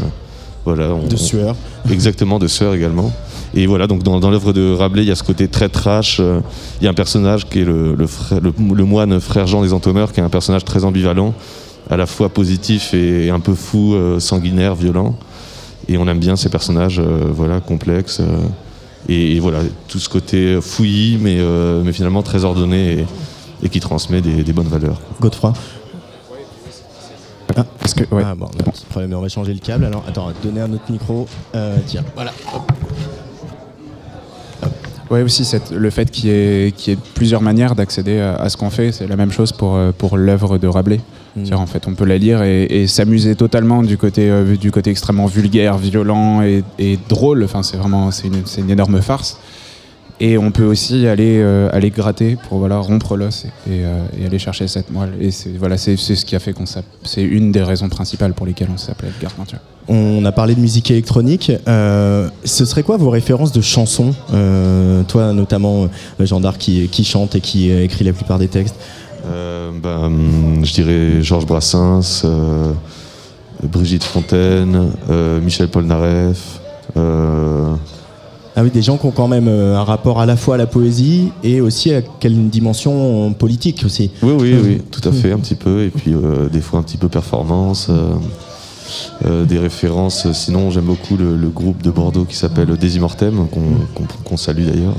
Voilà, 0.65 0.95
on- 0.95 1.07
De 1.07 1.17
sueur. 1.17 1.57
Exactement, 1.91 2.39
de 2.39 2.47
sœur 2.49 2.75
également. 2.75 3.13
Et 3.55 3.67
voilà, 3.67 3.87
donc 3.87 4.03
dans, 4.03 4.19
dans 4.19 4.31
l'œuvre 4.31 4.53
de 4.53 4.73
Rabelais, 4.75 5.03
il 5.03 5.09
y 5.09 5.13
a 5.13 5.15
ce 5.15 5.23
côté 5.23 5.47
très 5.49 5.69
trash. 5.69 6.19
euh, 6.21 6.41
Il 6.81 6.85
y 6.85 6.87
a 6.89 6.91
un 6.91 6.95
personnage 6.95 7.45
qui 7.49 7.61
est 7.61 7.65
le, 7.65 7.95
le, 7.95 8.07
frère- 8.07 8.41
le- 8.41 8.53
le 8.75 8.85
moine 8.85 9.21
frère 9.21 9.47
Jean 9.47 9.63
des 9.63 9.73
Entomeurs, 9.73 10.13
qui 10.13 10.21
est 10.21 10.23
un 10.25 10.29
personnage 10.31 10.65
très 10.65 10.85
ambivalent, 10.85 11.35
à 11.91 11.97
la 11.97 12.07
fois 12.07 12.29
positif 12.31 12.95
et 12.95 13.31
un 13.31 13.41
peu 13.41 13.55
fou, 13.55 13.95
euh, 13.95 14.19
sanguinaire, 14.19 14.75
violent. 14.75 15.15
Et 15.87 15.99
on 15.99 16.09
aime 16.09 16.19
bien 16.19 16.35
ces 16.35 16.49
personnages 16.49 16.99
euh, 16.99 17.27
voilà, 17.31 17.61
complexes. 17.61 18.21
et, 19.09 19.37
et 19.37 19.41
voilà, 19.41 19.59
tout 19.87 19.99
ce 19.99 20.09
côté 20.09 20.59
fouillis, 20.63 21.19
mais, 21.21 21.39
mais 21.85 21.93
finalement 21.93 22.23
très 22.23 22.45
ordonné 22.45 22.93
et, 23.01 23.07
et 23.63 23.69
qui 23.69 23.79
transmet 23.81 24.23
des, 24.23 24.43
des 24.43 24.53
bonnes 24.55 24.67
valeurs. 24.69 24.99
Godefroy. 25.21 25.53
Parce 27.79 27.95
que, 27.95 28.03
ouais. 28.15 28.23
Ah 28.27 28.35
bon, 28.35 28.47
on 28.47 28.59
a 28.65 28.69
un 28.69 28.73
petit 28.73 28.85
problème, 28.87 29.15
on 29.15 29.21
va 29.21 29.29
changer 29.29 29.53
le 29.55 29.61
câble. 29.61 29.85
Alors, 29.85 30.05
attends, 30.09 30.29
donner 30.43 30.61
un 30.61 30.73
autre 30.73 30.91
micro. 30.91 31.27
Euh, 31.55 31.77
tiens, 31.87 32.03
voilà. 32.15 32.33
Ouais, 35.11 35.23
aussi 35.23 35.45
cette- 35.45 35.71
le 35.71 35.91
fait 35.91 36.11
qu'il 36.11 36.31
y, 36.31 36.33
y 36.33 36.91
ait 36.93 36.99
plusieurs 37.15 37.43
manières 37.43 37.75
d'accéder 37.75 38.19
à, 38.21 38.35
à 38.37 38.49
ce 38.49 38.57
qu'on 38.57 38.71
fait, 38.71 38.91
c'est 38.91 39.07
la 39.07 39.17
même 39.17 39.31
chose 39.31 39.53
pour, 39.53 39.77
euh, 39.77 39.93
pour 39.97 40.17
l'œuvre 40.17 40.59
de 40.59 40.67
Rabelais. 40.67 41.01
C'est-à-dire, 41.37 41.61
En 41.61 41.67
fait, 41.67 41.87
on 41.89 41.95
peut 41.95 42.05
la 42.05 42.17
lire 42.17 42.43
et, 42.43 42.63
et 42.65 42.87
s'amuser 42.87 43.35
totalement 43.35 43.83
du 43.83 43.99
côté, 43.99 44.31
euh, 44.31 44.57
du 44.57 44.71
côté 44.71 44.91
extrêmement 44.91 45.27
vulgaire, 45.27 45.77
violent 45.79 46.43
et, 46.43 46.63
et 46.79 46.97
drôle. 47.09 47.43
Enfin, 47.43 47.63
c'est 47.65 47.77
vraiment 47.77 48.13
c'est 48.13 48.29
une, 48.29 48.47
c'est 48.47 48.61
une 48.61 48.71
énorme 48.71 49.01
farce. 49.03 49.39
Et 50.21 50.39
on 50.39 50.53
peut 50.53 50.65
aussi 50.65 51.07
aller, 51.09 51.41
euh, 51.41 51.69
aller 51.73 51.91
gratter 51.91 52.37
pour 52.49 52.59
voilà, 52.59 52.79
rompre 52.79 53.17
l'os 53.17 53.45
et, 53.45 53.49
et, 53.49 53.85
euh, 53.85 53.99
et 54.21 54.27
aller 54.27 54.39
chercher 54.39 54.69
cette 54.69 54.91
moelle. 54.91 55.13
Et 55.21 55.31
c'est 55.33 55.51
voilà, 55.59 55.77
c'est 55.77 55.97
c'est 55.97 56.15
ce 56.15 56.25
qui 56.25 56.37
a 56.37 56.39
fait 56.39 56.53
qu'on 56.53 56.65
C'est 57.03 57.23
une 57.23 57.51
des 57.51 57.63
raisons 57.63 57.89
principales 57.89 58.33
pour 58.33 58.47
lesquelles 58.47 58.71
on 58.73 58.79
s'appelait 58.79 59.11
Gargantua. 59.21 59.59
On 59.89 60.25
a 60.25 60.33
parlé 60.33 60.55
de 60.55 60.61
musique 60.61 60.91
électronique. 60.91 61.53
Euh, 61.69 62.31
ce 62.45 62.65
serait 62.65 62.83
quoi 62.85 62.97
vos 62.97 63.11
références 63.11 63.53
de 63.53 63.61
chansons 63.61 64.15
Euh, 64.33 65.03
Toi, 65.03 65.33
notamment, 65.33 65.85
euh, 66.21 66.25
Jean 66.25 66.41
d'Arc 66.41 66.59
qui, 66.59 66.89
qui 66.89 67.05
chante 67.05 67.35
et 67.35 67.41
qui 67.41 67.71
euh, 67.71 67.85
écrit 67.85 68.05
la 68.05 68.13
plupart 68.13 68.39
des 68.39 68.49
textes? 68.49 68.77
Euh, 69.27 69.73
bah, 69.83 69.99
hum, 70.05 70.65
je 70.65 70.73
dirais 70.73 71.23
Georges 71.23 71.45
Brassens, 71.47 72.23
euh, 72.25 72.73
Brigitte 73.63 74.05
Fontaine, 74.05 74.91
euh, 75.11 75.41
Michel 75.41 75.69
Polnareff. 75.69 76.61
Euh, 78.57 78.61
Ah 78.61 78.63
oui, 78.65 78.71
des 78.71 78.83
gens 78.83 78.97
qui 78.97 79.07
ont 79.07 79.11
quand 79.11 79.29
même 79.29 79.49
euh, 79.49 79.77
un 79.77 79.85
rapport 79.85 80.21
à 80.21 80.27
la 80.27 80.37
fois 80.37 80.55
à 80.55 80.59
la 80.59 80.67
poésie 80.67 81.31
et 81.43 81.61
aussi 81.61 81.93
à 81.93 82.03
quelle 82.03 82.49
dimension 82.51 83.33
politique 83.33 83.83
aussi. 83.85 84.11
Oui, 84.23 84.33
oui, 84.39 84.55
oui, 84.63 84.83
tout 84.91 85.07
à 85.09 85.13
fait, 85.13 85.33
un 85.33 85.39
petit 85.39 85.55
peu. 85.57 85.83
Et 85.85 85.91
puis 85.91 86.15
euh, 86.15 86.49
des 86.49 86.61
fois 86.61 86.79
un 86.81 86.83
petit 86.83 86.97
peu 86.99 87.09
performance. 87.09 87.89
euh, 87.91 88.15
euh, 89.27 89.45
des 89.45 89.59
références. 89.59 90.31
Sinon, 90.33 90.71
j'aime 90.71 90.85
beaucoup 90.85 91.17
le, 91.17 91.37
le 91.37 91.49
groupe 91.49 91.83
de 91.83 91.91
Bordeaux 91.91 92.25
qui 92.27 92.37
s'appelle 92.37 92.69
Désimortem, 92.77 93.47
qu'on 94.25 94.37
salue 94.37 94.67
d'ailleurs. 94.67 94.95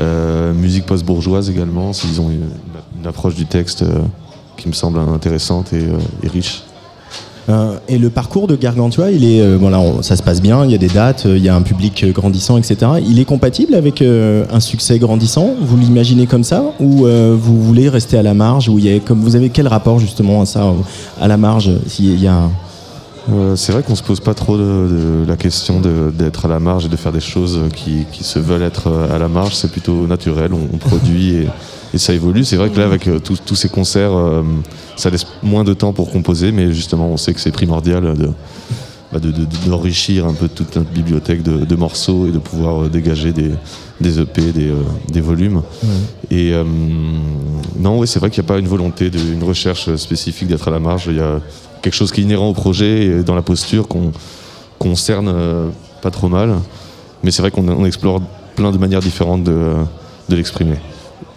Euh, 0.00 0.52
musique 0.52 0.84
post-bourgeoise 0.86 1.48
également. 1.48 1.92
Ils 2.04 2.20
ont 2.20 2.30
une, 2.30 2.48
une 3.00 3.06
approche 3.06 3.34
du 3.36 3.46
texte 3.46 3.82
euh, 3.82 4.00
qui 4.56 4.68
me 4.68 4.72
semble 4.74 4.98
intéressante 4.98 5.72
et, 5.72 5.84
euh, 5.84 5.98
et 6.24 6.28
riche. 6.28 6.62
Euh, 7.48 7.76
et 7.88 7.98
le 7.98 8.10
parcours 8.10 8.48
de 8.48 8.56
Gargantua, 8.56 9.10
il 9.10 9.24
est, 9.24 9.40
euh, 9.40 9.56
voilà, 9.58 9.78
on- 9.78 10.02
ça 10.02 10.16
se 10.16 10.22
passe 10.22 10.42
bien, 10.42 10.64
il 10.64 10.70
y 10.70 10.74
a 10.74 10.78
des 10.78 10.88
dates, 10.88 11.26
euh, 11.26 11.36
il 11.36 11.44
y 11.44 11.48
a 11.48 11.54
un 11.54 11.62
public 11.62 12.04
grandissant, 12.12 12.56
etc. 12.56 12.76
Il 13.06 13.20
est 13.20 13.24
compatible 13.24 13.74
avec 13.74 14.02
un 14.02 14.60
succès 14.60 14.98
grandissant? 14.98 15.54
Vous 15.60 15.76
l'imaginez 15.76 16.26
comme 16.26 16.44
ça? 16.44 16.64
Ou 16.80 17.06
vous 17.06 17.62
voulez 17.62 17.88
rester 17.88 18.18
à 18.18 18.22
la 18.22 18.34
marge 18.34 18.70
comme 19.04 19.20
Vous 19.20 19.36
avez 19.36 19.50
quel 19.50 19.68
rapport 19.68 19.98
justement 19.98 20.42
à 20.42 20.46
ça, 20.46 20.72
à 21.20 21.28
la 21.28 21.36
marge 21.36 21.70
y 22.00 22.26
a 22.26 22.48
c'est 23.56 23.72
vrai 23.72 23.82
qu'on 23.82 23.96
se 23.96 24.04
pose 24.04 24.20
pas 24.20 24.34
trop 24.34 24.56
de, 24.56 25.24
la 25.26 25.36
question 25.36 25.80
d'être 25.80 26.44
à 26.44 26.48
la 26.48 26.60
marge 26.60 26.86
et 26.86 26.88
de 26.88 26.96
faire 26.96 27.12
des 27.12 27.20
choses 27.20 27.58
qui, 27.74 28.06
se 28.20 28.38
veulent 28.38 28.62
être 28.62 28.88
à 29.12 29.18
la 29.18 29.28
marge. 29.28 29.54
C'est 29.54 29.70
plutôt 29.70 30.06
naturel. 30.06 30.52
On, 30.52 30.68
on 30.72 30.78
produit 30.78 31.34
et, 31.34 31.48
et 31.94 31.98
ça 31.98 32.12
évolue. 32.12 32.44
C'est 32.44 32.56
vrai 32.56 32.70
que 32.70 32.78
là, 32.78 32.84
avec 32.86 33.06
euh, 33.08 33.18
tous 33.20 33.54
ces 33.54 33.68
concerts, 33.68 34.12
euh, 34.14 34.42
ça 34.96 35.10
laisse 35.10 35.26
moins 35.42 35.64
de 35.64 35.72
temps 35.74 35.92
pour 35.92 36.10
composer, 36.10 36.52
mais 36.52 36.72
justement, 36.72 37.08
on 37.08 37.16
sait 37.16 37.32
que 37.34 37.40
c'est 37.40 37.52
primordial 37.52 38.16
de 38.16 38.30
bah, 39.12 39.20
de- 39.20 39.30
de- 39.30 39.46
d'enrichir 39.68 40.26
un 40.26 40.32
peu 40.34 40.48
toute 40.48 40.74
notre 40.74 40.90
bibliothèque 40.90 41.42
de, 41.44 41.64
de 41.64 41.76
morceaux 41.76 42.26
et 42.26 42.32
de 42.32 42.38
pouvoir 42.38 42.82
euh, 42.84 42.88
dégager 42.88 43.32
des, 43.32 43.52
des 44.00 44.18
EP, 44.20 44.52
des, 44.52 44.68
euh, 44.68 44.82
des 45.12 45.20
volumes. 45.20 45.62
Et 46.30 46.52
euh, 46.52 46.64
non, 47.78 48.00
oui, 48.00 48.08
c'est 48.08 48.18
vrai 48.18 48.30
qu'il 48.30 48.42
n'y 48.42 48.46
a 48.46 48.52
pas 48.52 48.58
une 48.58 48.66
volonté, 48.66 49.08
de, 49.10 49.18
une 49.18 49.44
recherche 49.44 49.94
spécifique 49.96 50.48
d'être 50.48 50.66
à 50.66 50.70
la 50.72 50.80
marge. 50.80 51.04
Il 51.08 51.16
y 51.16 51.20
a 51.20 51.40
quelque 51.82 51.94
chose 51.94 52.10
qui 52.10 52.20
est 52.20 52.24
inhérent 52.24 52.48
au 52.48 52.52
projet 52.54 53.04
et 53.06 53.22
dans 53.22 53.36
la 53.36 53.42
posture 53.42 53.86
qu'on 53.86 54.96
cerne 54.96 55.32
pas 56.02 56.10
trop 56.10 56.28
mal. 56.28 56.56
Mais 57.22 57.30
c'est 57.30 57.42
vrai 57.42 57.52
qu'on 57.52 57.68
on 57.68 57.84
explore 57.84 58.20
plein 58.56 58.72
de 58.72 58.78
manières 58.78 59.00
différentes 59.00 59.44
de 59.44 59.76
l'exprimer. 60.30 60.76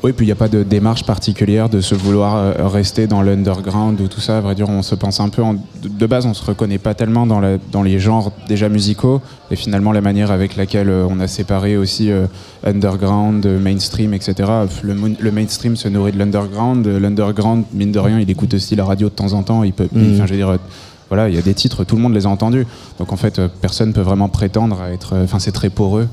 Oui, 0.01 0.13
puis 0.13 0.25
il 0.25 0.29
n'y 0.29 0.31
a 0.31 0.35
pas 0.35 0.47
de 0.47 0.63
démarche 0.63 1.03
particulière 1.03 1.67
de 1.67 1.81
se 1.81 1.93
vouloir 1.93 2.37
euh, 2.37 2.53
rester 2.69 3.05
dans 3.05 3.21
l'underground 3.21 3.99
ou 3.99 4.07
tout 4.07 4.21
ça. 4.21 4.37
À 4.37 4.39
vrai 4.41 4.55
dire, 4.55 4.69
on 4.69 4.81
se 4.81 4.95
pense 4.95 5.19
un 5.19 5.27
peu. 5.27 5.43
En, 5.43 5.55
de 5.83 6.05
base, 6.05 6.25
on 6.25 6.33
se 6.33 6.45
reconnaît 6.45 6.77
pas 6.77 6.93
tellement 6.93 7.25
dans, 7.27 7.41
la- 7.41 7.57
dans 7.73 7.83
les 7.83 7.99
genres 7.99 8.31
déjà 8.47 8.69
musicaux. 8.69 9.19
Et 9.51 9.57
finalement, 9.57 9.91
la 9.91 9.99
manière 9.99 10.31
avec 10.31 10.55
laquelle 10.55 10.87
euh, 10.89 11.05
on 11.09 11.19
a 11.19 11.27
séparé 11.27 11.75
aussi 11.75 12.11
euh, 12.11 12.27
underground, 12.65 13.45
euh, 13.45 13.59
mainstream, 13.59 14.13
etc. 14.13 14.35
Le, 14.83 14.95
le 15.19 15.31
mainstream 15.31 15.75
se 15.75 15.89
nourrit 15.89 16.13
de 16.13 16.17
l'underground. 16.19 16.87
L'underground, 16.87 17.65
mine 17.73 17.91
de 17.91 17.99
rien, 17.99 18.19
il 18.21 18.29
écoute 18.29 18.53
aussi 18.53 18.77
la 18.77 18.85
radio 18.85 19.09
de 19.09 19.13
temps 19.13 19.33
en 19.33 19.43
temps. 19.43 19.63
Il 19.63 19.73
peut, 19.73 19.89
Mhm. 19.91 20.13
enfin, 20.15 20.25
je 20.27 20.31
veux 20.31 20.37
dire, 20.37 20.57
voilà, 21.09 21.27
il 21.27 21.35
y 21.35 21.37
a 21.37 21.41
des 21.41 21.53
titres, 21.55 21.83
tout 21.83 21.97
le 21.97 22.01
monde 22.01 22.13
les 22.13 22.25
a 22.25 22.29
entendus. 22.29 22.65
Donc 22.99 23.11
en 23.11 23.17
fait, 23.17 23.41
personne 23.61 23.91
peut 23.91 23.99
vraiment 24.01 24.29
prétendre 24.29 24.79
à 24.81 24.91
être. 24.91 25.17
Enfin, 25.23 25.39
c'est 25.39 25.51
très 25.51 25.69
poreux. 25.69 26.07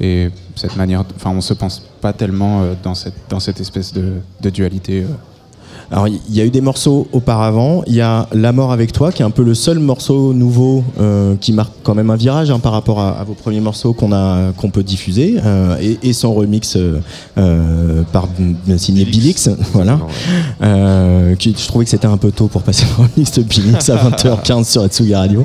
Et 0.00 0.30
cette 0.54 0.76
manière, 0.76 1.04
enfin, 1.16 1.30
on 1.36 1.40
se 1.40 1.54
pense 1.54 1.82
pas 2.00 2.12
tellement 2.12 2.62
euh, 2.62 2.74
dans 2.82 2.94
cette 2.94 3.14
dans 3.28 3.40
cette 3.40 3.60
espèce 3.60 3.92
de, 3.92 4.14
de 4.40 4.50
dualité. 4.50 5.02
euh. 5.02 5.06
Alors, 5.90 6.08
il 6.08 6.20
y 6.34 6.40
a 6.40 6.44
eu 6.46 6.50
des 6.50 6.62
morceaux 6.62 7.06
auparavant. 7.12 7.82
Il 7.86 7.94
y 7.94 8.00
a 8.00 8.26
La 8.32 8.52
mort 8.52 8.72
avec 8.72 8.92
toi, 8.92 9.12
qui 9.12 9.20
est 9.20 9.24
un 9.26 9.30
peu 9.30 9.42
le 9.42 9.52
seul 9.52 9.78
morceau 9.78 10.32
nouveau 10.32 10.84
euh, 10.98 11.34
qui 11.38 11.52
marque 11.52 11.72
quand 11.82 11.94
même 11.94 12.08
un 12.08 12.16
virage 12.16 12.50
hein, 12.50 12.60
par 12.60 12.72
rapport 12.72 12.98
à, 12.98 13.10
à 13.20 13.24
vos 13.24 13.34
premiers 13.34 13.60
morceaux 13.60 13.92
qu'on 13.92 14.10
a 14.12 14.52
qu'on 14.56 14.70
peut 14.70 14.84
diffuser 14.84 15.36
euh, 15.44 15.76
et, 15.82 15.98
et 16.02 16.12
son 16.14 16.32
remix 16.32 16.78
euh, 17.36 18.02
par 18.10 18.26
signé 18.78 19.04
Bilix, 19.04 19.50
voilà. 19.74 19.98
Euh, 20.62 21.34
qui- 21.36 21.54
je 21.58 21.66
trouvais 21.68 21.84
que 21.84 21.90
c'était 21.90 22.06
un 22.06 22.16
peu 22.16 22.30
tôt 22.30 22.46
pour 22.46 22.62
passer 22.62 22.86
le 22.98 23.04
remix 23.04 23.30
de 23.32 23.42
Bilix 23.42 23.90
à 23.90 23.96
20h15 24.10 24.64
sur 24.64 24.82
Atsugi 24.84 25.14
Radio, 25.14 25.44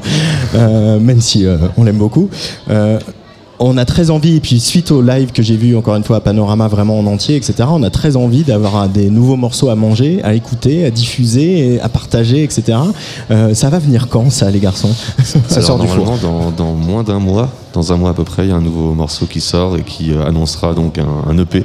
euh, 0.56 0.98
même 1.00 1.20
si 1.20 1.46
euh, 1.46 1.58
on 1.78 1.84
l'aime 1.84 1.98
beaucoup. 1.98 2.30
Euh, 3.60 3.64
on 3.64 3.78
a 3.78 3.86
très 3.86 4.10
envie, 4.10 4.36
et 4.36 4.40
puis 4.40 4.60
suite 4.60 4.92
au 4.92 5.02
live 5.02 5.32
que 5.32 5.42
j'ai 5.44 5.56
vu 5.58 5.76
encore 5.76 5.96
une 5.96 6.04
fois 6.04 6.18
à 6.18 6.20
Panorama 6.20 6.68
vraiment 6.68 7.00
en 7.00 7.06
entier, 7.08 7.36
etc., 7.36 7.64
on 7.72 7.84
a 7.84 7.90
très 7.90 8.16
envie 8.16 8.44
d'avoir 8.44 8.76
un- 8.78 8.88
des 8.88 9.10
nouveaux 9.10 9.36
morceaux 9.36 9.70
à 9.70 9.76
manger, 9.76 10.22
à 10.24 10.34
écouter, 10.34 10.86
à 10.86 10.92
diffuser, 10.92 11.74
et 11.76 11.82
à 11.82 11.90
partager, 11.90 12.44
etc. 12.44 12.78
Euh, 13.32 13.54
ça 13.54 13.70
va 13.70 13.80
venir 13.80 14.08
quand 14.10 14.30
ça, 14.32 14.50
les 14.52 14.60
garçons? 14.60 14.92
Ça 15.24 15.40
Alors, 15.56 15.64
sort 15.68 15.80
du 15.80 15.88
normalement, 15.88 16.18
dans, 16.22 16.52
dans 16.52 16.74
moins 16.74 17.04
d'un 17.04 17.20
mois, 17.20 17.50
dans 17.74 17.92
un 17.94 17.98
mois 17.98 18.12
à 18.12 18.14
peu 18.14 18.24
près, 18.24 18.46
il 18.46 18.50
y 18.50 18.54
a 18.54 18.56
un 18.56 18.62
nouveau 18.62 18.94
morceau 18.94 19.26
qui 19.26 19.42
sort 19.42 19.78
et 19.78 19.84
qui 19.84 20.12
euh, 20.14 20.26
annoncera 20.26 20.74
donc 20.74 20.98
un, 20.98 21.30
un 21.30 21.38
EP 21.38 21.64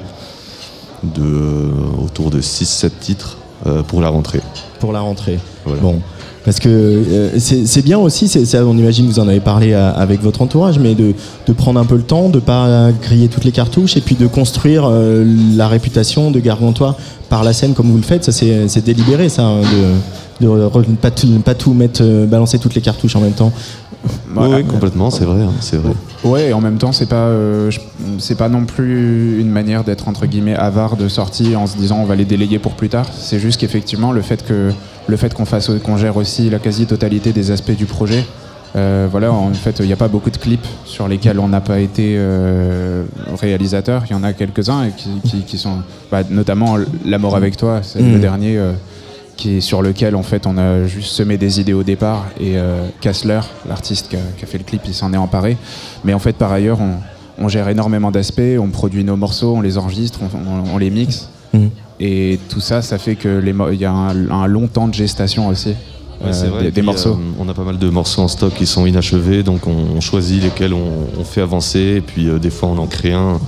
de 1.02 1.22
euh, 1.22 1.70
autour 2.04 2.30
de 2.30 2.40
6-7 2.40 2.90
titres 3.00 3.38
euh, 3.66 3.82
pour 3.82 4.00
la 4.00 4.08
rentrée. 4.08 4.40
pour 4.80 4.92
la 4.92 5.00
rentrée. 5.00 5.38
Voilà. 5.64 5.80
Bon. 5.80 6.00
Parce 6.44 6.58
que 6.58 6.68
euh, 6.68 7.38
c'est 7.38 7.84
bien 7.84 7.98
aussi, 7.98 8.26
ça, 8.26 8.66
on 8.66 8.76
imagine 8.76 9.06
que 9.06 9.12
vous 9.12 9.20
en 9.20 9.28
avez 9.28 9.38
parlé 9.40 9.74
à- 9.74 9.90
avec 9.90 10.20
votre 10.22 10.42
entourage, 10.42 10.78
mais 10.78 10.94
de, 10.96 11.14
de 11.46 11.52
prendre 11.52 11.78
un 11.78 11.84
peu 11.84 11.94
le 11.96 12.02
temps, 12.02 12.28
de 12.28 12.40
pas 12.40 12.90
griller 13.00 13.28
toutes 13.28 13.44
les 13.44 13.52
cartouches 13.52 13.96
et 13.96 14.00
puis 14.00 14.16
de 14.16 14.26
construire 14.26 14.84
euh, 14.90 15.24
la 15.56 15.68
réputation 15.68 16.30
de 16.32 16.40
Gargantua 16.40 16.96
par 17.28 17.44
la 17.44 17.52
scène 17.52 17.74
comme 17.74 17.86
vous 17.90 17.96
le 17.96 18.02
faites. 18.02 18.24
Ça, 18.24 18.32
c'est 18.32 18.84
délibéré, 18.84 19.28
ça, 19.28 19.42
hein, 19.44 19.60
de, 20.40 20.46
de 20.46 20.50
re- 20.50 20.82
pas, 20.96 21.12
tout, 21.12 21.28
pas 21.44 21.54
tout 21.54 21.74
mettre, 21.74 22.00
euh, 22.02 22.26
balancer 22.26 22.58
toutes 22.58 22.74
les 22.74 22.80
cartouches 22.80 23.14
en 23.14 23.20
même 23.20 23.32
temps. 23.32 23.52
Oui, 24.36 24.48
oui, 24.52 24.64
complètement, 24.64 25.10
c'est 25.10 25.24
vrai, 25.24 25.42
hein, 25.42 25.52
c'est 25.60 25.76
vrai. 25.76 25.92
Ouais, 26.24 26.48
et 26.48 26.52
en 26.52 26.60
même 26.60 26.76
temps, 26.76 26.90
c'est 26.90 27.06
pas, 27.08 27.26
euh, 27.28 27.70
c'est 28.18 28.34
pas 28.36 28.48
non 28.48 28.64
plus 28.64 29.40
une 29.40 29.48
manière 29.48 29.84
d'être 29.84 30.08
entre 30.08 30.26
guillemets 30.26 30.56
avare 30.56 30.96
de 30.96 31.06
sortie 31.06 31.54
en 31.54 31.68
se 31.68 31.76
disant 31.76 31.98
on 32.02 32.04
va 32.04 32.16
les 32.16 32.24
délayer 32.24 32.58
pour 32.58 32.72
plus 32.72 32.88
tard. 32.88 33.06
C'est 33.16 33.38
juste 33.38 33.60
qu'effectivement, 33.60 34.10
le 34.10 34.22
fait 34.22 34.44
que 34.44 34.70
le 35.06 35.16
fait 35.16 35.34
qu'on 35.34 35.44
fasse, 35.44 35.70
qu'on 35.84 35.96
gère 35.96 36.16
aussi 36.16 36.48
la 36.50 36.58
quasi-totalité 36.58 37.32
des 37.32 37.50
aspects 37.50 37.76
du 37.76 37.86
projet. 37.86 38.24
euh, 38.74 39.06
voilà, 39.10 39.30
en 39.32 39.52
fait, 39.52 39.80
il 39.80 39.86
n'y 39.86 39.92
a 39.92 39.96
pas 39.96 40.08
beaucoup 40.08 40.30
de 40.30 40.36
clips 40.38 40.66
sur 40.86 41.06
lesquels 41.06 41.38
on 41.38 41.48
n'a 41.48 41.60
pas 41.60 41.78
été 41.80 42.14
euh, 42.16 43.04
réalisateur. 43.40 44.04
Il 44.08 44.12
y 44.12 44.14
en 44.14 44.22
a 44.24 44.32
quelques-uns 44.32 44.88
qui, 44.90 45.10
qui- 45.28 45.42
qui 45.42 45.58
sont, 45.58 45.78
bah, 46.10 46.22
notamment 46.30 46.76
La 47.04 47.18
mort 47.18 47.36
avec 47.36 47.56
toi, 47.56 47.80
c'est 47.82 48.00
Mm. 48.00 48.12
le 48.12 48.18
dernier. 48.18 48.56
euh, 48.58 48.72
qui 49.34 49.56
est 49.56 49.60
sur 49.62 49.82
lequel 49.82 50.14
en 50.14 50.22
fait 50.22 50.46
on 50.46 50.56
a 50.58 50.84
juste 50.86 51.08
semé 51.14 51.36
des 51.38 51.58
idées 51.58 51.72
au 51.72 51.82
départ 51.82 52.26
et 52.38 52.56
Kassler, 53.00 53.40
l'artiste 53.66 54.08
qui 54.10 54.16
a, 54.16 54.20
qui 54.36 54.44
a 54.44 54.46
fait 54.46 54.58
le 54.58 54.62
clip, 54.64 54.82
il 54.86 54.92
s'en 54.94 55.12
est 55.14 55.16
emparé. 55.16 55.56
Mais 56.04 56.12
en 56.14 56.18
fait 56.18 56.34
par 56.36 56.52
ailleurs 56.52 56.78
on, 56.80 56.96
on 57.42 57.48
gère 57.48 57.66
énormément 57.68 58.10
d'aspects, 58.12 58.40
on 58.60 58.68
produit 58.68 59.02
nos 59.04 59.16
morceaux, 59.16 59.54
on 59.56 59.62
les 59.62 59.78
enregistre, 59.78 60.20
on, 60.22 60.26
on- 60.70 60.74
on 60.74 60.78
les 60.78 60.90
mixe. 60.90 61.28
Mhm. 61.54 61.70
Et 62.04 62.38
tout 62.48 62.60
ça, 62.60 62.82
ça 62.82 62.98
fait 62.98 63.14
que 63.16 63.28
les 63.38 63.52
mo- 63.52 63.70
il 63.70 63.80
y 63.80 63.84
a 63.84 63.92
un, 63.92 64.30
un 64.30 64.46
long 64.46 64.66
temps 64.66 64.88
de 64.88 64.94
gestation 64.94 65.48
aussi 65.48 65.70
Ouais, 66.24 66.28
euh, 66.32 66.50
vrai. 66.50 66.62
des, 66.62 66.68
Et 66.68 66.70
des 66.70 66.80
puis, 66.80 66.82
morceaux. 66.82 67.14
euh, 67.14 67.40
on 67.40 67.48
a 67.48 67.54
pas 67.54 67.64
mal 67.64 67.78
de 67.78 67.88
morceaux 67.88 68.22
en 68.22 68.28
stock 68.28 68.54
qui 68.54 68.66
sont 68.66 68.86
inachevés, 68.86 69.42
donc 69.42 69.66
on, 69.66 69.96
on 69.96 70.00
choisit 70.00 70.42
lesquels 70.42 70.72
on, 70.74 71.08
on 71.20 71.24
fait 71.24 71.40
avancer, 71.40 71.94
et 71.96 72.00
puis 72.00 72.28
euh, 72.28 72.38
des 72.38 72.50
fois 72.50 72.68
on 72.68 72.78
en 72.78 72.86
crée 72.86 73.12
un 73.12 73.40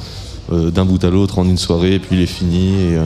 euh, 0.53 0.71
d'un 0.71 0.85
bout 0.85 1.03
à 1.05 1.11
l'autre 1.11 1.39
en 1.39 1.45
une 1.49 1.57
soirée, 1.59 1.95
et 1.95 1.99
puis 1.99 2.17
il 2.17 2.23
est 2.23 2.27
fini. 2.27 2.69
et, 2.71 2.97
euh, 2.97 3.05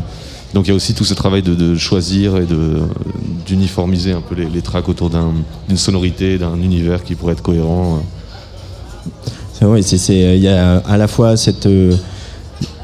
donc 0.55 0.67
il 0.67 0.71
y 0.71 0.73
a 0.73 0.75
aussi 0.77 0.95
tout 0.95 1.05
ce 1.05 1.13
travail 1.13 1.43
de, 1.43 1.55
de 1.55 1.77
choisir 1.77 2.39
et 2.39 2.47
d'uniformiser 3.47 4.13
un 4.13 4.23
peu 4.23 4.35
les, 4.35 4.47
les 4.47 4.63
tracks 4.63 4.89
autour 4.89 5.11
d'un- 5.11 5.35
d'une 5.69 5.77
sonorité, 5.77 6.39
d'un 6.39 6.57
univers 6.63 7.05
qui 7.05 7.15
pourrait 7.15 7.35
être 7.35 7.43
cohérent. 7.43 8.01
C'est 9.53 9.65
vrai, 9.67 9.81
il 9.83 10.43
y 10.43 10.49
a 10.49 10.79
à 10.79 10.97
la 10.97 11.07
fois 11.09 11.37
cette 11.37 11.67
euh, 11.67 11.95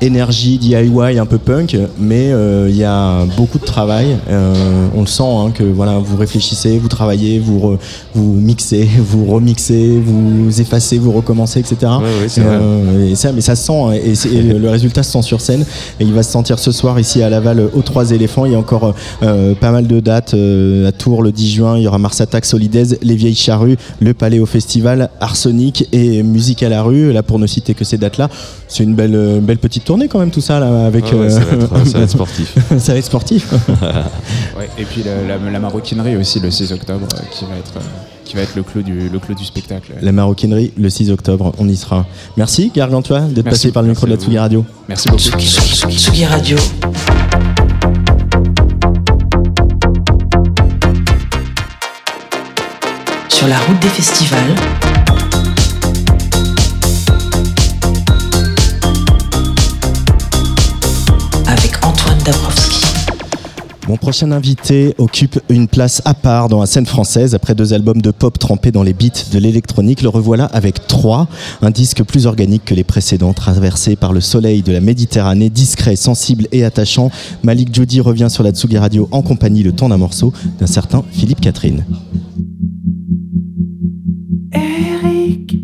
énergie 0.01 0.59
DIY 0.59 1.19
un 1.19 1.27
peu 1.27 1.39
punk, 1.39 1.77
mais 1.99 2.33
euh, 2.33 2.69
il 2.69 2.77
y 2.77 2.85
a 2.85 3.25
beaucoup 3.37 3.59
de 3.59 3.65
travail. 3.65 4.17
Euh, 4.29 4.89
on 4.95 5.01
le 5.01 5.07
sent 5.07 5.23
hein, 5.25 5.51
que 5.55 5.63
voilà, 5.65 5.99
vous 5.99 6.17
réfléchissez, 6.17 6.79
vous 6.79 6.89
travaillez, 6.89 7.39
vous, 7.39 7.59
re- 7.59 7.79
vous 8.15 8.35
mixez, 8.35 8.89
vous 8.99 9.27
remixez, 9.27 10.01
vous 10.05 10.61
effacez, 10.61 10.99
vous 10.99 11.13
recommencez, 11.13 11.61
etc. 11.61 11.77
Ouais, 11.83 12.27
ouais, 12.27 12.33
euh, 12.39 13.11
et 13.11 13.15
ça, 13.15 13.33
mais 13.33 13.41
ça 13.41 13.57
se 13.57 13.67
sent 13.67 13.73
hein, 13.73 13.93
et, 13.93 14.43
le, 14.43 14.69
résultat 14.69 15.03
se 15.03 15.13
sent 15.13 15.23
sur 15.23 15.41
scène. 15.41 15.65
Et 16.01 16.05
il 16.05 16.13
va 16.13 16.23
se 16.23 16.31
sentir 16.31 16.59
ce 16.59 16.73
soir 16.73 16.99
ici 16.99 17.23
à 17.23 17.31
Laval 17.31 17.69
aux 17.73 17.83
Trois 17.83 18.11
Éléphants. 18.11 18.47
Il 18.47 18.53
y 18.53 18.57
a 18.57 18.59
encore 18.59 18.95
pas 19.21 19.71
mal 19.71 19.87
de 19.87 20.01
dates 20.01 20.35
à 20.35 20.93
Tours 20.93 21.23
le 21.23 21.33
10 21.33 21.53
juin. 21.53 21.79
Il 21.79 21.83
y 21.83 21.87
aura 21.87 21.99
Mars 21.99 22.21
Attack, 22.21 22.45
Solidaise, 22.45 22.99
Les 23.03 23.15
Vieilles 23.15 23.35
Charrues, 23.35 23.77
le 24.01 24.15
Palais 24.15 24.39
au 24.39 24.47
Festival, 24.47 25.11
Arsenic 25.21 25.89
et 25.93 26.23
Musique 26.23 26.63
à 26.63 26.69
la 26.69 26.83
rue. 26.83 27.13
Là, 27.13 27.23
pour 27.23 27.39
ne 27.39 27.47
citer 27.47 27.75
que 27.75 27.85
ces 27.85 27.99
dates-là, 27.99 28.29
c'est 28.69 28.83
une 28.83 28.95
belle, 28.95 29.41
belle 29.41 29.59
petite 29.59 29.84
tournée 29.85 30.09
quand 30.09 30.19
même 30.19 30.31
tout 30.31 30.41
ça 30.41 30.59
là 30.61 30.87
avec. 30.87 31.05
Ouais, 31.07 31.15
ouais, 31.15 31.31
ça, 31.31 31.41
va 31.41 31.53
euh, 31.53 31.61
être, 31.65 31.87
ça 31.87 31.99
va 31.99 32.05
être 32.05 32.11
sportif. 32.19 32.55
ça 32.79 32.93
va 32.93 32.99
être 32.99 33.05
sportif. 33.05 33.53
Ouais, 34.57 34.69
et 34.79 34.85
puis 34.85 35.03
la, 35.03 35.37
la- 35.37 35.51
la 35.51 35.59
maroquinerie 35.59 36.17
aussi 36.17 36.39
le 36.41 36.51
6 36.51 36.73
octobre 36.73 37.07
euh, 37.15 37.21
qui 37.33 37.45
va 37.45 37.57
être 37.57 37.73
euh, 37.77 37.81
qui 38.25 38.37
va 38.37 38.43
être 38.43 38.55
le 38.55 38.63
clou 38.63 38.83
du 38.83 39.09
le 39.09 39.19
clou 39.19 39.35
du 39.35 39.45
spectacle. 39.45 39.93
La 40.01 40.13
maroquinerie 40.13 40.73
le 40.79 40.89
6 40.91 41.11
octobre, 41.11 41.53
on 41.59 41.69
y 41.69 41.77
sera. 41.77 42.07
Merci 42.37 42.71
Gargantua 42.75 43.21
d'être 43.23 43.49
passé 43.51 43.73
par 43.73 43.83
le 43.83 43.89
micro 43.91 44.07
de 44.07 44.13
la 44.13 44.17
Tsugi 44.19 44.39
Radio. 44.39 44.65
Merci 44.89 45.09
beaucoup. 45.09 45.21
Tsugi, 45.23 45.47
Tsugi, 45.47 45.75
Tsugi, 45.75 45.99
Tsugi 45.99 46.25
Radio. 46.25 46.57
Sur 53.29 53.49
la 53.49 53.59
route 53.59 53.79
des 53.81 53.89
festivals. 53.89 54.55
Dabrowski. 62.25 62.87
Mon 63.87 63.99
prochain 63.99 64.33
invité 64.33 64.95
occupe 64.97 65.39
une 65.51 65.69
place 65.69 66.01
à 66.07 66.15
part 66.15 66.49
dans 66.49 66.61
la 66.61 66.67
scène 66.67 66.87
française. 66.87 67.35
Après 67.35 67.55
deux 67.55 67.75
albums 67.75 68.01
de 68.01 68.11
pop 68.11 68.39
trempés 68.39 68.71
dans 68.71 68.83
les 68.83 68.95
beats 68.95 69.31
de 69.31 69.39
l'électronique, 69.39 70.01
le 70.01 70.09
revoilà 70.09 70.47
avec 70.47 70.87
trois. 70.87 71.29
Un 71.61 71.71
disque 71.71 72.03
plus 72.03 72.27
organique 72.27 72.65
que 72.65 72.75
les 72.75 72.85
précédents, 72.85 73.35
traversé 73.35 73.95
par 73.95 74.15
le 74.15 74.23
soleil 74.23 74.63
de 74.63 74.73
la 74.73 74.81
Méditerranée, 74.81 75.51
discret, 75.51 75.97
sensible 75.97 76.47
et 76.51 76.65
attachant. 76.65 77.11
Malik 77.43 77.75
Jody 77.75 78.01
revient 78.01 78.29
sur 78.31 78.43
la 78.43 78.53
Tsugi 78.53 78.79
Radio 78.79 79.07
en 79.11 79.21
compagnie 79.21 79.63
le 79.63 79.73
temps 79.73 79.91
d'un 79.91 79.99
morceau 79.99 80.33
d'un 80.59 80.67
certain 80.67 81.05
Philippe 81.13 81.43
Catherine. 81.43 81.85
Eric, 84.55 85.59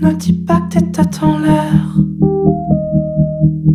ne 0.00 0.12
dis 0.14 0.32
pas 0.32 0.60
que 0.68 0.80
t'es 0.80 1.24
en 1.24 1.38
l'air. 1.38 1.91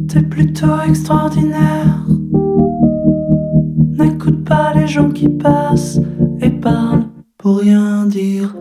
T'es 0.07 0.21
plutôt 0.21 0.79
extraordinaire. 0.87 2.05
N'écoute 3.97 4.45
pas 4.45 4.73
les 4.73 4.87
gens 4.87 5.11
qui 5.11 5.27
passent 5.27 5.99
et 6.39 6.49
parlent 6.49 7.07
pour 7.37 7.59
rien 7.59 8.05
dire. 8.05 8.55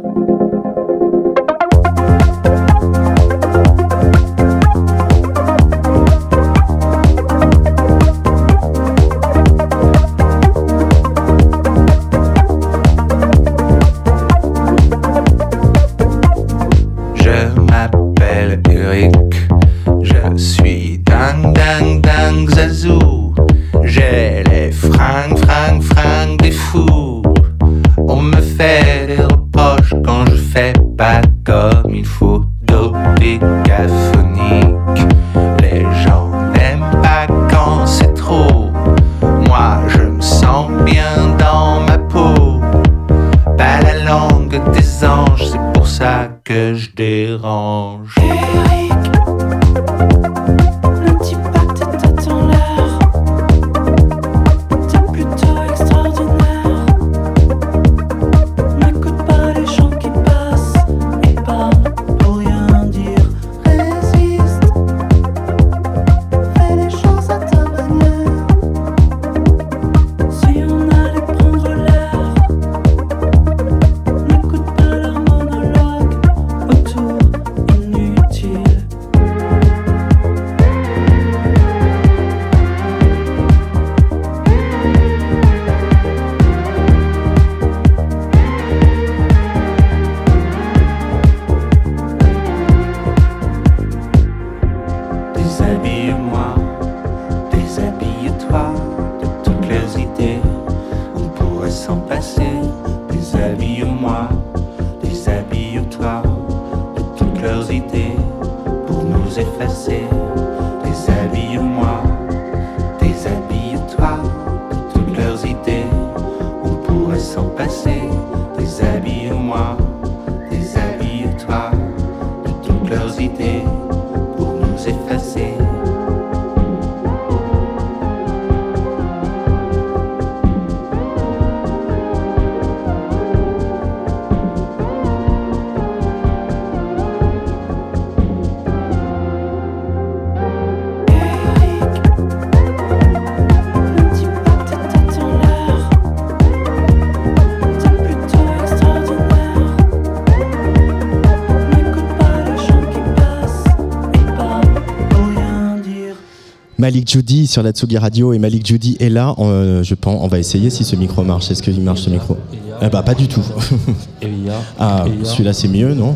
Malik 156.87 157.11
Judy 157.11 157.49
sur 157.49 157.65
la 157.65 157.73
Tsugi 157.73 157.99
Radio 157.99 158.33
et 158.33 158.39
Malik 158.39 158.65
Judy 158.65 158.97
est 159.01 159.09
là. 159.09 159.35
Euh, 159.41 159.83
je 159.83 159.97
pense, 159.97 160.21
on 160.23 160.29
va 160.29 160.39
essayer 160.39 160.71
si 160.71 160.85
ce 160.85 160.95
micro 160.95 161.25
marche. 161.25 161.51
Est-ce 161.51 161.61
qu'il 161.61 161.81
marche 161.81 162.03
ce 162.03 162.11
micro? 162.11 162.37
Eh 162.81 162.89
bah 162.89 163.03
pas 163.03 163.15
du 163.15 163.27
tout. 163.27 163.43
Ah, 164.79 165.05
celui-là 165.25 165.53
c'est 165.53 165.67
mieux, 165.67 165.95
non? 165.95 166.15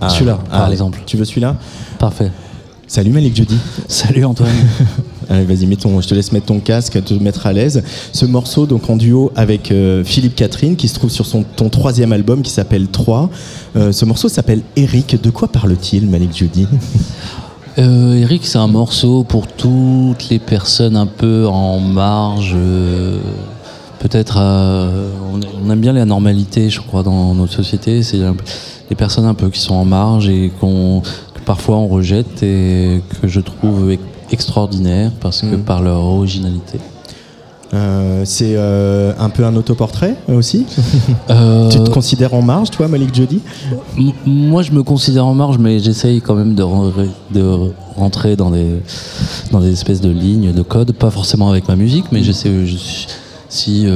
Ah, 0.00 0.08
celui-là, 0.08 0.38
ah, 0.50 0.60
par 0.60 0.72
exemple. 0.72 1.00
Tu 1.04 1.18
veux 1.18 1.26
celui-là? 1.26 1.56
Parfait. 1.98 2.30
Salut 2.86 3.10
Malik 3.10 3.36
Judy. 3.36 3.58
Salut 3.86 4.24
Antoine. 4.24 4.48
Allez, 5.28 5.44
vas-y, 5.44 5.66
mets 5.66 5.76
ton- 5.76 6.00
je 6.00 6.08
te 6.08 6.14
laisse 6.14 6.32
mettre 6.32 6.46
ton 6.46 6.58
casque, 6.60 7.04
te 7.04 7.12
mettre 7.12 7.46
à 7.46 7.52
l'aise. 7.52 7.82
Ce 8.12 8.24
morceau, 8.24 8.64
donc 8.64 8.88
en 8.88 8.96
duo 8.96 9.30
avec 9.36 9.70
euh, 9.70 10.02
Philippe 10.04 10.36
Catherine, 10.36 10.74
qui 10.76 10.88
se 10.88 10.94
trouve 10.94 11.10
sur 11.10 11.26
son, 11.26 11.42
ton 11.42 11.68
troisième 11.68 12.14
album 12.14 12.40
qui 12.40 12.50
s'appelle 12.50 12.86
3. 12.88 13.28
Euh, 13.76 13.92
ce 13.92 14.06
morceau 14.06 14.30
s'appelle 14.30 14.62
Eric. 14.76 15.20
De 15.22 15.28
quoi 15.28 15.48
parle-t-il, 15.48 16.08
Malik 16.08 16.34
Judy 16.34 16.66
Euh, 17.78 18.14
Eric, 18.16 18.44
c'est 18.44 18.58
un 18.58 18.66
morceau 18.66 19.22
pour 19.22 19.46
toutes 19.46 20.28
les 20.30 20.38
personnes 20.38 20.96
un 20.96 21.06
peu 21.06 21.46
en 21.46 21.78
marge. 21.78 22.52
euh, 22.56 23.18
Peut-être, 24.00 24.38
euh, 24.40 25.10
on, 25.64 25.70
aime 25.70 25.80
bien 25.80 25.92
la 25.92 26.04
normalité, 26.04 26.70
je 26.70 26.80
crois, 26.80 27.02
dans 27.02 27.34
notre 27.34 27.52
société. 27.52 28.02
C'est 28.04 28.18
les 28.90 28.96
personnes 28.96 29.26
un 29.26 29.34
peu 29.34 29.48
qui 29.50 29.60
sont 29.60 29.74
en 29.74 29.84
marge 29.84 30.28
et 30.28 30.50
qu'on, 30.60 31.02
que 31.34 31.40
parfois 31.44 31.76
on 31.76 31.88
rejette 31.88 32.42
et 32.44 33.02
que 33.20 33.26
je 33.28 33.40
trouve 33.40 33.90
ex- 33.90 34.02
extraordinaires 34.30 35.10
parce 35.20 35.40
que 35.42 35.46
Mhm. 35.56 35.62
par 35.62 35.82
leur 35.82 35.98
originalité. 36.04 36.78
Euh, 37.74 38.22
C'est 38.24 38.54
euh, 38.56 39.12
un 39.18 39.28
peu 39.28 39.44
un 39.44 39.54
autoportrait 39.54 40.14
aussi 40.28 40.64
Euh, 41.30 41.68
Tu 41.68 41.78
te 41.80 41.90
considères 41.90 42.32
en 42.34 42.40
marge, 42.42 42.70
toi, 42.70 42.88
Malik 42.88 43.14
Judy 43.14 43.40
M- 43.98 44.12
Moi, 44.24 44.62
je 44.62 44.72
me 44.72 44.82
considère 44.82 45.26
en 45.26 45.34
marge, 45.34 45.58
mais 45.58 45.78
j'essaye 45.78 46.20
quand 46.22 46.34
même 46.34 46.54
de, 46.54 46.62
re- 46.62 47.08
de 47.34 47.70
rentrer 47.96 48.36
dans 48.36 48.50
des, 48.50 48.66
dans 49.52 49.60
des 49.60 49.70
espèces 49.72 50.00
de 50.00 50.08
lignes, 50.10 50.52
de 50.52 50.62
codes, 50.62 50.92
pas 50.92 51.10
forcément 51.10 51.50
avec 51.50 51.68
ma 51.68 51.76
musique, 51.76 52.06
mais 52.10 52.22
j'essaie. 52.22 52.50
je 52.64 52.76
si, 53.50 53.86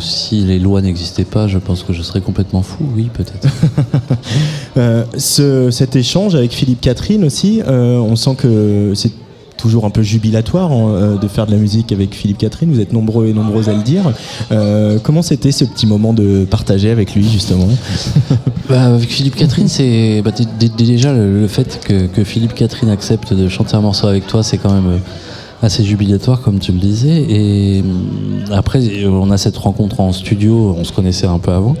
si 0.00 0.40
les 0.40 0.58
lois 0.58 0.80
n'existaient 0.82 1.24
pas, 1.24 1.46
je 1.46 1.58
pense 1.58 1.84
que 1.84 1.92
je 1.92 2.02
serais 2.02 2.20
complètement 2.20 2.62
fou, 2.62 2.84
oui, 2.96 3.10
peut-être. 3.14 3.48
Ce- 5.18 5.70
cet 5.70 5.96
échange 5.96 6.34
avec 6.34 6.52
Philippe 6.52 6.80
Catherine 6.80 7.24
aussi, 7.24 7.62
on 7.66 8.16
sent 8.16 8.34
que 8.36 8.92
c'est 8.94 9.12
toujours 9.62 9.84
un 9.84 9.90
peu 9.90 10.02
jubilatoire 10.02 10.72
hein, 10.72 10.88
euh, 10.88 11.16
de 11.18 11.28
faire 11.28 11.46
de 11.46 11.52
la 11.52 11.56
musique 11.56 11.92
avec 11.92 12.14
Philippe 12.14 12.38
Catherine. 12.38 12.72
Vous 12.72 12.80
êtes 12.80 12.92
nombreux 12.92 13.28
et 13.28 13.32
nombreuses 13.32 13.68
à 13.68 13.72
le 13.74 13.82
dire. 13.84 14.02
Euh, 14.50 14.98
comment 15.00 15.22
c'était 15.22 15.52
ce 15.52 15.64
petit 15.64 15.86
moment 15.86 16.12
de 16.12 16.44
partager 16.44 16.90
avec 16.90 17.14
lui 17.14 17.26
justement? 17.28 17.68
Bah, 18.68 18.94
avec 18.94 19.10
Philippe 19.10 19.34
Catherine, 19.36 19.66
c'est 19.68 20.22
bah, 20.22 20.30
dé- 20.30 20.68
dé- 20.68 20.84
déjà 20.86 21.12
le, 21.12 21.46
fait 21.48 21.80
que, 21.84 22.06
que 22.06 22.22
Philippe 22.24 22.54
Catherine 22.54 22.88
accepte 22.90 23.34
de 23.34 23.48
chanter 23.48 23.74
un 23.74 23.80
morceau 23.80 24.06
avec 24.06 24.26
toi, 24.28 24.42
c'est 24.44 24.56
quand 24.56 24.72
même 24.72 24.86
euh, 24.86 24.98
assez 25.66 25.82
jubilatoire, 25.84 26.40
comme 26.40 26.58
tu 26.60 26.70
le 26.72 26.78
disais. 26.78 27.26
Et 27.28 27.80
hum, 27.80 28.44
après, 28.52 29.04
on 29.04 29.30
a 29.30 29.36
cette 29.36 29.56
rencontre 29.56 30.00
en 30.00 30.12
studio, 30.12 30.74
on 30.78 30.84
se 30.84 30.92
connaissait 30.92 31.26
un 31.26 31.38
peu 31.40 31.50
avant. 31.50 31.74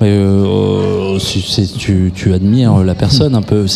Mais 0.00 0.10
euh, 0.10 1.18
c'est- 1.18 1.76
tu, 1.76 2.12
tu 2.14 2.32
admires 2.32 2.84
la 2.84 2.94
personne 2.94 3.34
un 3.34 3.42
peu. 3.42 3.66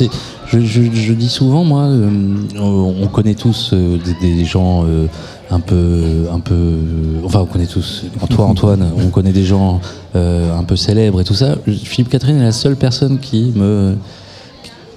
Je, 0.46 1.12
dis 1.12 1.28
souvent, 1.28 1.64
moi, 1.64 1.84
euh, 1.84 2.10
on 2.58 2.94
on 3.02 3.06
connaît 3.08 3.34
tous 3.34 3.70
euh, 3.72 3.98
des, 4.20 4.44
gens 4.44 4.84
euh, 4.84 5.06
un 5.50 5.60
peu, 5.60 6.26
un 6.32 6.40
peu. 6.40 6.76
Enfin, 7.24 7.40
on 7.40 7.46
connaît 7.46 7.66
tous. 7.66 8.04
Toi, 8.30 8.46
Antoine, 8.46 8.86
on 8.96 9.08
connaît 9.08 9.32
des 9.32 9.44
gens 9.44 9.80
un 10.14 10.64
peu 10.64 10.76
célèbres 10.76 11.20
et 11.20 11.24
tout 11.24 11.34
ça. 11.34 11.56
Philippe 11.66 12.10
Catherine 12.10 12.38
est 12.38 12.44
la 12.44 12.52
seule 12.52 12.76
personne 12.76 13.18
qui 13.18 13.52
me 13.54 13.96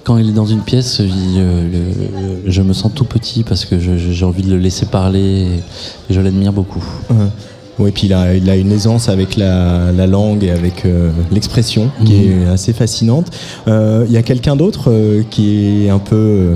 quand 0.04 0.18
il 0.18 0.28
est 0.28 0.32
dans 0.32 0.46
une 0.46 0.60
pièce, 0.60 1.02
je 1.02 2.62
me 2.62 2.72
sens 2.72 2.92
tout 2.94 3.04
petit 3.04 3.42
parce 3.42 3.64
que 3.64 3.76
j'ai 3.80 4.24
envie 4.24 4.44
de 4.44 4.50
le 4.50 4.58
laisser 4.58 4.86
parler 4.86 5.48
et 6.08 6.14
je 6.14 6.20
l'admire 6.20 6.52
beaucoup. 6.52 6.84
Oui, 7.78 7.90
puis 7.90 8.06
il 8.06 8.14
a, 8.14 8.34
il 8.34 8.48
a 8.48 8.56
une 8.56 8.72
aisance 8.72 9.08
avec 9.10 9.36
la, 9.36 9.92
la 9.92 10.06
langue 10.06 10.42
et 10.44 10.50
avec 10.50 10.86
euh, 10.86 11.10
l'expression 11.30 11.90
qui 12.06 12.14
Mhm. 12.14 12.42
est 12.42 12.46
assez 12.48 12.72
fascinante. 12.72 13.26
Euh, 13.68 14.04
Il 14.08 14.12
y 14.12 14.16
a 14.16 14.22
quelqu'un 14.22 14.56
d'autre 14.56 14.90
euh, 14.90 15.22
qui 15.30 15.84
est 15.84 15.90
un 15.90 15.98
peu 15.98 16.16
euh, 16.16 16.54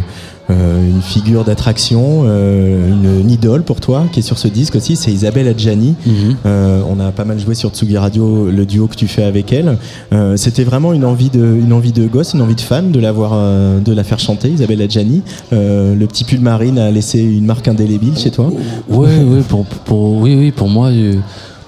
une 0.50 1.02
figure 1.02 1.44
d'attraction, 1.44 2.22
euh, 2.24 2.88
une, 2.88 3.20
une 3.20 3.30
idole 3.30 3.62
pour 3.62 3.80
toi, 3.80 4.04
qui 4.12 4.20
est 4.20 4.22
sur 4.22 4.38
ce 4.38 4.48
disque 4.48 4.76
aussi, 4.76 4.96
c'est 4.96 5.10
Isabelle 5.12 5.48
Adjani. 5.48 5.94
Euh, 6.46 6.82
on 6.88 6.98
a 7.00 7.12
pas 7.12 7.24
mal 7.24 7.38
joué 7.38 7.54
sur 7.54 7.70
Tsugi 7.70 7.96
Radio 7.96 8.50
le 8.50 8.66
duo 8.66 8.86
que 8.86 8.96
tu 8.96 9.06
fais 9.08 9.22
avec 9.22 9.52
elle. 9.52 9.78
Euh, 10.12 10.36
C'était 10.36 10.64
vraiment 10.64 10.92
une 10.92 11.04
envie 11.04 11.30
de, 11.30 11.44
une 11.62 11.72
envie 11.72 11.92
de 11.92 12.06
gosse, 12.06 12.34
une 12.34 12.42
envie 12.42 12.54
de 12.54 12.60
fan 12.60 12.90
de 12.90 13.00
la 13.00 13.12
voir, 13.12 13.32
euh, 13.34 13.80
de 13.80 13.92
la 13.92 14.04
faire 14.04 14.18
chanter, 14.18 14.48
Isabelle 14.48 14.82
Adjani. 14.82 15.22
Euh, 15.52 15.94
le 15.94 16.06
petit 16.06 16.24
pull 16.24 16.40
marine 16.40 16.78
a 16.78 16.90
laissé 16.90 17.20
une 17.20 17.44
marque 17.46 17.68
indélébile 17.68 18.16
chez 18.18 18.30
toi. 18.30 18.50
Ouais, 18.88 19.22
ouais, 19.22 19.42
pour, 19.48 19.64
pour, 19.64 20.16
oui, 20.16 20.34
oui, 20.36 20.50
pour 20.50 20.68
moi, 20.68 20.88
euh, 20.88 21.14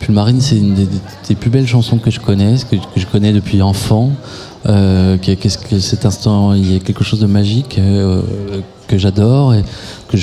Pulmarine, 0.03 0.41
c'est 0.41 0.59
une 0.59 0.75
des, 0.75 1.35
plus 1.37 1.49
belles 1.49 1.67
chansons 1.67 1.99
que 1.99 2.11
je 2.11 2.21
connaisse, 2.21 2.65
que, 2.65 2.77
je 2.97 3.07
connais 3.07 3.33
depuis 3.33 3.63
enfant. 3.63 4.11
Euh, 4.67 5.17
que- 5.17 5.33
qu'est-ce 5.33 5.59
que 5.59 5.79
cet 5.79 6.05
instant, 6.07 6.53
il 6.55 6.73
y 6.73 6.77
a 6.77 6.81
quelque 6.81 7.03
chose 7.05 7.21
de 7.21 7.27
magique 7.27 7.79
euh, 7.79 8.21
que 8.89 8.99
j'adore 8.99 9.55
et 9.55 9.63
que 10.09 10.17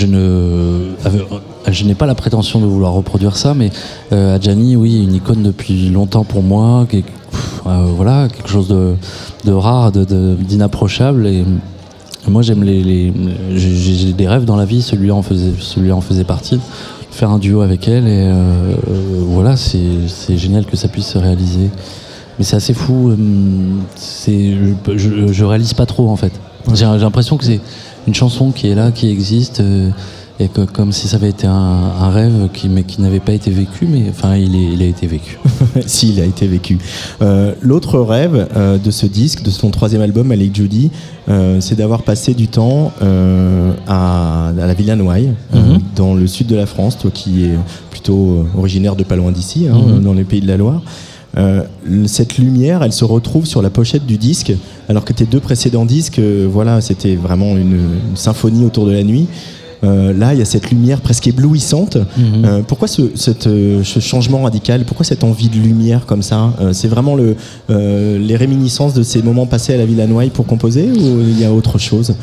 avec- 1.06 1.24
je 1.72 1.84
n'ai 1.86 1.96
pas 1.96 2.06
la 2.06 2.16
prétention 2.16 2.60
de 2.60 2.66
vouloir 2.66 2.94
reproduire 2.94 3.36
ça, 3.36 3.54
mais 3.54 3.70
euh, 4.14 4.36
Adjani, 4.36 4.76
oui, 4.76 5.04
une 5.04 5.14
icône 5.16 5.44
depuis 5.44 5.90
longtemps 5.90 6.24
pour 6.24 6.44
moi, 6.44 6.86
euh, 6.94 7.86
voilà, 7.96 8.28
quelque 8.30 8.50
chose 8.50 8.68
de, 8.70 9.52
rare, 9.52 9.92
d'inapprochable 9.92 11.28
et 11.28 11.44
moi, 12.28 12.42
j'aime 12.44 12.64
les, 12.64 13.12
j'ai 13.56 14.14
des 14.14 14.28
rêves 14.28 14.46
dans 14.46 14.56
la 14.58 14.66
vie. 14.66 14.82
Celui-là 14.82 15.16
celui 15.60 15.92
en 15.92 16.02
faisait 16.02 16.24
partie. 16.26 16.60
Faire 17.12 17.32
un 17.32 17.40
duo 17.40 17.62
avec 17.62 17.88
elle 17.88 18.08
et 18.08 18.24
euh, 18.24 18.34
euh, 18.34 19.24
voilà, 19.26 19.56
c'est 19.58 20.38
génial 20.38 20.66
que 20.66 20.76
ça 20.76 20.88
puisse 20.88 21.08
se 21.08 21.18
réaliser. 21.18 21.70
Mais 22.38 22.46
c'est 22.46 22.56
assez 22.56 22.74
fou. 22.74 23.10
hum, 23.12 23.82
C'est, 23.96 24.54
je, 24.96 25.28
je, 25.32 25.46
réalise 25.46 25.74
pas 25.74 25.86
trop 25.86 26.10
en 26.10 26.16
fait. 26.16 26.32
J'ai 26.74 26.86
l'impression 26.86 27.38
que 27.38 27.46
c'est 27.46 27.60
une 28.08 28.14
chanson 28.14 28.52
qui 28.52 28.70
est 28.70 28.76
là, 28.76 28.92
qui 28.92 29.10
existe. 29.10 29.62
Et 30.42 30.48
que, 30.48 30.62
comme 30.62 30.92
si 30.94 31.08
ça 31.10 31.18
avait 31.18 31.30
été 31.30 31.48
un, 31.48 31.52
un 31.54 32.10
rêve 32.10 32.48
qui, 32.54 32.70
mais 32.70 32.84
qui 32.84 33.02
n'avait 33.02 33.20
pas 33.20 33.34
été 33.34 33.52
vécu, 33.52 33.86
mais 33.90 34.04
enfin, 34.10 34.36
il, 34.38 34.56
est- 34.56 34.74
il 34.74 34.82
a 34.82 34.86
été 34.86 35.06
vécu. 35.06 35.38
S'il 35.86 36.20
a 36.22 36.26
été 36.26 36.48
vécu. 36.48 36.78
Euh, 37.22 37.54
L'autre 37.62 38.00
rêve 38.00 38.48
euh, 38.56 38.78
de 38.78 38.90
ce 38.92 39.06
disque, 39.06 39.44
de 39.44 39.50
son 39.50 39.70
troisième 39.70 40.02
album, 40.02 40.32
Alec 40.32 40.56
Judy, 40.56 40.92
euh, 41.28 41.60
c'est 41.60 41.76
d'avoir 41.76 42.04
passé 42.04 42.34
du 42.34 42.48
temps 42.48 42.92
euh, 43.02 43.74
à, 43.88 44.48
à 44.50 44.54
la 44.54 44.74
Villa 44.74 44.96
Noailles, 44.96 45.34
euh, 45.56 45.60
Mhm. 45.74 45.80
dans 45.96 46.14
le 46.14 46.26
sud 46.26 46.48
de 46.48 46.56
la 46.56 46.66
France, 46.66 46.98
toi 46.98 47.12
qui 47.14 47.44
es 47.44 47.52
plutôt 47.92 48.46
euh, 48.56 48.58
originaire 48.58 48.96
de 48.96 49.04
pas 49.04 49.18
loin 49.18 49.32
d'ici, 49.34 49.68
hein, 49.68 49.76
Mhm. 49.78 50.04
dans 50.04 50.14
les 50.14 50.24
pays 50.24 50.40
de 50.42 50.48
la 50.48 50.56
Loire. 50.58 50.82
Euh, 51.38 51.64
cette 52.08 52.38
lumière, 52.40 52.82
elle 52.82 52.92
se 52.94 53.06
retrouve 53.06 53.46
sur 53.46 53.62
la 53.62 53.70
pochette 53.70 54.06
du 54.06 54.18
disque, 54.18 54.52
alors 54.88 55.06
que 55.06 55.14
tes 55.14 55.26
deux 55.26 55.40
précédents 55.40 55.86
disques, 55.86 56.18
euh, 56.20 56.48
voilà, 56.52 56.82
c'était 56.82 57.16
vraiment 57.16 57.52
une, 57.58 57.74
une 57.74 58.16
symphonie 58.16 58.66
autour 58.66 58.86
de 58.88 58.92
la 58.94 59.04
nuit. 59.04 59.28
Euh, 59.84 60.14
là, 60.14 60.34
il 60.34 60.40
y 60.40 60.42
a 60.42 60.46
cette 60.46 60.70
lumière 60.72 61.00
presque 61.02 61.28
éblouissante. 61.28 61.96
Mhm. 61.96 62.46
Euh, 62.46 62.62
pourquoi 62.68 62.88
ce, 62.88 63.04
cette, 63.16 63.48
euh, 63.48 63.84
ce 63.84 64.00
changement 64.00 64.42
radical? 64.44 64.84
Pourquoi 64.86 65.06
cette 65.06 65.24
envie 65.24 65.50
de 65.50 65.56
lumière 65.58 66.06
comme 66.06 66.22
ça? 66.22 66.54
C'est 66.74 66.88
vraiment 66.90 67.16
le, 67.16 67.36
les 67.70 68.36
réminiscences 68.36 68.94
de 68.94 69.04
ces 69.04 69.22
moments 69.22 69.46
passés 69.46 69.74
à 69.74 69.78
la 69.78 69.86
Villa 69.86 70.06
Noailles 70.08 70.32
pour 70.32 70.46
composer 70.46 70.90
ou 70.92 71.20
il 71.22 71.40
y 71.40 71.46
a 71.46 71.52
autre 71.54 71.78
chose? 71.78 72.14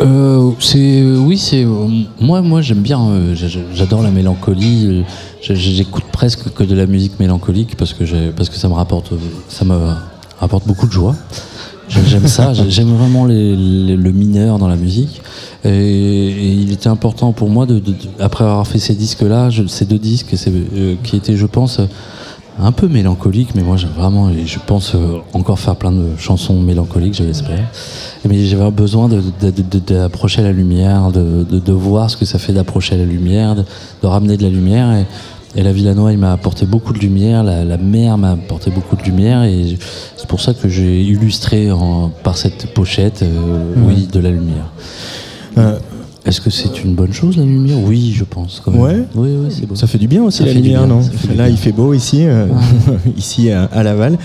Euh, 0.00 0.50
c'est 0.58 1.02
oui, 1.02 1.36
c'est 1.36 1.64
euh, 1.64 1.86
moi, 2.18 2.40
moi 2.40 2.62
j'aime 2.62 2.78
bien. 2.80 2.98
euh, 3.00 3.34
j'a- 3.34 3.46
J'adore 3.74 4.02
la 4.02 4.10
mélancolie. 4.10 5.04
J'écoute 5.42 6.04
presque 6.10 6.50
que 6.54 6.64
de 6.64 6.74
la 6.74 6.86
musique 6.86 7.20
mélancolique 7.20 7.76
parce 7.76 7.92
que 7.92 8.04
parce 8.30 8.48
que 8.48 8.56
ça 8.56 8.68
me 8.68 8.74
rapporte, 8.74 9.12
ça 9.48 9.64
me 9.66 9.76
rapporte 10.40 10.66
beaucoup 10.66 10.86
de 10.86 10.92
joie. 10.92 11.14
J'ai- 11.88 12.04
J'aime 12.06 12.26
ça. 12.28 12.52
j'ai- 12.54 12.70
J'aime 12.76 12.94
vraiment 12.94 13.24
les- 13.26 13.56
les- 13.56 13.96
le 13.96 14.12
mineur 14.12 14.58
dans 14.58 14.68
la 14.68 14.76
musique. 14.76 15.20
Et, 15.64 15.68
et 15.70 16.52
il 16.52 16.72
était 16.72 16.88
important 16.88 17.32
pour 17.32 17.48
moi 17.48 17.66
de, 17.66 17.74
de- 17.78 17.90
de- 17.92 17.96
après 18.20 18.44
avoir 18.44 18.66
fait 18.66 18.78
ces 18.78 18.94
disques-là, 18.94 19.50
ces 19.68 19.84
deux 19.84 19.98
disques, 19.98 20.34
euh, 20.48 20.94
qui 21.04 21.16
étaient, 21.16 21.36
je 21.36 21.46
pense, 21.46 21.80
un 22.60 22.72
peu 22.72 22.86
mélancoliques, 22.88 23.54
mais 23.54 23.62
moi 23.62 23.76
vraiment, 23.96 24.30
je 24.32 24.58
pense 24.66 24.94
euh, 24.94 25.18
encore 25.32 25.58
faire 25.58 25.76
plein 25.76 25.92
de 25.92 26.08
chansons 26.18 26.60
mélancoliques, 26.60 27.14
je 27.14 27.24
l'espère. 27.24 27.64
Mais 28.28 28.44
j'avais 28.44 28.70
besoin 28.70 29.08
d'approcher 29.88 30.42
la 30.42 30.52
lumière, 30.52 31.10
de, 31.12 31.72
voir 31.72 32.10
ce 32.10 32.16
que 32.16 32.24
ça 32.24 32.38
fait 32.38 32.52
d'approcher 32.52 32.96
la 32.96 33.04
lumière, 33.04 33.54
de, 33.54 33.64
de 34.02 34.06
ramener 34.06 34.36
de 34.36 34.42
la 34.42 34.50
lumière. 34.50 34.92
Et, 34.92 35.06
et 35.56 35.62
la 35.62 35.72
Villanois, 35.72 36.12
il 36.12 36.18
m'a 36.18 36.32
apporté 36.32 36.64
beaucoup 36.66 36.92
de 36.92 36.98
lumière, 36.98 37.42
la, 37.44 37.64
la 37.64 37.76
mer 37.76 38.16
m'a 38.18 38.32
apporté 38.32 38.70
beaucoup 38.70 38.96
de 38.96 39.02
lumière, 39.02 39.42
et 39.44 39.76
c'est 40.16 40.26
pour 40.26 40.40
ça 40.40 40.54
que 40.54 40.68
j'ai 40.68 41.02
illustré 41.02 41.70
en- 41.70 42.10
par 42.22 42.36
cette 42.38 42.72
pochette, 42.72 43.22
euh, 43.22 43.74
oui, 43.86 44.08
de 44.10 44.18
la 44.20 44.30
lumière. 44.30 44.70
Euh, 45.58 45.78
Est-ce 46.24 46.40
que 46.40 46.50
c'est 46.50 46.84
une 46.84 46.94
bonne 46.94 47.12
chose 47.12 47.36
la 47.36 47.42
lumière? 47.44 47.78
Oui, 47.84 48.12
je 48.16 48.22
pense. 48.24 48.62
Quand 48.64 48.70
même. 48.70 48.80
Ouais. 48.80 49.02
Oui, 49.16 49.28
oui, 49.44 49.46
c'est 49.50 49.66
beau. 49.66 49.74
Ça 49.74 49.86
fait 49.88 49.98
du 49.98 50.06
bien 50.06 50.22
aussi 50.22 50.38
Ça 50.38 50.44
la 50.46 50.52
lumière, 50.54 50.86
bien, 50.86 50.96
non? 50.96 51.02
Là, 51.36 51.48
il 51.48 51.56
fait 51.56 51.72
beau 51.72 51.92
ici, 51.94 52.18
euh, 52.26 52.46
ici 53.18 53.50
à, 53.50 53.64
à 53.64 53.82
Laval. 53.82 54.16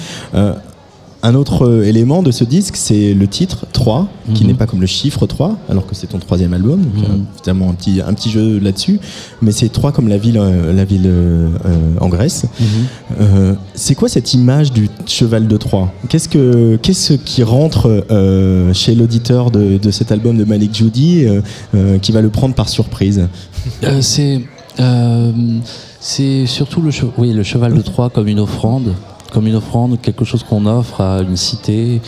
Un 1.28 1.36
autre 1.36 1.68
euh, 1.68 1.84
élément 1.84 2.24
de 2.24 2.32
ce 2.32 2.46
disque, 2.46 2.78
c'est 2.78 3.14
le 3.14 3.28
titre 3.28 3.66
3, 3.74 4.08
qui 4.34 4.44
Mhm. 4.44 4.48
n'est 4.48 4.54
pas 4.54 4.66
comme 4.66 4.80
le 4.80 4.88
chiffre 4.88 5.26
3, 5.28 5.58
alors 5.68 5.86
que 5.86 5.94
c'est 5.94 6.08
ton 6.08 6.20
troisième 6.20 6.54
album. 6.54 6.80
Donc, 6.82 7.04
Mhm. 7.10 7.26
euh, 7.64 7.70
un 7.70 7.74
petit, 7.74 8.02
un 8.02 8.14
petit 8.14 8.30
jeu 8.32 8.60
là-dessus. 8.60 9.00
Mais 9.42 9.52
c'est 9.52 9.68
3 9.68 9.92
comme 9.92 10.08
la 10.08 10.18
ville, 10.18 10.38
euh, 10.38 10.72
la 10.72 10.86
ville 10.86 11.04
euh, 11.06 11.50
en 12.00 12.08
Grèce. 12.08 12.46
Euh, 13.20 13.56
c'est 13.74 13.94
quoi 13.96 14.08
cette 14.08 14.34
image 14.34 14.72
du 14.72 14.90
cheval 15.06 15.48
de 15.50 15.58
Troie 15.58 15.92
Qu'est-ce 16.08 16.30
que 16.30 16.78
qu'est-ce 16.82 17.14
qui 17.14 17.44
rentre 17.44 18.06
chez 18.74 18.96
l'auditeur 18.96 19.52
de, 19.52 19.78
de 19.78 19.92
cet 19.92 20.12
album 20.14 20.38
de 20.38 20.46
Malik 20.46 20.74
Judy 20.76 21.26
qui 22.02 22.12
va 22.14 22.22
le 22.22 22.30
prendre 22.30 22.56
par 22.56 22.70
surprise? 22.70 23.28
C'est 24.02 24.42
c'est 26.00 26.46
surtout 26.46 26.82
le, 26.82 26.92
che- 26.92 27.12
oui, 27.18 27.34
le 27.34 27.44
cheval 27.44 27.74
de 27.74 27.82
Troie 27.82 28.10
comme 28.10 28.28
une 28.28 28.40
offrande, 28.40 28.94
comme 29.32 29.48
une 29.48 29.56
offrande, 29.56 30.00
quelque 30.02 30.26
chose 30.26 30.44
qu'on 30.44 30.66
offre 30.66 31.02
à 31.02 31.22
une 31.22 31.36
cité 31.38 32.02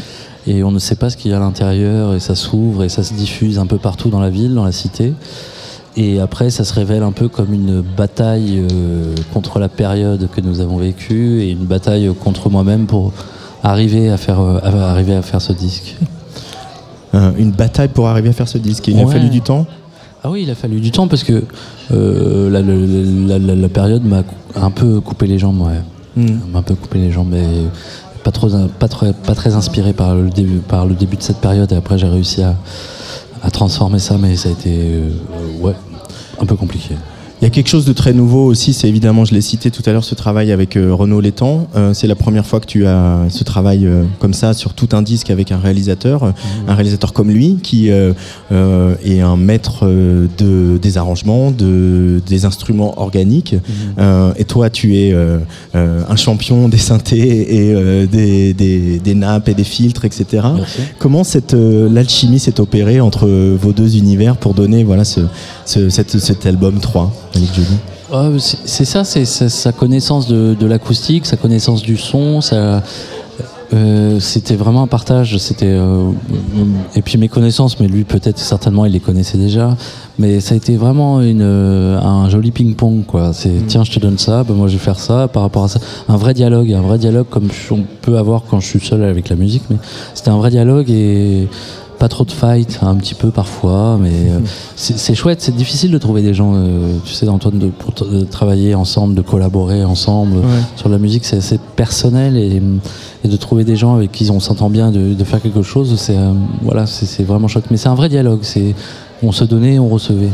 et 0.47 0.63
on 0.63 0.71
ne 0.71 0.79
sait 0.79 0.95
pas 0.95 1.09
ce 1.09 1.17
qu'il 1.17 1.31
y 1.31 1.33
a 1.33 1.37
à 1.37 1.39
l'intérieur 1.39 2.13
et 2.15 2.19
ça 2.19 2.35
s'ouvre 2.35 2.83
et 2.83 2.89
ça 2.89 3.03
se 3.03 3.13
diffuse 3.13 3.59
un 3.59 3.65
peu 3.67 3.77
partout 3.77 4.09
dans 4.09 4.19
la 4.21 4.29
ville, 4.29 4.53
dans 4.55 4.63
la 4.65 4.71
cité. 4.71 5.13
Et 5.97 6.19
après, 6.19 6.49
ça 6.49 6.63
se 6.63 6.73
révèle 6.73 7.03
un 7.03 7.11
peu 7.11 7.27
comme 7.27 7.53
une 7.53 7.81
bataille 7.81 8.63
euh, 8.71 9.13
contre 9.33 9.59
la 9.59 9.67
période 9.69 10.29
que 10.33 10.39
nous 10.39 10.61
avons 10.61 10.77
vécue 10.77 11.41
et 11.41 11.51
une 11.51 11.65
bataille 11.65 12.09
contre 12.23 12.49
moi-même 12.49 12.85
pour 12.85 13.11
arriver 13.63 14.09
à 14.09 14.17
faire, 14.17 14.39
euh, 14.39 14.59
arriver 14.63 15.15
à 15.15 15.21
faire 15.21 15.41
ce 15.41 15.51
disque. 15.51 15.95
Euh, 17.15 17.31
Une 17.37 17.51
bataille 17.51 17.87
pour 17.89 18.07
arriver 18.07 18.29
à 18.29 18.33
faire 18.33 18.47
ce 18.47 18.59
disque. 18.59 18.87
Il 18.87 18.97
a 18.99 19.03
fallu 19.11 19.29
du 19.29 19.41
temps? 19.41 19.65
Ah 20.23 20.29
oui, 20.29 20.43
il 20.43 20.49
a 20.51 20.55
fallu 20.55 20.79
du 20.79 20.91
temps 20.91 21.07
parce 21.07 21.23
que 21.23 21.43
la, 21.89 22.61
la- 22.61 22.61
la- 22.61 23.39
la- 23.39 23.55
la 23.55 23.69
période 23.69 24.05
m'a 24.05 24.23
un 24.55 24.69
peu 24.71 24.99
coupé 25.01 25.25
les 25.27 25.39
jambes, 25.39 25.61
ouais. 25.61 25.81
Hmm. 26.19 26.51
m'a 26.51 26.59
un 26.59 26.63
peu 26.63 26.75
coupé 26.75 26.99
les 26.99 27.11
jambes, 27.11 27.29
mais 27.31 27.45
pas 28.23 28.31
très, 29.35 29.55
inspiré 29.55 29.93
par 29.93 30.15
le 30.15 30.29
début, 30.29 31.15
de 31.15 31.21
cette 31.21 31.37
période. 31.37 31.71
Et 31.71 31.75
après, 31.75 31.97
j'ai 31.97 32.07
réussi 32.07 32.41
à, 32.43 32.55
transformer 33.51 33.99
ça, 33.99 34.17
mais 34.17 34.35
ça 34.35 34.49
a 34.49 34.51
été, 34.51 34.69
euh, 34.69 35.71
un 36.41 36.45
peu 36.45 36.55
compliqué. 36.55 36.95
Il 37.41 37.45
y 37.45 37.47
a 37.47 37.51
quelque 37.51 37.69
chose 37.69 37.85
de 37.85 37.93
très 37.93 38.11
nouveau 38.11 38.45
aussi, 38.45 38.73
c'est 38.73 38.89
évidemment, 38.89 39.23
je 39.23 39.33
l'ai 39.33 39.39
cité 39.39 39.71
tout 39.71 39.81
à 39.85 39.93
l'heure, 39.93 40.03
ce 40.03 40.13
travail 40.13 40.51
avec 40.51 40.75
euh, 40.75 40.93
Renaud 40.93 41.21
Létang. 41.21 41.69
Euh, 41.73 41.93
c'est 41.93 42.07
la 42.07 42.15
première 42.15 42.45
fois 42.45 42.59
que 42.59 42.65
tu 42.65 42.85
as 42.85 43.27
ce 43.29 43.45
travail 43.45 43.85
euh, 43.85 44.03
comme 44.19 44.33
ça 44.33 44.53
sur 44.53 44.73
tout 44.73 44.89
un 44.91 45.01
disque 45.01 45.29
avec 45.29 45.53
un 45.53 45.57
réalisateur, 45.57 46.23
euh, 46.23 46.31
un 46.67 46.75
réalisateur 46.75 47.13
comme 47.13 47.29
lui, 47.29 47.59
qui 47.63 47.91
euh, 47.91 48.11
euh, 48.51 48.95
est 49.05 49.21
un 49.21 49.37
maître 49.37 49.87
de, 49.87 50.77
des 50.81 50.97
arrangements, 50.97 51.51
de, 51.51 52.21
des 52.27 52.43
instruments 52.43 52.99
organiques. 52.99 53.55
Euh, 53.99 54.33
et 54.35 54.43
toi, 54.43 54.69
tu 54.69 54.97
es 54.97 55.13
euh, 55.13 55.37
euh, 55.75 56.01
un 56.09 56.15
champion 56.17 56.67
des 56.67 56.77
synthés 56.77 57.55
et 57.55 57.73
euh, 57.73 58.05
des, 58.05 58.53
des, 58.53 58.99
des 58.99 59.15
nappes 59.15 59.47
et 59.47 59.53
des 59.53 59.63
filtres, 59.63 60.03
etc. 60.03 60.25
Merci. 60.55 60.81
Comment 60.97 61.23
cette 61.23 61.53
euh, 61.53 61.87
l'alchimie 61.89 62.39
s'est 62.39 62.59
opérée 62.59 62.99
entre 62.99 63.29
vos 63.29 63.71
deux 63.71 63.95
univers 63.95 64.35
pour 64.35 64.53
donner 64.53 64.83
voilà 64.83 65.05
ce, 65.05 65.21
ce- 65.69 65.89
cet 66.19 66.45
album 66.45 66.79
3 66.79 67.11
Malik 67.35 67.53
Jolie 67.53 67.67
Ah, 68.11 68.29
c'est 68.65 68.85
ça, 68.85 69.03
c'est 69.03 69.25
sa 69.25 69.71
connaissance 69.71 70.27
de, 70.27 70.55
de 70.59 70.65
l'acoustique, 70.65 71.25
sa 71.25 71.37
connaissance 71.37 71.81
du 71.83 71.95
son, 71.97 72.39
euh, 73.71 74.19
c'était 74.19 74.55
vraiment 74.55 74.81
un 74.81 74.87
partage. 74.87 75.37
C'était 75.37 75.67
euh, 75.67 76.09
et 76.95 77.03
puis 77.03 77.19
mes 77.19 77.27
connaissances, 77.27 77.79
mais 77.79 77.87
lui 77.87 78.03
peut-être 78.03 78.39
certainement 78.39 78.83
il 78.87 78.93
les 78.93 78.99
connaissait 78.99 79.37
déjà. 79.37 79.77
Mais 80.17 80.39
ça 80.39 80.55
a 80.55 80.57
été 80.57 80.75
vraiment 80.75 81.21
une, 81.21 81.43
euh, 81.43 81.99
un 82.01 82.27
joli 82.29 82.49
ping-pong 82.49 83.05
quoi. 83.05 83.31
C'est 83.31 83.51
tiens 83.67 83.83
je 83.83 83.91
te 83.91 83.99
donne 83.99 84.17
ça, 84.17 84.43
ben 84.43 84.55
moi 84.55 84.67
je 84.69 84.73
vais 84.73 84.79
faire 84.83 84.99
ça 84.99 85.27
par 85.27 85.43
rapport 85.43 85.65
à 85.65 85.67
ça. 85.67 85.79
Un 86.07 86.17
vrai 86.17 86.33
dialogue, 86.33 86.73
un 86.73 86.81
vrai 86.81 86.97
dialogue 86.97 87.27
comme 87.29 87.47
on 87.69 87.83
peut 88.01 88.17
avoir 88.17 88.41
quand 88.49 88.59
je 88.59 88.65
suis 88.65 88.79
seul 88.79 89.03
avec 89.03 89.29
la 89.29 89.35
musique. 89.35 89.61
Mais 89.69 89.77
c'était 90.15 90.29
un 90.31 90.37
vrai 90.37 90.49
dialogue 90.49 90.89
et 90.89 91.47
pas 91.99 92.07
trop 92.07 92.23
de 92.23 92.31
fight, 92.31 92.79
un 92.81 92.95
petit 92.95 93.13
peu 93.13 93.29
parfois, 93.29 93.97
mais 94.01 94.09
euh, 94.09 94.39
c'est 94.75 94.97
c'est 94.97 95.13
chouette. 95.13 95.41
C'est 95.41 95.55
difficile 95.55 95.91
de 95.91 95.97
trouver 95.97 96.21
des 96.21 96.33
gens, 96.33 96.53
euh, 96.55 96.95
tu 97.05 97.13
sais, 97.13 97.27
Antoine, 97.27 97.59
de, 97.59 97.67
pour 97.67 97.91
de 98.07 98.21
travailler 98.21 98.73
ensemble, 98.73 99.15
de 99.15 99.21
collaborer 99.21 99.83
ensemble 99.83 100.37
sur 100.77 100.87
la 100.89 100.97
musique. 100.97 101.25
C'est 101.25 101.37
assez 101.37 101.59
personnel 101.75 102.37
et, 102.37 102.61
et 103.25 103.27
de 103.27 103.37
trouver 103.37 103.65
des 103.65 103.75
gens 103.75 103.95
avec 103.95 104.11
qui 104.13 104.31
on 104.31 104.39
s'entend 104.39 104.69
bien, 104.69 104.91
de, 104.91 105.13
de 105.13 105.23
faire 105.25 105.41
quelque 105.41 105.61
chose, 105.61 105.95
c'est 105.97 106.17
euh, 106.17 106.31
voilà, 106.63 106.85
c'est 106.87 107.05
c'est 107.05 107.23
vraiment 107.23 107.47
chouette. 107.49 107.65
Mais 107.69 107.77
c'est 107.77 107.89
un 107.89 107.95
vrai 107.95 108.09
dialogue. 108.09 108.39
C'est 108.43 108.73
on 109.21 109.33
se 109.33 109.43
donnait, 109.43 109.77
on 109.79 109.89
recevait. 109.89 110.29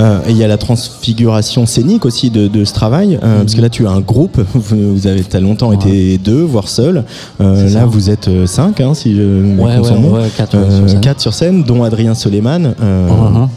Euh, 0.00 0.20
et 0.26 0.30
il 0.30 0.36
y 0.36 0.44
a 0.44 0.48
la 0.48 0.58
transfiguration 0.58 1.66
scénique 1.66 2.04
aussi 2.06 2.30
de, 2.30 2.48
de 2.48 2.64
ce 2.64 2.72
travail, 2.72 3.18
euh, 3.22 3.40
parce 3.40 3.54
que 3.54 3.60
là 3.60 3.68
tu 3.68 3.86
as 3.86 3.90
un 3.90 4.00
groupe, 4.00 4.40
vous, 4.54 4.94
vous 4.94 5.06
avez 5.06 5.22
t'as 5.22 5.40
longtemps 5.40 5.72
été 5.72 6.18
deux, 6.18 6.42
voire 6.42 6.68
seul. 6.68 7.04
Euh, 7.40 7.64
là 7.64 7.80
ça. 7.80 7.84
vous 7.86 8.10
êtes 8.10 8.28
cinq, 8.46 8.80
hein, 8.80 8.94
si 8.94 9.14
je 9.16 9.22
Ouais, 9.58 9.78
ouais, 9.78 10.28
quatre, 10.36 10.56
sur 10.70 10.88
scène. 10.88 11.00
quatre 11.00 11.20
sur 11.20 11.34
scène, 11.34 11.62
dont 11.64 11.82
Adrien 11.82 12.14
Soleiman. 12.14 12.74
Mhm. 12.78 13.48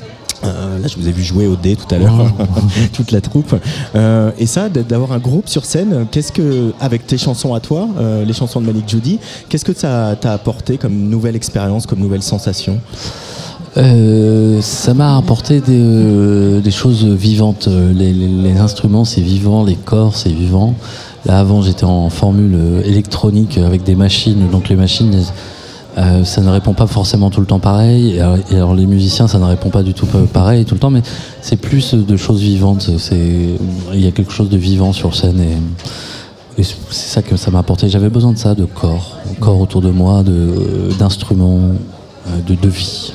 euh, 0.43 0.79
là, 0.79 0.87
je 0.87 0.95
vous 0.97 1.07
ai 1.07 1.11
vu 1.11 1.23
jouer 1.23 1.45
au 1.47 1.55
dé 1.55 1.75
tout 1.75 1.93
à 1.93 1.97
l'heure, 1.99 2.33
toute 2.93 3.11
la 3.11 3.21
troupe. 3.21 3.55
Euh, 3.95 4.31
et 4.39 4.45
ça, 4.47 4.69
d'avoir 4.69 5.11
un 5.11 5.19
groupe 5.19 5.47
sur 5.47 5.65
scène, 5.65 6.07
qu'est-ce 6.11 6.31
que, 6.31 6.73
avec 6.79 7.05
tes 7.05 7.17
chansons 7.17 7.53
à 7.53 7.59
toi, 7.59 7.87
euh, 7.99 8.25
les 8.25 8.33
chansons 8.33 8.59
de 8.61 8.65
Malik 8.65 8.89
Judy, 8.89 9.19
qu'est-ce 9.49 9.65
que 9.65 9.73
ça 9.73 10.15
t'a 10.19 10.33
apporté 10.33 10.77
comme 10.77 10.93
nouvelle 11.09 11.35
expérience, 11.35 11.85
comme 11.85 11.99
nouvelle 11.99 12.23
sensation? 12.23 12.79
Euh, 13.77 14.59
ça 14.61 14.93
m'a 14.93 15.17
apporté 15.17 15.61
des, 15.61 15.79
euh, 15.79 16.71
choses 16.71 17.05
vivantes. 17.05 17.67
Les, 17.95 18.57
instruments, 18.57 19.05
c'est 19.05 19.21
vivant, 19.21 19.63
les 19.63 19.75
corps, 19.75 20.15
c'est 20.15 20.31
vivant. 20.31 20.75
Là, 21.25 21.39
avant, 21.39 21.61
j'étais 21.61 21.83
en 21.85 22.09
formule 22.09 22.57
électronique 22.83 23.57
avec 23.57 23.83
des 23.83 23.95
machines. 23.95 24.49
Donc, 24.49 24.69
les 24.69 24.75
machines, 24.75 25.13
euh, 25.97 26.23
ça 26.23 26.41
ne 26.41 26.49
répond 26.49 26.73
pas 26.73 26.87
forcément 26.87 27.29
tout 27.29 27.39
le 27.41 27.45
temps 27.45 27.59
pareil. 27.59 28.15
Et 28.49 28.55
alors, 28.55 28.75
les 28.75 28.85
musiciens, 28.85 29.27
ça 29.27 29.39
ne 29.39 29.45
répond 29.45 29.69
pas 29.69 29.83
du 29.83 29.93
tout 29.93 30.05
pa- 30.05 30.19
pareil 30.31 30.65
tout 30.65 30.73
le 30.75 30.79
temps. 30.79 30.89
Mais 30.89 31.03
c'est 31.41 31.57
plus 31.57 31.93
de 31.93 32.17
choses 32.17 32.41
vivantes. 32.41 32.89
Il 33.11 33.99
y 33.99 34.07
a 34.07 34.11
quelque 34.11 34.31
chose 34.33 34.49
de 34.49 34.57
vivant 34.57 34.93
sur 34.93 35.15
scène. 35.15 35.39
Et, 35.39 36.63
c'est 36.63 36.75
ça 36.91 37.21
que 37.21 37.37
ça 37.37 37.49
m'a 37.49 37.59
apporté. 37.59 37.87
J'avais 37.89 38.09
besoin 38.09 38.33
de 38.33 38.37
ça, 38.37 38.53
de 38.53 38.65
corps, 38.65 39.17
corps 39.39 39.59
autour 39.59 39.81
de 39.81 39.89
moi, 39.89 40.21
de, 40.21 40.89
d'instruments, 40.99 41.59
euh, 42.27 42.41
de, 42.45 42.55
de 42.55 42.67
vie. 42.67 43.13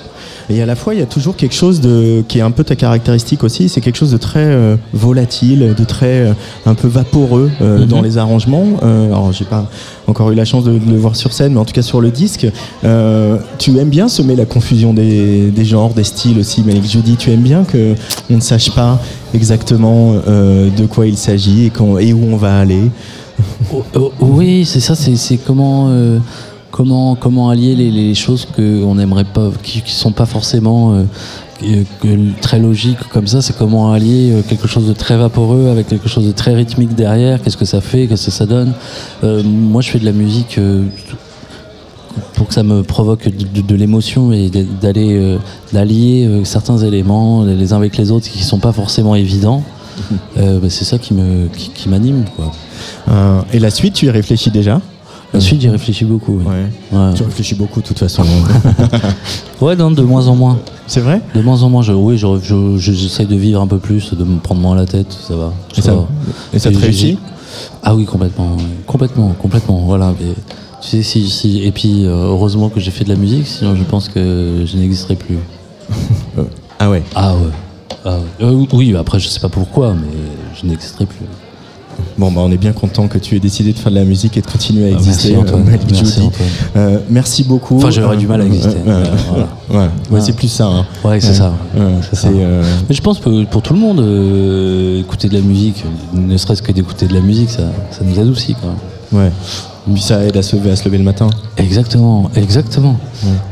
Et 0.49 0.63
à 0.63 0.67
la 0.67 0.77
fois, 0.77 0.95
il 0.95 1.01
y 1.01 1.03
a 1.03 1.07
toujours 1.07 1.35
quelque 1.37 1.55
chose 1.55 1.81
de, 1.81 2.23
qui 2.29 2.39
est 2.39 2.43
un 2.43 2.51
peu 2.53 2.63
ta 2.63 2.77
caractéristique 2.77 3.43
aussi, 3.43 3.69
c'est 3.69 3.81
quelque 3.81 3.97
chose 3.97 4.13
de 4.13 4.17
très 4.17 4.45
euh, 4.45 4.77
volatile, 4.93 5.75
de 5.77 5.85
très 5.85 6.21
euh, 6.21 6.33
un 6.67 6.75
peu 6.75 6.87
vaporeux 6.89 7.51
euh, 7.61 7.81
Mhm. 7.81 7.87
dans 7.87 8.01
les 8.03 8.17
arrangements. 8.19 8.67
Euh, 8.83 9.07
alors, 9.07 9.33
j'ai 9.33 9.45
pas 9.45 9.69
encore 10.07 10.31
eu 10.31 10.35
la 10.37 10.45
chance 10.45 10.65
de, 10.65 10.73
de 10.79 10.91
le 10.91 10.97
voir 10.99 11.17
sur 11.17 11.33
scène, 11.33 11.55
mais 11.55 11.59
en 11.61 11.65
tout 11.65 11.73
cas 11.75 11.83
sur 11.83 12.01
le 12.01 12.11
disque, 12.11 12.47
euh, 12.85 13.39
tu 13.59 13.77
aimes 13.79 13.89
bien 13.91 14.09
semer 14.09 14.37
la 14.37 14.45
confusion 14.47 14.95
des, 14.95 15.51
des 15.51 15.65
genres, 15.65 15.95
des 15.95 16.05
styles 16.05 16.39
aussi, 16.39 16.63
Malik 16.63 16.89
Judy. 16.89 17.17
Tu 17.17 17.31
aimes 17.33 17.41
bien 17.43 17.65
que 17.65 17.95
on 18.31 18.35
ne 18.37 18.41
sache 18.41 18.71
pas 18.71 19.01
exactement 19.35 20.15
euh, 20.29 20.69
de 20.71 20.87
quoi 20.87 21.07
il 21.07 21.17
s'agit 21.17 21.65
et, 21.67 21.73
et 22.01 22.13
où 22.13 22.23
on 22.33 22.37
va 22.37 22.59
aller? 22.61 22.91
Oh, 23.75 23.83
oh, 23.95 24.13
oui, 24.21 24.65
c'est 24.65 24.81
ça, 24.81 24.95
c'est 24.95 25.15
c'est 25.17 25.37
comment, 25.37 25.89
euh, 25.91 26.19
comment, 26.77 27.14
comment 27.14 27.49
allier 27.49 27.74
les, 27.74 27.91
les 27.91 28.14
choses 28.14 28.47
qu'on 28.55 28.95
n'aimerait 28.97 29.24
pas, 29.24 29.51
qui, 29.62 29.81
qui 29.83 29.93
sont 29.93 30.12
pas 30.12 30.27
forcément 30.27 30.93
euh, 30.95 31.05
que- 32.03 32.41
très 32.43 32.59
logiques 32.59 32.99
comme 33.12 33.27
ça, 33.27 33.41
c'est 33.41 33.57
comment 33.57 33.93
allier 33.93 34.31
euh, 34.33 34.43
quelque 34.47 34.68
chose 34.68 34.87
de 34.87 34.93
très 34.93 35.16
vaporeux 35.16 35.68
avec 35.70 35.89
quelque 35.89 36.09
chose 36.09 36.27
de 36.27 36.33
très 36.33 36.55
rythmique 36.55 36.95
derrière, 36.95 37.43
qu'est-ce 37.43 37.57
que 37.57 37.64
ça 37.64 37.81
fait, 37.81 38.07
qu'est-ce 38.07 38.27
que 38.27 38.31
ça 38.31 38.47
donne. 38.47 38.72
Euh, 39.24 39.43
moi, 39.43 39.81
je 39.83 39.91
fais 39.91 39.99
de 39.99 40.05
la 40.05 40.12
musique 40.12 40.59
euh, 40.59 40.85
pour 42.35 42.49
que 42.49 42.55
ça 42.55 42.62
me 42.62 42.83
provoque 42.83 43.24
de, 43.29 43.45
de- 43.47 43.66
de 43.66 43.74
l'émotion 43.74 44.33
et 44.33 44.51
d'aller 44.83 45.16
euh, 45.16 45.39
d'allier 45.72 46.29
certains 46.45 46.79
éléments 46.79 47.45
les 47.45 47.72
uns 47.72 47.77
avec 47.77 47.97
les 47.97 48.11
autres 48.11 48.29
qui 48.29 48.43
sont 48.45 48.59
pas 48.59 48.72
forcément 48.72 49.14
évidents. 49.14 49.62
Euh, 50.37 50.59
bah, 50.61 50.68
c'est 50.68 50.85
ça 50.85 50.99
qui 50.99 51.14
me 51.14 51.49
qui, 51.49 51.70
qui 51.70 51.89
m'anime. 51.89 52.24
Euh, 53.09 53.41
et 53.53 53.59
la 53.59 53.70
suite, 53.70 53.95
tu 53.95 54.07
y 54.07 54.11
réfléchis 54.11 54.51
déjà? 54.51 54.81
La 55.37 55.41
suite, 55.41 55.61
j'y 55.61 55.68
réfléchis 55.68 56.05
beaucoup. 56.05 56.39
oui. 56.39 56.45
Ouais. 56.47 56.99
Ouais. 56.99 57.14
Tu 57.14 57.22
réfléchis 57.22 57.55
beaucoup 57.55 57.80
de 57.80 57.87
toute 57.87 57.99
façon. 57.99 58.22
Ouais, 59.61 59.74
non, 59.74 59.91
de 59.91 60.03
moins 60.03 60.26
en 60.28 60.34
moins. 60.34 60.59
c'est 60.87 61.01
vrai? 61.01 61.20
De 61.34 61.41
moins 61.41 61.62
en 61.62 61.70
moins, 61.70 61.82
je, 61.82 61.93
oui, 61.93 62.18
je- 62.18 62.26
je- 62.43 62.76
je- 62.76 62.93
j'essaye 62.93 63.26
de 63.26 63.37
vivre 63.37 63.61
un 63.61 63.66
peu 63.66 63.78
plus, 63.78 64.12
de 64.12 64.22
me 64.24 64.39
prendre 64.39 64.61
moins 64.61 64.76
la 64.76 64.84
tête, 64.84 65.11
ça 65.11 65.34
va. 65.34 65.53
Et 65.76 65.80
ça, 65.80 65.95
va. 65.95 66.07
et 66.53 66.59
ça 66.59 66.70
te 66.70 66.78
réussit? 66.78 67.18
Ah 67.82 67.95
oui, 67.95 68.05
complètement, 68.05 68.57
complètement, 68.87 69.28
complètement, 69.41 69.78
voilà. 69.87 70.12
mais 70.20 70.34
tu 70.82 70.89
sais, 70.89 71.03
si, 71.03 71.28
si- 71.30 71.62
et 71.62 71.72
puis, 71.72 72.05
euh, 72.05 72.11
heureusement 72.26 72.68
que 72.68 72.80
j'ai 72.80 72.91
fait 72.91 73.05
de 73.05 73.09
la 73.09 73.16
musique, 73.16 73.47
sinon 73.47 73.74
je 73.74 73.82
pense 73.84 74.09
que 74.11 74.64
je 74.66 74.76
n'existerais 74.76 75.16
plus. 75.16 75.39
Ah 76.78 76.91
ouais. 76.91 77.03
Ah 77.14 77.34
ouais. 77.34 77.41
Ah 78.05 78.16
ouais. 78.18 78.47
Euh, 78.47 78.66
oui, 78.74 78.95
après, 78.97 79.18
je 79.18 79.28
sais 79.28 79.41
pas 79.41 79.49
pourquoi, 79.49 79.95
mais 79.95 80.07
je 80.61 80.66
n'existerais 80.66 81.07
plus. 81.07 81.24
Bon, 82.19 82.31
bah, 82.33 82.41
on 82.43 82.51
est 82.51 82.57
bien 82.57 82.73
content 82.73 83.09
que 83.09 83.19
tu 83.19 83.37
aies 83.37 83.41
décidé 83.41 83.73
de 83.75 83.79
faire 83.79 83.91
de 83.93 83.97
la 83.99 84.05
musique 84.05 84.37
et 84.39 84.41
de 84.41 84.47
continuer 84.47 84.85
à 84.85 84.95
Ah, 84.95 84.99
exister. 84.99 85.33
merci, 85.35 85.37
Antoine. 85.51 85.69
euh, 85.69 85.77
Merci. 85.93 86.21
Antoine. 86.23 86.49
Euh, 86.77 86.99
merci 87.11 87.45
beaucoup. 87.45 87.77
Enfin, 87.77 87.91
j'aurais 87.91 88.17
du 88.17 88.27
mal 88.27 88.41
à 88.41 88.45
Euh, 88.45 88.47
exister. 88.47 88.77
euh, 88.87 89.05
voilà. 89.69 89.91
ouais, 90.11 90.21
c'est 90.23 90.33
plus 90.35 90.49
ça. 90.49 90.67
hein. 90.67 90.87
Ouais, 91.05 91.21
c'est 91.21 91.35
ça. 91.35 91.53
Euh, 91.77 92.62
Mais 92.89 92.95
je 92.95 93.03
pense 93.03 93.19
que 93.19 93.45
pour 93.45 93.61
tout 93.61 93.75
le 93.75 93.81
monde, 93.81 93.99
écouter 95.01 95.29
de 95.29 95.35
la 95.35 95.41
musique, 95.43 95.85
ne 96.14 96.37
serait-ce 96.39 96.62
que 96.62 96.73
d'écouter 96.73 97.07
de 97.07 97.12
la 97.14 97.21
musique, 97.21 97.51
ça, 97.51 97.64
ça 97.91 98.01
nous 98.03 98.19
adoucit 98.19 98.55
quand 98.55 98.69
même. 99.19 99.25
ouais. 99.27 99.33
Puis 99.93 100.03
ça 100.03 100.20
aide 100.24 100.37
à 100.37 100.43
se 100.43 100.57
lever, 100.57 100.70
à 100.72 100.76
se 100.76 100.84
lever 100.84 100.99
le 100.99 101.05
matin. 101.05 101.30
Exactement, 101.57 102.28
exactement. 102.34 102.99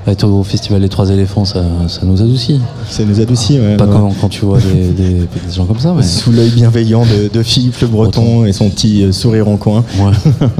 Être 0.06 0.26
au 0.28 0.42
festival 0.42 0.80
des 0.80 0.88
Trois 0.88 1.10
éléphants, 1.10 1.44
ça, 1.44 1.62
ça 1.88 2.00
nous 2.04 2.20
adoucit. 2.20 2.60
Ça 2.90 3.04
nous 3.04 3.20
adoucit, 3.20 3.60
ouais. 3.60 3.76
Pas 3.76 3.84
ouais. 3.86 3.92
quand, 3.92 4.12
quand 4.20 4.28
tu 4.28 4.44
vois 4.44 4.58
des, 4.58 4.88
des- 4.90 5.12
des 5.14 5.54
gens 5.54 5.64
comme 5.64 5.78
ça, 5.78 5.94
mais. 5.96 6.02
Sous 6.02 6.32
l'œil 6.32 6.50
bienveillant 6.50 7.04
de, 7.04 7.28
de 7.32 7.42
Philippe 7.42 7.78
le 7.80 7.86
Breton 7.86 8.44
et 8.44 8.52
son 8.52 8.68
petit 8.68 9.04
euh, 9.04 9.12
sourire 9.12 9.48
en 9.48 9.56
coin. 9.56 9.84
Ouais. 9.98 10.12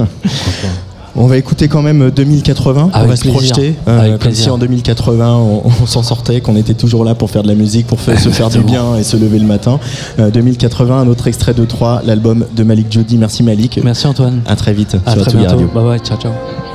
On 1.17 1.27
va 1.27 1.37
écouter 1.37 1.67
quand 1.67 1.81
même 1.81 2.11
2080. 2.11 2.89
on 2.91 2.95
Avec 2.95 3.09
va 3.09 3.15
se 3.15 3.21
plaisir. 3.21 3.37
projeter. 3.39 3.75
euh, 3.87 3.99
Avec 3.99 4.11
comme 4.13 4.19
plaisir. 4.19 4.43
si 4.43 4.49
en 4.49 4.57
2080 4.57 5.33
on, 5.35 5.61
on 5.81 5.85
s'en 5.85 6.03
sortait, 6.03 6.41
qu'on 6.41 6.55
était 6.55 6.73
toujours 6.73 7.05
là 7.05 7.15
pour 7.15 7.29
faire 7.29 7.43
de 7.43 7.47
la 7.47 7.55
musique, 7.55 7.87
pour 7.87 7.99
se 7.99 8.11
faire 8.11 8.49
du 8.49 8.59
bien 8.59 8.95
et 8.97 9.03
se 9.03 9.15
lever 9.17 9.39
le 9.39 9.45
matin. 9.47 9.79
Euh, 10.19 10.29
2080, 10.29 10.99
un 11.01 11.07
autre 11.07 11.27
extrait 11.27 11.53
de 11.53 11.63
3, 11.65 12.01
l'album 12.05 12.45
de 12.55 12.63
Malik 12.63 12.87
Jody. 12.91 13.17
Merci 13.17 13.43
Malik. 13.43 13.79
Merci 13.83 14.07
Antoine. 14.07 14.41
À 14.45 14.55
très 14.55 14.73
vite 14.73 14.97
À 15.05 15.11
sur 15.13 15.21
très 15.21 15.29
Atelier 15.31 15.45
bientôt. 15.47 15.55
Radio. 15.63 15.67
Bye 15.73 15.83
bye, 15.85 15.99
ciao 15.99 16.17
ciao. 16.17 16.74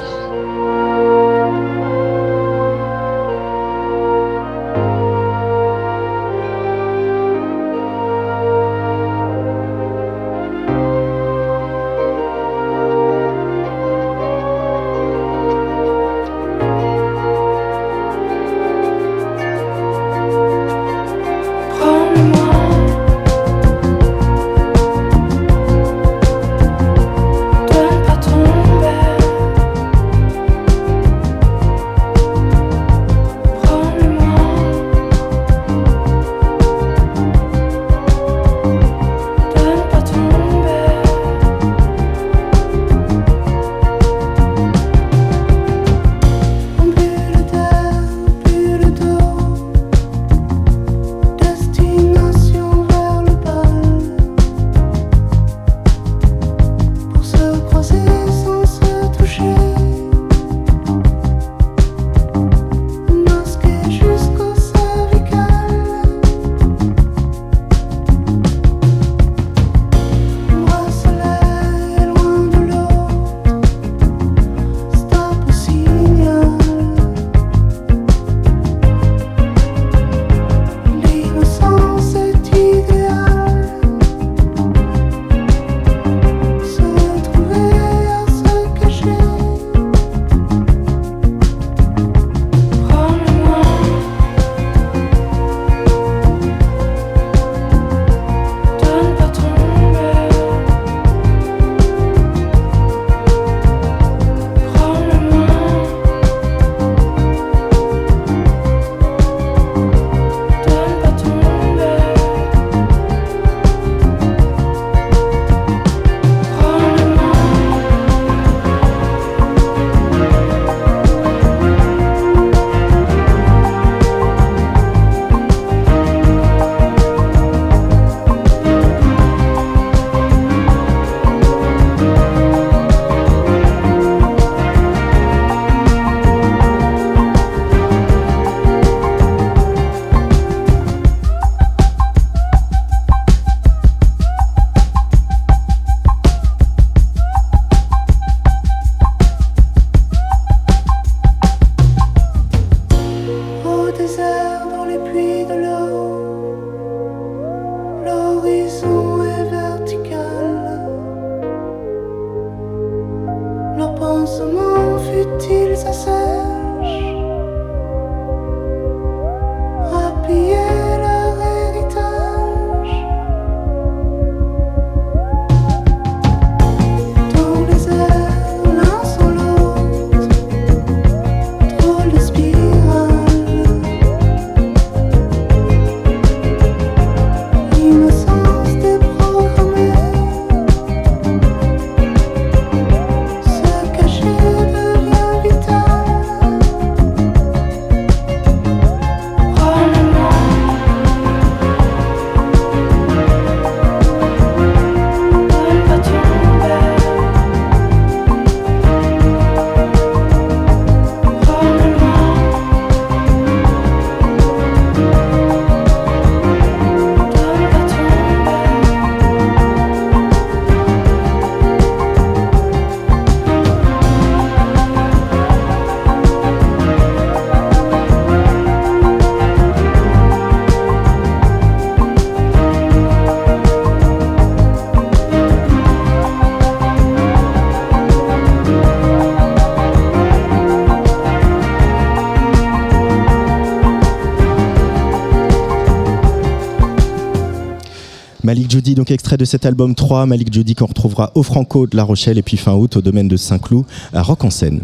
Donc 249.00 249.10
extrait 249.10 249.38
de 249.38 249.46
cet 249.46 249.64
album 249.64 249.94
3. 249.94 250.26
Malik 250.26 250.52
Jody 250.52 250.74
qu'on 250.74 250.84
retrouvera 250.84 251.32
au 251.34 251.42
Franco 251.42 251.86
de 251.86 251.96
La 251.96 252.04
Rochelle 252.04 252.36
et 252.36 252.42
puis 252.42 252.58
fin 252.58 252.74
août 252.74 252.98
au 252.98 253.00
domaine 253.00 253.28
de 253.28 253.36
Saint-Cloud 253.38 253.86
à 254.12 254.20
Rock 254.20 254.44
en 254.44 254.50
Seine. 254.50 254.82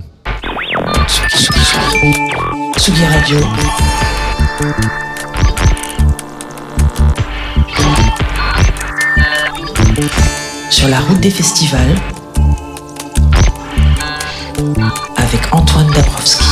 Radio. 3.11 3.39
Sur 10.71 10.89
la 10.89 11.01
route 11.01 11.21
des 11.21 11.31
festivals. 11.31 11.95
avec 15.19 15.41
Antoine 15.53 15.91
Dabrowski. 15.91 16.46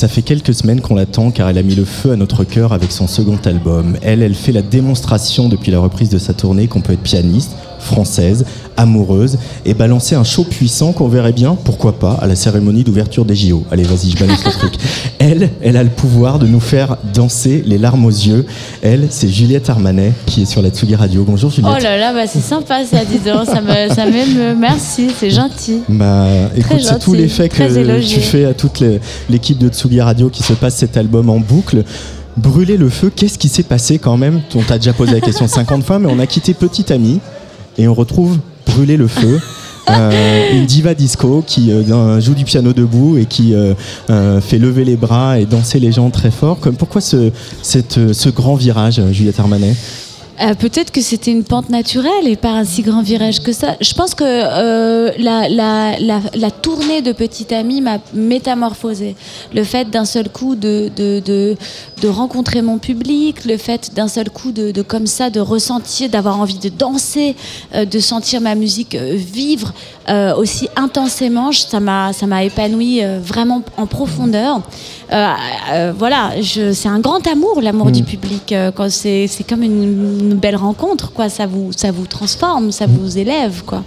Ça 0.00 0.08
fait 0.08 0.22
quelques 0.22 0.54
semaines 0.54 0.80
qu'on 0.80 0.94
l'attend 0.94 1.30
car 1.30 1.50
elle 1.50 1.58
a 1.58 1.62
mis 1.62 1.74
le 1.74 1.84
feu 1.84 2.12
à 2.12 2.16
notre 2.16 2.42
cœur 2.44 2.72
avec 2.72 2.90
son 2.90 3.06
second 3.06 3.38
album. 3.44 3.98
Elle, 4.00 4.22
elle 4.22 4.34
fait 4.34 4.50
la 4.50 4.62
démonstration 4.62 5.50
depuis 5.50 5.70
la 5.70 5.78
reprise 5.78 6.08
de 6.08 6.16
sa 6.16 6.32
tournée 6.32 6.68
qu'on 6.68 6.80
peut 6.80 6.94
être 6.94 7.02
pianiste, 7.02 7.52
française, 7.80 8.46
amoureuse 8.78 9.36
et 9.66 9.74
balancer 9.74 10.14
un 10.14 10.24
show 10.24 10.44
puissant 10.44 10.92
qu'on 10.92 11.08
verrait 11.08 11.34
bien, 11.34 11.54
pourquoi 11.54 11.98
pas, 11.98 12.14
à 12.14 12.26
la 12.26 12.34
cérémonie 12.34 12.82
d'ouverture 12.82 13.26
des 13.26 13.36
JO. 13.36 13.64
Allez, 13.70 13.82
vas-y, 13.82 14.10
je 14.12 14.18
balance 14.18 14.42
le 14.42 14.52
truc. 14.52 14.72
Elle, 15.22 15.50
elle 15.60 15.76
a 15.76 15.82
le 15.82 15.90
pouvoir 15.90 16.38
de 16.38 16.46
nous 16.46 16.60
faire 16.60 16.96
danser 17.12 17.62
les 17.66 17.76
larmes 17.76 18.06
aux 18.06 18.10
yeux. 18.10 18.46
Elle, 18.80 19.08
c'est 19.10 19.28
Juliette 19.28 19.68
Armanet 19.68 20.14
qui 20.24 20.42
est 20.42 20.44
sur 20.46 20.62
la 20.62 20.70
Tsugi 20.70 20.94
Radio. 20.94 21.24
Bonjour 21.24 21.50
Juliette. 21.50 21.74
Oh 21.78 21.82
là 21.82 21.98
là, 21.98 22.14
bah 22.14 22.26
c'est 22.26 22.40
sympa 22.40 22.86
ça, 22.86 23.04
dis 23.04 23.18
donc, 23.18 23.44
ça 23.44 23.60
me- 23.60 23.94
ça 23.94 24.06
m'émeut. 24.06 24.54
Merci, 24.58 25.08
c'est 25.14 25.28
gentil. 25.30 25.82
Bah, 25.90 26.26
écoute, 26.56 26.78
c'est 26.82 26.98
tout 26.98 27.12
l'effet 27.12 27.50
que 27.50 28.00
tu 28.00 28.20
fais 28.22 28.46
à 28.46 28.54
toute 28.54 28.82
l'équipe 29.28 29.58
de 29.58 29.68
Tsugi 29.68 30.00
Radio 30.00 30.30
qui 30.30 30.42
se 30.42 30.54
passe 30.54 30.76
cet 30.76 30.96
album 30.96 31.28
en 31.28 31.38
boucle. 31.38 31.84
Brûler 32.38 32.78
le 32.78 32.88
feu, 32.88 33.12
qu'est-ce 33.14 33.36
qui 33.38 33.48
s'est 33.50 33.62
passé 33.64 33.98
quand 33.98 34.16
même? 34.16 34.40
On 34.54 34.62
t'a 34.62 34.78
déjà 34.78 34.94
posé 34.94 35.12
la 35.12 35.20
question 35.20 35.46
50 35.46 35.84
fois, 35.84 35.98
mais 35.98 36.08
on 36.10 36.18
a 36.18 36.26
quitté 36.26 36.54
Petit 36.54 36.90
Ami 36.94 37.20
et 37.76 37.86
on 37.88 37.92
retrouve 37.94 38.38
Brûler 38.66 38.96
le 38.96 39.08
feu. 39.08 39.38
Euh, 39.88 40.52
une 40.52 40.66
diva 40.66 40.94
disco 40.94 41.42
qui 41.46 41.72
euh, 41.72 41.82
d'un- 41.82 42.20
joue 42.20 42.34
du 42.34 42.44
piano 42.44 42.72
debout 42.72 43.16
et 43.18 43.24
qui 43.24 43.54
euh, 43.54 43.74
euh, 44.10 44.40
fait 44.40 44.58
lever 44.58 44.84
les 44.84 44.96
bras 44.96 45.40
et 45.40 45.46
danser 45.46 45.80
les 45.80 45.90
gens 45.90 46.10
très 46.10 46.30
fort. 46.30 46.60
Comme, 46.60 46.76
pourquoi 46.76 47.00
ce, 47.00 47.16
euh, 47.16 48.12
ce 48.12 48.28
grand 48.28 48.54
virage, 48.54 48.98
euh, 49.00 49.10
Juliette 49.12 49.40
Armanet? 49.40 49.74
Euh, 50.42 50.54
Peut-être 50.54 50.90
que 50.90 51.00
c'était 51.00 51.30
une 51.30 51.44
pente 51.44 51.68
naturelle 51.68 52.26
et 52.26 52.36
pas 52.36 52.50
un 52.50 52.64
si 52.64 52.82
grand 52.82 53.02
virage 53.02 53.40
que 53.40 53.52
ça. 53.52 53.76
Je 53.80 53.92
pense 53.94 54.14
que 54.14 54.24
euh, 54.24 55.12
la, 55.18 55.48
la, 55.48 55.98
la, 56.34 56.50
tournée 56.50 57.02
de 57.02 57.12
Petit 57.12 57.54
Ami 57.54 57.80
m'a 57.80 57.98
métamorphosée. 58.14 59.16
Le 59.54 59.64
fait 59.64 59.90
d'un 59.90 60.04
seul 60.04 60.28
coup 60.28 60.54
de, 60.54 60.90
de, 60.96 61.20
de, 61.20 61.56
de 62.00 62.08
rencontrer 62.08 62.62
mon 62.62 62.78
public, 62.78 63.44
le 63.44 63.56
fait 63.56 63.94
d'un 63.94 64.08
seul 64.08 64.30
coup 64.30 64.52
de, 64.52 64.70
de 64.70 64.82
comme 64.82 65.06
ça, 65.06 65.30
de 65.30 65.40
ressentir, 65.40 66.08
d'avoir 66.08 66.38
envie 66.40 66.58
de 66.58 66.68
danser, 66.68 67.36
euh, 67.74 67.84
de 67.84 67.98
sentir 67.98 68.40
ma 68.40 68.54
musique 68.54 68.94
euh, 68.94 69.14
vivre 69.14 69.72
euh, 70.08 70.34
aussi 70.34 70.68
intensément, 70.76 71.52
ça 71.52 71.78
m'a 71.78 72.12
ça 72.12 72.26
m'a 72.26 72.42
épanoui 72.44 73.04
euh, 73.04 73.20
vraiment 73.22 73.62
en 73.76 73.86
profondeur. 73.86 74.60
Euh, 75.12 75.92
voilà, 75.96 76.40
je- 76.40 76.72
c'est 76.72 76.88
un 76.88 77.00
grand 77.00 77.26
amour, 77.26 77.60
l'amour 77.60 77.88
Mm. 77.88 77.92
du 77.92 78.02
public. 78.04 78.52
euh, 78.52 78.70
quand 78.72 78.90
c'est 78.90 79.26
c'est 79.26 79.44
comme 79.44 79.62
une, 79.62 80.20
une 80.20 80.34
belle 80.34 80.56
rencontre, 80.56 81.12
quoi. 81.12 81.28
Ça 81.28 81.46
vous 81.46 81.70
ça 81.76 81.90
vous 81.90 82.06
transforme, 82.06 82.72
ça 82.72 82.86
vous 82.86 83.18
élève, 83.18 83.62
quoi. 83.66 83.82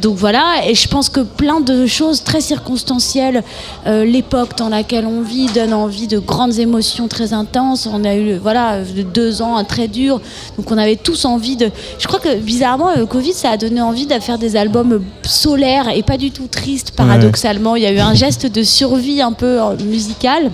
Donc 0.00 0.16
voilà, 0.16 0.66
et 0.66 0.74
je 0.74 0.88
pense 0.88 1.08
que 1.08 1.20
plein 1.20 1.60
de 1.60 1.86
choses 1.86 2.22
très 2.22 2.40
circonstancielles, 2.40 3.42
euh, 3.86 4.04
l'époque 4.04 4.56
dans 4.58 4.68
laquelle 4.68 5.06
on 5.06 5.22
vit 5.22 5.46
donne 5.46 5.72
envie 5.72 6.06
de 6.06 6.18
grandes 6.18 6.58
émotions 6.58 7.08
très 7.08 7.32
intenses. 7.32 7.88
On 7.90 8.04
a 8.04 8.14
eu 8.14 8.36
voilà 8.36 8.80
deux 8.82 9.42
ans 9.42 9.62
très 9.64 9.88
durs, 9.88 10.20
donc 10.56 10.70
on 10.70 10.78
avait 10.78 10.96
tous 10.96 11.24
envie 11.24 11.56
de. 11.56 11.70
Je 11.98 12.06
crois 12.06 12.20
que 12.20 12.36
bizarrement, 12.36 12.94
le 12.94 13.06
Covid, 13.06 13.32
ça 13.32 13.50
a 13.50 13.56
donné 13.56 13.80
envie 13.80 14.06
de 14.06 14.14
faire 14.20 14.38
des 14.38 14.56
albums 14.56 15.02
solaires 15.22 15.88
et 15.88 16.02
pas 16.02 16.16
du 16.16 16.30
tout 16.30 16.46
tristes. 16.46 16.90
Paradoxalement, 16.90 17.76
il 17.76 17.82
y 17.82 17.86
a 17.86 17.92
eu 17.92 17.98
un 17.98 18.14
geste 18.14 18.46
de 18.46 18.62
survie 18.62 19.22
un 19.22 19.32
peu 19.32 19.60
euh, 19.60 19.76
musical. 19.84 20.50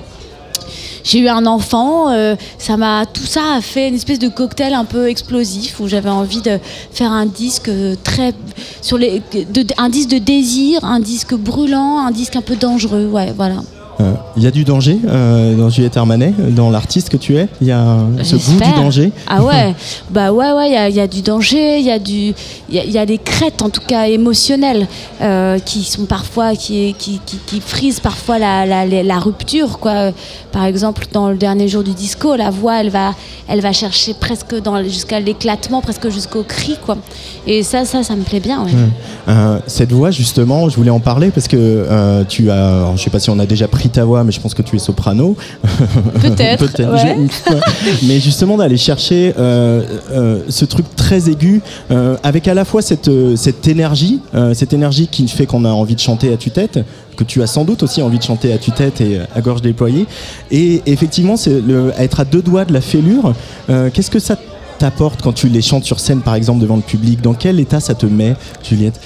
J'ai 1.05 1.19
eu 1.21 1.29
un 1.29 1.47
enfant, 1.47 2.11
euh, 2.11 2.37
ça 2.59 2.77
m'a 2.77 3.07
tout 3.07 3.25
ça 3.27 3.41
a 3.57 3.61
fait 3.61 3.89
une 3.89 3.95
espèce 3.95 4.19
de 4.19 4.29
cocktail 4.29 4.73
un 4.75 4.85
peu 4.85 5.09
explosif 5.09 5.81
où 5.81 5.89
j'avais 5.89 6.11
envie 6.11 6.41
de 6.43 6.59
faire 6.93 7.11
un 7.11 7.27
disque 7.27 7.69
euh, 7.69 7.95
très 8.05 8.33
sur 8.83 8.99
les 8.99 9.21
de- 9.53 9.67
un 9.79 9.89
disque 9.89 10.11
de 10.11 10.19
désir, 10.19 10.85
un 10.85 11.01
disque 11.01 11.35
brûlant, 11.35 11.99
un 12.07 12.11
disque 12.13 12.37
un 12.37 12.43
peu 12.43 12.57
dangereux, 12.57 13.07
ouais, 13.07 13.33
voilà. 13.37 13.57
Euh, 14.01 14.15
Il 14.37 14.43
y 14.43 14.47
a 14.47 14.51
du 14.51 14.65
danger 14.65 14.99
euh, 15.07 15.55
dans 15.57 15.69
Juliette 15.71 15.97
Armanet, 15.97 16.33
dans 16.51 16.71
l'artiste 16.71 17.09
que 17.11 17.17
tu 17.17 17.37
es 17.37 17.49
Il 17.61 17.67
y 17.67 17.73
a 17.73 17.97
ce 18.23 18.37
goût 18.37 18.53
du 18.53 18.73
danger 18.83 19.13
Ah 19.27 19.43
ouais, 19.43 19.75
bah 20.11 20.33
ouais, 20.33 20.53
ouais, 20.53 20.69
il 20.69 20.73
y 20.73 20.77
a- 20.77 20.89
il 20.89 20.95
y, 20.97 21.01
a 21.01 21.07
du 21.07 21.21
danger, 21.23 21.79
il 21.79 21.85
y 21.87 21.91
a 21.91 21.99
du, 21.99 22.33
il 22.69 22.75
y 22.75 22.79
a- 22.79 22.85
il 22.85 22.91
y, 22.91 22.99
a 22.99 23.05
des 23.07 23.19
crêtes 23.19 23.61
en 23.63 23.69
tout 23.71 23.83
cas 23.87 24.07
émotionnelles 24.09 24.87
euh, 25.21 25.59
qui 25.59 25.85
sont 25.85 26.07
parfois, 26.07 26.55
qui, 26.57 26.95
qui, 26.99 27.21
qui, 27.27 27.37
qui 27.47 27.61
frisent 27.61 28.01
parfois 28.01 28.39
la, 28.39 28.65
la, 28.67 28.87
la- 28.87 29.03
la 29.03 29.19
rupture, 29.19 29.79
quoi. 29.79 30.13
Par 30.51 30.65
exemple, 30.65 31.07
dans 31.13 31.29
le 31.31 31.37
dernier 31.37 31.69
jour 31.69 31.83
du 31.83 31.93
disco, 31.93 32.37
la 32.37 32.51
voix, 32.51 32.81
elle 32.81 32.91
va, 32.91 33.15
elle 33.49 33.61
va 33.61 33.73
chercher 33.73 34.15
presque 34.15 34.55
dans 34.63 34.83
jusqu'à 34.83 35.21
l'éclatement, 35.21 35.81
presque 35.81 36.09
jusqu'au 36.11 36.43
cri, 36.43 36.77
quoi. 36.85 36.97
Et 37.47 37.63
ça, 37.63 37.85
ça, 37.85 38.03
ça 38.03 38.15
me 38.17 38.23
plaît 38.23 38.41
bien, 38.41 38.63
ouais. 38.65 38.71
Euh, 39.29 39.59
cette 39.67 39.93
voix, 39.93 40.11
justement, 40.11 40.69
je 40.69 40.77
voulais 40.77 40.91
en 40.91 41.01
parler 41.01 41.31
parce 41.31 41.49
que 41.49 42.25
tu 42.29 42.51
as, 42.51 42.93
je 42.97 43.03
sais 43.03 43.11
pas 43.11 43.19
si 43.21 43.31
on 43.31 43.39
a 43.39 43.47
déjà 43.47 43.69
pris 43.69 43.89
ta 43.89 44.05
voix, 44.05 44.22
mais 44.25 44.33
je 44.33 44.41
pense 44.41 44.55
que 44.55 44.63
tu 44.63 44.77
es 44.77 44.79
soprano. 44.79 45.37
Peut-être, 46.21 46.65
ouais. 46.93 47.17
Je- 48.01 48.07
mais 48.07 48.21
justement, 48.21 48.57
d'aller 48.57 48.77
chercher 48.77 49.35
euh, 49.39 49.83
euh, 50.13 50.41
ce 50.49 50.65
truc 50.65 50.87
très 50.97 51.29
aigu, 51.29 51.61
euh, 51.91 52.17
avec 52.23 52.49
à 52.49 52.55
la 52.55 52.65
fois 52.65 52.83
cette, 52.83 53.11
cette 53.37 53.67
énergie, 53.69 54.21
cette 54.55 54.73
énergie 54.73 55.09
qui 55.09 55.27
fait 55.29 55.47
qu'on 55.47 55.65
a 55.65 55.71
envie 55.71 55.95
de 55.95 56.01
chanter 56.01 56.33
à 56.33 56.37
tue-tête, 56.37 56.81
que 57.17 57.25
tu 57.25 57.43
as 57.43 57.47
sans 57.47 57.65
doute 57.65 57.83
aussi 57.83 58.01
envie 58.03 58.19
de 58.19 58.23
chanter 58.23 58.53
à 58.53 58.59
tue-tête 58.59 59.01
et 59.01 59.19
à 59.35 59.41
gorge 59.41 59.63
déployée. 59.63 60.07
Et 60.51 60.83
effectivement, 60.87 61.37
c'est 61.37 61.63
être 61.99 62.21
à 62.21 62.25
deux 62.25 62.43
doigts 62.43 62.65
de 62.65 62.73
la 62.73 62.81
fêlure. 62.81 63.35
Qu'est-ce 63.93 64.11
que 64.11 64.19
ça 64.19 64.37
t'apporte 64.83 65.23
quand 65.23 65.33
tu 65.33 65.49
les 65.49 65.63
chantes 65.63 65.85
sur 65.85 66.01
scène, 66.01 66.23
par 66.23 66.35
exemple, 66.35 66.61
devant 66.61 66.75
le 66.75 66.83
public 66.83 67.21
Dans 67.21 67.35
quel 67.35 67.61
état 67.61 67.79
ça 67.79 67.95
te 67.95 68.05
met, 68.05 68.35
Juliette? 68.65 69.01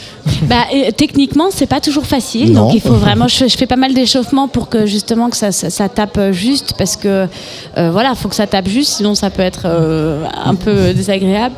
Bah, 0.45 0.65
euh, 0.75 0.91
techniquement, 0.97 1.49
c'est 1.51 1.67
pas 1.67 1.81
toujours 1.81 2.07
facile. 2.07 2.53
Non. 2.53 2.67
Donc, 2.69 2.75
il 2.75 2.81
faut 2.81 2.95
vraiment. 2.95 3.29
Je, 3.29 3.47
je 3.47 3.57
fais 3.57 3.67
pas 3.67 3.77
mal 3.77 3.93
d'échauffement 3.93 4.49
pour 4.49 4.71
que 4.71 4.87
justement 4.87 5.29
que 5.29 5.37
ça, 5.37 5.53
ça, 5.53 5.69
ça 5.69 5.89
tape 5.91 6.33
juste, 6.33 6.73
parce 6.79 6.97
que 6.97 7.29
euh, 7.77 7.91
voilà, 7.91 8.15
faut 8.15 8.29
que 8.29 8.35
ça 8.35 8.47
tape 8.47 8.69
juste, 8.69 8.93
sinon 8.95 9.15
ça 9.15 9.29
peut 9.29 9.43
être 9.43 9.65
euh, 9.67 10.25
un 10.45 10.55
peu 10.55 10.95
désagréable. 10.95 11.55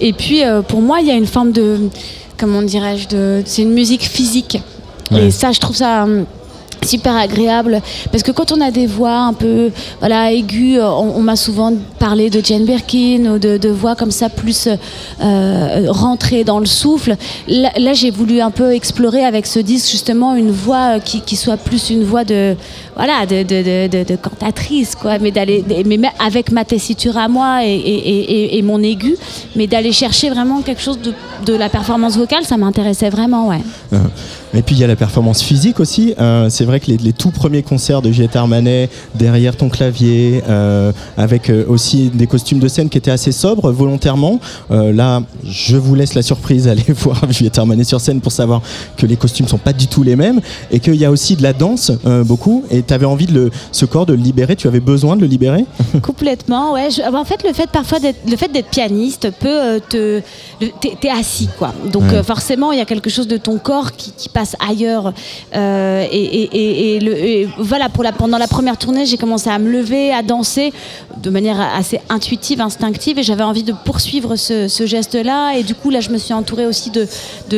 Et 0.00 0.12
puis, 0.12 0.44
euh, 0.44 0.60
pour 0.60 0.82
moi, 0.82 1.00
il 1.00 1.06
y 1.06 1.10
a 1.10 1.14
une 1.14 1.26
forme 1.26 1.52
de, 1.52 1.88
comment 2.36 2.60
dirais-je, 2.60 3.08
de, 3.08 3.42
c'est 3.46 3.62
une 3.62 3.72
musique 3.72 4.02
physique. 4.02 4.60
Ouais. 5.10 5.26
Et 5.26 5.30
ça, 5.30 5.50
je 5.52 5.60
trouve 5.60 5.76
ça. 5.76 6.06
Super 6.84 7.16
agréable. 7.16 7.80
Parce 8.10 8.22
que 8.22 8.32
quand 8.32 8.52
on 8.52 8.60
a 8.60 8.70
des 8.70 8.86
voix 8.86 9.16
un 9.16 9.32
peu 9.32 9.70
voilà 10.00 10.32
aiguës 10.32 10.82
on, 10.82 11.20
m'a 11.20 11.36
souvent 11.36 11.72
parlé 11.98 12.30
de 12.30 12.44
Jane 12.44 12.64
Birkin 12.64 13.34
ou 13.34 13.38
de, 13.38 13.68
voix 13.68 13.94
comme 13.94 14.10
ça 14.10 14.28
plus 14.28 14.68
euh, 15.22 15.86
rentrées 15.88 16.44
dans 16.44 16.58
le 16.58 16.66
souffle. 16.66 17.16
Là, 17.48 17.92
j'ai 17.94 18.10
voulu 18.10 18.40
un 18.40 18.50
peu 18.50 18.72
explorer 18.72 19.24
avec 19.24 19.46
ce 19.46 19.58
disque 19.58 19.90
justement 19.90 20.34
une 20.34 20.50
voix 20.50 21.00
qui, 21.00 21.36
soit 21.36 21.56
plus 21.56 21.90
une 21.90 22.04
voix 22.04 22.24
de 22.24 22.54
voilà 22.94 23.24
de, 23.26 23.42
de, 23.42 24.04
de, 24.04 24.16
cantatrice 24.16 24.94
quoi. 24.94 25.18
Mais 25.18 25.30
d'aller 25.30 25.64
mais 25.86 25.98
avec 26.18 26.52
ma 26.52 26.64
tessiture 26.64 27.16
à 27.16 27.28
moi 27.28 27.64
et, 27.64 27.74
et, 27.74 28.58
et- 28.58 28.62
mon 28.62 28.82
aigu. 28.82 29.16
Mais 29.56 29.66
d'aller 29.66 29.92
chercher 29.92 30.30
vraiment 30.30 30.62
quelque 30.62 30.82
chose 30.82 30.98
de, 31.00 31.54
la 31.54 31.68
performance 31.68 32.16
vocale 32.16 32.44
ça 32.44 32.56
m'intéressait 32.56 33.10
vraiment 33.10 33.48
ouais. 33.48 33.60
Euh, 33.92 33.98
Et 34.54 34.62
puis 34.62 34.74
il 34.76 34.80
y 34.80 34.84
a 34.84 34.86
la 34.86 34.96
performance 34.96 35.42
physique 35.42 35.80
aussi. 35.80 36.14
Euh, 36.18 36.48
c'est 36.48 36.64
vrai 36.72 36.80
que 36.80 36.90
les, 36.90 36.96
les 36.96 37.12
tout 37.12 37.30
premiers 37.30 37.62
concerts 37.62 38.02
de 38.02 38.10
Juliette 38.10 38.34
Armanet, 38.36 38.88
derrière 39.14 39.56
ton 39.56 39.68
clavier, 39.68 40.42
euh, 40.48 40.90
avec 41.16 41.50
euh, 41.50 41.64
aussi 41.68 42.08
des 42.08 42.26
costumes 42.26 42.58
de 42.58 42.68
scène 42.68 42.88
qui 42.88 42.98
étaient 42.98 43.10
assez 43.10 43.30
sobres 43.32 43.70
volontairement. 43.70 44.40
Euh, 44.70 44.92
là, 44.92 45.22
je 45.44 45.76
vous 45.76 45.94
laisse 45.94 46.14
la 46.14 46.22
surprise 46.22 46.64
d'aller 46.68 46.84
voir 46.96 47.30
Juliette 47.30 47.58
Armanet 47.58 47.84
sur 47.84 48.00
scène 48.00 48.20
pour 48.20 48.32
savoir 48.32 48.62
que 48.96 49.06
les 49.06 49.16
costumes 49.16 49.46
sont 49.48 49.58
pas 49.58 49.72
du 49.74 49.86
tout 49.86 50.02
les 50.02 50.16
mêmes 50.16 50.40
et 50.70 50.80
qu'il 50.80 50.94
y 50.96 51.04
a 51.04 51.10
aussi 51.10 51.36
de 51.36 51.42
la 51.42 51.52
danse 51.52 51.92
euh, 52.06 52.24
beaucoup. 52.24 52.64
Et 52.70 52.82
tu 52.82 52.94
avais 52.94 53.06
envie 53.06 53.26
de 53.26 53.32
le, 53.34 53.50
ce 53.70 53.84
corps 53.84 54.06
de 54.06 54.14
le 54.14 54.22
libérer. 54.22 54.56
Tu 54.56 54.66
avais 54.66 54.80
besoin 54.80 55.16
de 55.16 55.20
le 55.20 55.26
libérer? 55.26 55.64
Complètement, 56.02 56.72
ouais. 56.72 56.88
Je- 56.90 57.02
en 57.02 57.24
fait, 57.24 57.42
le 57.46 57.52
fait 57.52 57.68
parfois 57.70 58.00
d'être, 58.00 58.20
le 58.28 58.36
fait 58.36 58.48
d'être 58.48 58.68
pianiste 58.70 59.30
peut 59.38 59.80
te, 59.88 60.20
t'es, 61.00 61.10
assis, 61.10 61.48
quoi. 61.58 61.72
Donc 61.92 62.04
Ouais. 62.04 62.22
forcément, 62.22 62.72
il 62.72 62.78
y 62.78 62.80
a 62.80 62.84
quelque 62.86 63.10
chose 63.10 63.28
de 63.28 63.36
ton 63.36 63.58
corps 63.58 63.92
qui, 63.92 64.12
qui 64.16 64.28
passe 64.28 64.56
ailleurs. 64.66 65.12
Et, 65.54 65.58
et- 66.12 66.61
et- 66.64 67.48
voilà, 67.58 67.88
pendant 67.88 68.38
la 68.38 68.46
première 68.46 68.76
tournée, 68.76 69.06
j'ai 69.06 69.16
commencé 69.16 69.50
à 69.50 69.58
me 69.58 69.70
lever, 69.70 70.12
à 70.12 70.22
danser 70.22 70.72
de 71.16 71.30
manière 71.30 71.60
assez 71.60 72.00
intuitive, 72.08 72.60
instinctive, 72.60 73.18
et 73.18 73.22
j'avais 73.22 73.44
envie 73.44 73.62
de 73.62 73.72
poursuivre 73.84 74.36
ce, 74.36 74.68
geste-là. 74.84 75.56
Et 75.56 75.62
du 75.62 75.74
coup, 75.74 75.90
là, 75.90 76.00
je 76.00 76.10
me 76.10 76.18
suis 76.18 76.34
entourée 76.34 76.66
aussi 76.66 76.90
de, 76.90 77.06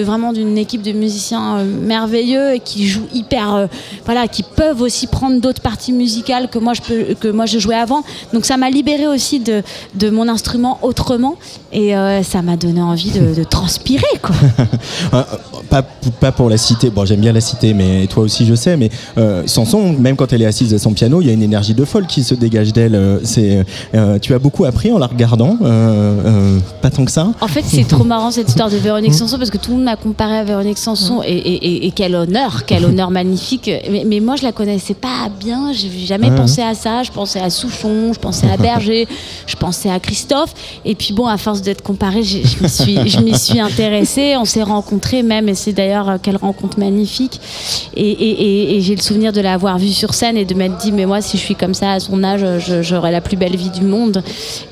vraiment 0.02 0.32
d'une 0.32 0.58
équipe 0.58 0.82
de 0.82 0.92
musiciens 0.92 1.58
euh, 1.58 1.64
merveilleux 1.64 2.54
et 2.54 2.60
qui 2.60 2.86
jouent 2.86 3.08
hyper, 3.14 3.54
euh, 3.54 3.66
voilà, 4.04 4.28
qui 4.28 4.42
peuvent 4.42 4.82
aussi 4.82 5.06
prendre 5.06 5.40
d'autres 5.40 5.62
parties 5.62 5.92
musicales 5.92 6.48
que 6.48 6.58
moi 6.58 6.74
je 6.74 7.14
que 7.14 7.28
moi 7.28 7.46
je 7.46 7.58
jouais 7.58 7.74
avant. 7.74 8.02
Donc 8.32 8.44
ça 8.44 8.56
m'a 8.56 8.70
libérée 8.70 9.06
aussi 9.06 9.40
de, 9.40 9.62
mon 10.10 10.28
instrument 10.28 10.78
autrement, 10.82 11.36
et 11.72 11.96
euh, 11.96 12.22
ça 12.22 12.42
m'a 12.42 12.56
donné 12.56 12.82
envie 12.82 13.10
de, 13.10 13.44
transpirer, 13.44 14.02
quoi. 14.22 14.34
Pas, 16.20 16.32
pour 16.32 16.50
la 16.50 16.56
citer, 16.56 16.90
bon 16.90 17.04
j'aime 17.04 17.20
bien 17.20 17.32
la 17.32 17.40
citer, 17.40 17.74
mais 17.74 18.06
toi 18.06 18.22
aussi 18.22 18.46
je 18.46 18.54
sais, 18.54 18.76
mais 18.76 18.90
Sanson, 19.46 19.92
même 19.98 20.16
quand 20.16 20.32
elle 20.32 20.42
est 20.42 20.46
assise 20.46 20.72
à 20.74 20.78
son 20.78 20.92
piano, 20.92 21.20
il 21.20 21.26
y 21.26 21.30
a 21.30 21.32
une 21.32 21.42
énergie 21.42 21.74
de 21.74 21.84
folle 21.84 22.06
qui 22.06 22.22
se 22.24 22.34
dégage 22.34 22.72
d'elle. 22.72 22.94
Euh, 22.94 23.18
C'est, 23.24 23.64
euh, 23.94 24.18
tu 24.18 24.34
as 24.34 24.38
beaucoup 24.38 24.64
appris 24.64 24.92
en 24.92 24.98
la 24.98 25.06
regardant, 25.06 25.56
euh, 25.62 25.66
euh, 26.26 26.58
pas 26.82 26.90
tant 26.90 27.04
que 27.04 27.10
ça. 27.10 27.28
En 27.40 27.48
fait, 27.48 27.64
c'est 27.66 27.84
trop 27.86 28.04
marrant 28.04 28.30
cette 28.30 28.48
histoire 28.48 28.70
de 28.70 28.76
Véronique 28.76 29.14
Sanson 29.14 29.38
parce 29.38 29.50
que 29.50 29.58
tout 29.58 29.70
le 29.70 29.76
monde 29.76 29.84
m'a 29.84 29.96
comparé 29.96 30.38
à 30.38 30.44
Véronique 30.44 30.78
Sanson 30.78 31.22
et, 31.24 31.32
et- 31.32 31.66
et- 31.66 31.86
et 31.86 31.90
quel 31.90 32.14
honneur, 32.14 32.64
quel 32.66 32.84
honneur 32.88 33.10
magnifique. 33.10 33.70
Mais, 33.90 34.04
mais 34.06 34.20
moi, 34.20 34.36
je 34.36 34.42
la 34.42 34.52
connaissais 34.52 34.94
pas 34.94 35.28
bien. 35.40 35.72
J'ai 35.72 35.90
jamais 36.06 36.28
pensé 36.36 36.60
à 36.62 36.74
ça. 36.74 37.02
Je 37.02 37.10
pensais 37.10 37.40
à 37.40 37.50
Souchon, 37.50 38.12
je 38.12 38.18
pensais 38.18 38.46
à 38.50 38.56
Berger, 38.56 39.06
je 39.46 39.56
pensais 39.56 39.90
à 39.90 39.98
Christophe. 40.00 40.54
Et 40.84 40.94
puis 40.94 41.12
bon, 41.14 41.26
à 41.26 41.36
force 41.38 41.62
d'être 41.62 41.82
comparée, 41.82 42.22
je 42.22 42.38
m'y 42.62 42.68
suis, 42.68 42.98
je 43.08 43.20
m'y 43.20 43.36
suis 43.38 43.60
intéressée. 43.60 44.34
On 44.38 44.44
s'est 44.44 44.62
rencontrés 44.62 45.22
même, 45.22 45.48
et 45.48 45.54
c'est 45.54 45.72
d'ailleurs 45.72 46.08
euh, 46.08 46.16
quelle 46.22 46.36
rencontre 46.36 46.78
magnifique. 46.78 47.40
Et, 47.96 48.08
et- 48.10 48.42
et- 48.42 48.76
et 48.76 48.80
j'ai 48.84 48.94
le 48.94 49.00
souvenir 49.02 49.32
de 49.32 49.40
l'avoir 49.40 49.78
vue 49.78 49.88
sur 49.92 50.14
scène 50.14 50.36
et 50.36 50.44
de 50.44 50.54
m'être 50.54 50.76
dit, 50.78 50.92
mais 50.92 51.06
moi, 51.06 51.20
si 51.20 51.36
je 51.36 51.42
suis 51.42 51.54
comme 51.56 51.74
ça 51.74 51.92
à 51.92 52.00
son 52.00 52.22
âge, 52.22 52.44
j'aurai 52.82 53.10
la 53.10 53.20
plus 53.20 53.36
belle 53.36 53.56
vie 53.56 53.70
du 53.70 53.82
monde. 53.82 54.22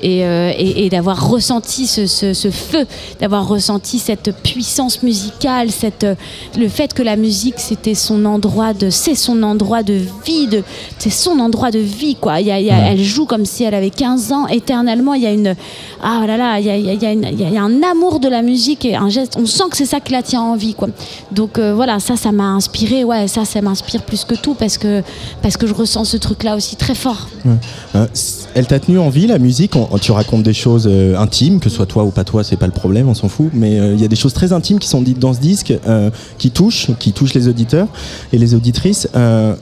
Et, 0.01 0.23
euh, 0.25 0.51
et- 0.57 0.85
et 0.85 0.89
d'avoir 0.89 1.29
ressenti 1.29 1.87
ce, 1.87 2.05
ce- 2.07 2.33
ce 2.33 2.51
feu, 2.51 2.85
d'avoir 3.19 3.47
ressenti 3.47 3.99
cette 3.99 4.33
puissance 4.43 5.03
musicale, 5.03 5.69
cette, 5.71 6.03
euh, 6.03 6.15
le 6.57 6.67
fait 6.69 6.93
que 6.93 7.01
la 7.03 7.15
musique, 7.15 7.55
c'était 7.57 7.95
son 7.95 8.23
endroit 8.25 8.73
de, 8.73 8.89
c'est 8.89 9.15
son 9.15 9.43
endroit 9.43 9.83
de 9.83 9.99
vie, 10.25 10.47
de, 10.47 10.63
c'est 10.99 11.09
son 11.09 11.39
endroit 11.39 11.71
de 11.71 11.79
vie, 11.79 12.15
quoi. 12.15 12.39
Il 12.39 12.47
y 12.47 12.51
a- 12.51 12.59
il 12.59 12.65
y 12.67 12.69
a- 12.71 12.91
Elle 12.93 13.01
joue 13.03 13.25
comme 13.25 13.45
si 13.45 13.63
elle 13.63 13.73
avait 13.75 13.89
15 13.89 14.31
ans 14.31 14.45
éternellement. 14.47 15.13
Il 15.15 15.23
y 15.23 15.27
a 15.27 15.31
une, 15.31 15.55
ah 16.03 16.23
là 16.27 16.37
là, 16.37 16.59
il 16.59 16.65
y 16.65 16.69
a, 16.69 16.77
il 16.77 16.85
y 16.85 16.89
a- 16.89 16.93
il 16.93 17.01
y 17.01 17.05
a 17.05 17.11
une- 17.11 17.27
il 17.31 17.39
y 17.41 17.43
a- 17.45 17.47
il 17.47 17.53
y 17.53 17.57
a 17.57 17.63
un 17.63 17.81
amour 17.81 18.19
de 18.19 18.27
la 18.27 18.41
musique 18.43 18.85
et 18.85 18.95
un 18.95 19.09
geste. 19.09 19.33
On 19.39 19.45
sent 19.45 19.63
que 19.71 19.77
c'est 19.77 19.85
ça 19.85 19.99
qui 19.99 20.11
la 20.11 20.21
tient 20.21 20.41
en 20.41 20.55
vie, 20.55 20.73
quoi. 20.75 20.89
Donc 21.31 21.57
euh, 21.57 21.73
voilà, 21.73 21.99
ça, 21.99 22.15
ça 22.15 22.31
m'a 22.31 22.43
inspiré. 22.49 23.03
Ouais, 23.03 23.27
ça, 23.27 23.45
ça 23.45 23.61
m'inspire 23.61 24.02
plus 24.03 24.25
que 24.25 24.35
tout 24.35 24.53
parce 24.53 24.77
que 24.77 25.01
parce 25.41 25.57
que 25.57 25.67
je 25.67 25.73
ressens 25.73 26.05
ce 26.05 26.17
truc-là 26.17 26.55
aussi 26.55 26.75
très 26.75 26.95
fort. 26.95 27.27
Euh, 27.95 28.05
elle 28.55 28.67
t'a 28.67 28.79
tenu 28.79 28.99
en 28.99 29.09
vie 29.09 29.27
la 29.27 29.39
musique 29.39 29.75
On- 29.75 29.97
Tu 29.97 30.11
racontes 30.11 30.43
des 30.43 30.53
choses 30.53 30.87
euh, 30.89 31.17
intimes, 31.17 31.59
que 31.59 31.69
ce 31.69 31.75
soit 31.75 31.85
toi 31.85 32.03
ou 32.03 32.11
pas 32.11 32.23
toi, 32.23 32.43
c'est 32.43 32.55
pas 32.57 32.65
le 32.67 32.71
problème, 32.73 33.09
on 33.09 33.13
s'en 33.13 33.29
fout. 33.29 33.49
Mais 33.53 33.79
euh, 33.79 33.93
il 33.93 34.01
y 34.01 34.05
a 34.05 34.07
des 34.07 34.15
choses 34.15 34.33
très 34.33 34.53
intimes 34.53 34.79
qui 34.79 34.87
sont 34.87 35.01
dites 35.01 35.19
dans 35.19 35.33
ce 35.33 35.39
disque, 35.39 35.73
qui 36.37 36.51
touchent, 36.51 36.87
qui 36.99 37.11
touchent 37.13 37.33
les 37.33 37.47
auditeurs 37.47 37.87
et 38.31 38.37
les 38.37 38.53
auditrices. 38.55 39.07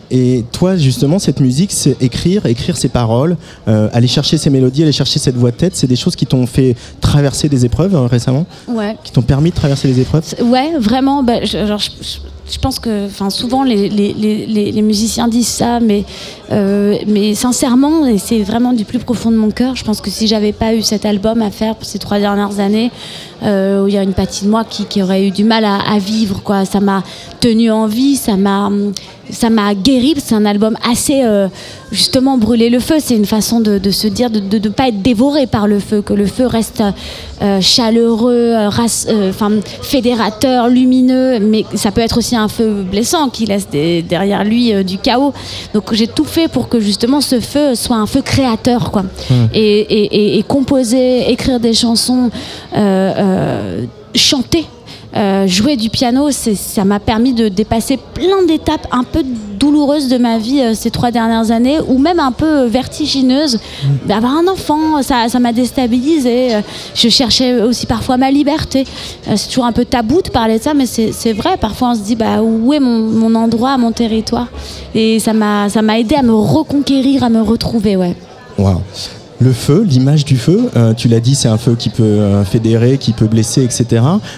Et 0.10 0.46
toi, 0.52 0.76
justement, 0.76 1.20
cette 1.20 1.40
musique, 1.40 1.72
c'est 1.72 2.02
écrire, 2.02 2.46
écrire 2.46 2.78
ses 2.78 2.90
paroles, 2.90 3.38
aller 3.68 4.08
chercher 4.08 4.38
ses 4.38 4.50
mélodies, 4.50 4.84
aller 4.84 4.92
chercher 4.92 5.20
cette 5.20 5.36
voix 5.36 5.52
de 5.52 5.56
tête. 5.58 5.76
C'est 5.76 5.88
des 5.88 5.96
choses 5.96 6.16
qui 6.16 6.26
t'ont 6.26 6.46
fait 6.48 6.76
traverser 7.02 7.50
des 7.50 7.66
épreuves 7.66 7.96
euh, 7.96 8.08
récemment, 8.08 8.46
Ouais. 8.68 8.96
qui 9.04 9.12
t'ont 9.12 9.22
permis 9.22 9.50
de 9.52 9.56
traverser 9.56 9.88
les 9.88 10.00
épreuves? 10.00 10.24
Ouais, 10.44 10.72
vraiment. 10.80 11.24
bah, 11.24 11.44
je, 11.44 11.66
genre, 11.68 11.80
je, 11.80 11.90
je- 12.02 12.20
je 12.52 12.60
pense 12.60 12.80
que, 12.80 13.08
souvent 13.30 13.64
les, 13.64 14.82
musiciens 14.82 15.28
disent 15.28 15.48
ça, 15.48 15.80
mais, 15.80 16.04
euh, 16.52 16.98
mais 17.08 17.34
sincèrement, 17.34 18.06
et 18.06 18.18
c'est 18.18 18.44
vraiment 18.44 18.74
du 18.74 18.86
plus 18.86 19.00
profond 19.00 19.32
de 19.32 19.38
mon 19.38 19.52
cœur. 19.52 19.76
Je 19.76 19.84
pense 19.84 20.02
que 20.02 20.10
si 20.10 20.28
j'avais 20.28 20.52
pas 20.52 20.76
eu 20.76 20.82
cet 20.82 21.06
album 21.06 21.42
à 21.42 21.50
faire 21.50 21.76
pour 21.76 21.86
ces 21.86 22.00
trois 22.00 22.20
dernières 22.20 22.60
années, 22.60 22.92
où 23.42 23.88
il 23.88 23.94
y 23.94 23.98
a 23.98 24.04
une 24.04 24.14
partie 24.14 24.46
de 24.46 24.50
moi 24.50 24.64
qui, 24.64 24.86
qui 24.86 25.02
aurait 25.02 25.26
eu 25.28 25.32
du 25.32 25.44
mal 25.44 25.66
à, 25.66 25.78
à 25.78 25.98
vivre, 26.00 26.42
quoi. 26.44 26.66
Ça 26.66 26.80
m'a 26.80 27.04
tenu 27.40 27.72
en 27.72 27.88
vie, 27.88 28.16
ça 28.16 28.38
m'a, 28.38 28.70
ça 29.32 29.50
m'a 29.50 29.74
guéri. 29.74 30.14
C'est 30.24 30.36
un 30.36 30.46
album 30.46 30.78
assez, 30.90 31.22
euh, 31.24 31.48
justement, 31.92 32.38
brûler 32.38 32.70
le 32.70 32.80
feu. 32.80 32.96
C'est 33.00 33.16
une 33.16 33.26
façon 33.26 33.60
de, 33.60 33.78
de 33.80 33.92
se 33.92 34.08
dire 34.08 34.30
de 34.30 34.40
ne 34.60 34.70
pas 34.70 34.90
être 34.90 35.02
dévoré 35.02 35.48
par 35.48 35.68
le 35.68 35.80
feu, 35.80 36.02
que 36.02 36.14
le 36.14 36.26
feu 36.28 36.46
reste 36.46 36.84
euh, 37.42 37.60
chaleureux, 37.62 38.54
euh, 38.56 38.70
race- 38.70 39.08
euh, 39.10 39.32
fédérateur, 39.82 40.68
lumineux, 40.70 41.40
mais 41.40 41.66
ça 41.76 41.92
peut 41.92 42.02
être 42.02 42.18
aussi 42.20 42.36
un 42.36 42.48
feu 42.48 42.84
blessant 42.90 43.30
qui 43.30 43.46
laisse 43.46 43.68
des- 43.70 44.02
derrière 44.04 44.44
lui 44.44 44.74
euh, 44.74 44.84
du 44.84 44.98
chaos. 44.98 45.34
Donc 45.74 45.94
j'ai 45.94 46.08
tout 46.08 46.24
fait 46.24 46.48
pour 46.48 46.70
que 46.70 46.80
justement 46.80 47.20
ce 47.22 47.40
feu 47.40 47.76
soit 47.76 47.96
un 47.98 48.06
feu 48.06 48.22
créateur, 48.22 48.92
quoi. 48.92 49.04
Et, 49.54 49.60
et- 49.80 50.16
et- 50.16 50.38
et 50.40 50.44
composer, 50.44 51.32
écrire 51.32 51.60
des 51.60 51.74
chansons, 51.74 52.30
euh, 52.76 52.78
euh, 52.78 53.31
chanter. 54.16 54.66
euh, 55.14 55.46
jouer 55.46 55.76
du 55.76 55.90
piano, 55.90 56.30
ça 56.32 56.86
m'a 56.86 57.00
permis 57.00 57.34
de 57.34 57.50
dépasser 57.50 57.98
plein 58.14 58.44
d'étapes 58.48 58.88
un 58.92 59.04
peu 59.04 59.24
douloureuses 59.60 60.08
de 60.08 60.18
ma 60.18 60.38
vie 60.38 60.62
euh, 60.62 60.74
ces 60.74 60.90
trois 60.90 61.12
dernières 61.12 61.52
années, 61.52 61.80
ou 61.86 61.98
même 61.98 62.20
un 62.20 62.32
peu 62.32 62.46
euh, 62.46 62.68
vertigineuses. 62.68 63.60
D'avoir 64.06 64.34
un 64.38 64.48
enfant, 64.48 65.02
ça 65.04 65.28
ça 65.28 65.40
m'a 65.40 65.52
déstabilisé. 65.52 66.56
Euh, 66.56 66.62
Je 66.96 67.10
cherchais 67.10 67.62
aussi 67.62 67.86
parfois 67.86 68.16
ma 68.18 68.32
liberté. 68.32 68.86
Euh, 69.28 69.34
C'est 69.36 69.50
toujours 69.50 69.66
un 69.66 69.74
peu 69.74 69.84
tabou 69.86 70.22
de 70.22 70.30
parler 70.30 70.58
de 70.60 70.64
ça, 70.64 70.74
mais 70.74 70.86
c'est 70.86 71.34
vrai. 71.34 71.58
Parfois, 71.58 71.90
on 71.92 71.96
se 71.96 72.02
dit 72.02 72.16
bah, 72.16 72.42
où 72.42 72.72
est 72.74 72.80
mon, 72.80 73.00
mon 73.00 73.36
endroit, 73.36 73.78
mon 73.78 73.92
territoire? 73.92 74.48
Et 74.96 75.20
ça 75.20 75.34
m'a 75.34 75.68
ça 75.70 75.82
aidé 75.98 76.16
à 76.16 76.24
me 76.24 76.34
reconquérir, 76.34 77.24
à 77.24 77.30
me 77.30 77.42
retrouver. 77.42 77.98
Ouais. 77.98 78.16
Le 79.42 79.54
feu, 79.54 79.84
l'image 79.90 80.24
du 80.24 80.38
feu, 80.38 80.70
euh, 80.76 80.94
tu 80.94 81.08
l'as 81.08 81.20
dit, 81.20 81.34
c'est 81.34 81.48
un 81.48 81.58
feu 81.58 81.76
qui 81.78 81.90
peut 81.90 82.04
euh, 82.04 82.46
fédérer, 82.46 83.00
qui 83.00 83.12
peut 83.12 83.26
blesser, 83.26 83.64
etc. 83.64 83.86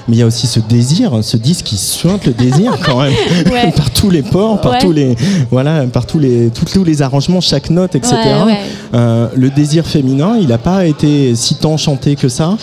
Mais 0.08 0.16
il 0.16 0.20
y 0.20 0.22
a 0.22 0.26
aussi 0.26 0.48
ce 0.48 0.62
désir, 0.62 1.20
ce 1.22 1.36
disque 1.36 1.66
qui 1.66 1.76
suinte 1.76 2.26
le 2.26 2.32
désir 2.32 2.78
quand 2.86 3.02
même, 3.02 3.12
Ouais. 3.52 3.74
par 3.76 3.92
tous 3.92 4.10
les 4.10 4.22
ports, 4.22 4.62
par 4.62 4.72
Ouais. 4.74 4.80
tous 4.80 4.94
les, 4.94 5.18
voilà, 5.52 5.84
par 5.88 6.06
tous 6.06 6.20
les, 6.20 6.50
tous, 6.52 6.86
les 6.86 7.02
arrangements, 7.02 7.42
chaque 7.42 7.70
note, 7.70 7.96
etc. 7.96 8.16
Ouais. 8.46 8.58
Euh, 8.94 9.28
le 9.36 9.50
désir 9.50 9.86
féminin, 9.86 10.38
il 10.40 10.48
n'a 10.48 10.58
pas 10.58 10.86
été 10.86 11.36
si 11.36 11.56
tant 11.56 11.76
chanté 11.76 12.16
que 12.16 12.30
ça. 12.30 12.56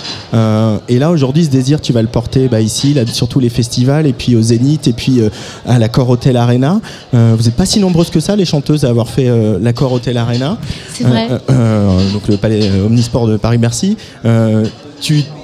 Et 0.89 0.99
là, 0.99 1.11
aujourd'hui, 1.11 1.45
ce 1.45 1.51
désir, 1.51 1.81
tu 1.83 1.93
vas 1.93 2.01
le 2.01 2.09
porter 2.09 2.49
bah, 2.49 2.63
ici, 2.63 2.95
là, 2.95 3.03
sur 3.07 3.29
tous 3.29 3.41
les 3.41 3.51
festivals, 3.51 4.07
et 4.07 4.15
puis 4.15 4.35
au 4.35 4.41
Zénith, 4.41 4.89
et 4.89 4.95
puis 4.95 5.21
à 5.67 5.79
l'Accord 5.79 6.09
Hotel 6.09 6.39
Arena. 6.39 6.81
Vous 7.13 7.19
n'êtes 7.45 7.55
pas 7.57 7.67
si 7.67 7.81
nombreuses 7.81 8.09
que 8.11 8.21
ça, 8.21 8.35
les 8.35 8.47
chanteuses, 8.47 8.87
à 8.87 8.89
avoir 8.89 9.09
fait 9.09 9.29
l'Accord 9.61 9.93
Hotel 9.93 10.17
Arena. 10.17 10.57
C'est 10.95 11.05
vrai. 11.05 11.29
Donc 11.29 12.30
le 12.31 12.37
palais 12.37 12.61
euh, 12.63 12.87
Omnisport 12.87 13.27
de 13.27 13.37
Paris-Bercy. 13.37 13.97
Euh, 14.25 14.65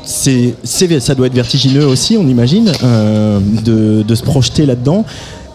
ça 0.05 1.15
doit 1.15 1.27
être 1.27 1.35
vertigineux 1.35 1.87
aussi, 1.87 2.17
on 2.17 2.27
imagine, 2.29 2.73
euh, 2.83 3.41
de 3.41 4.15
se 4.15 4.23
projeter 4.23 4.67
là-dedans. 4.67 5.05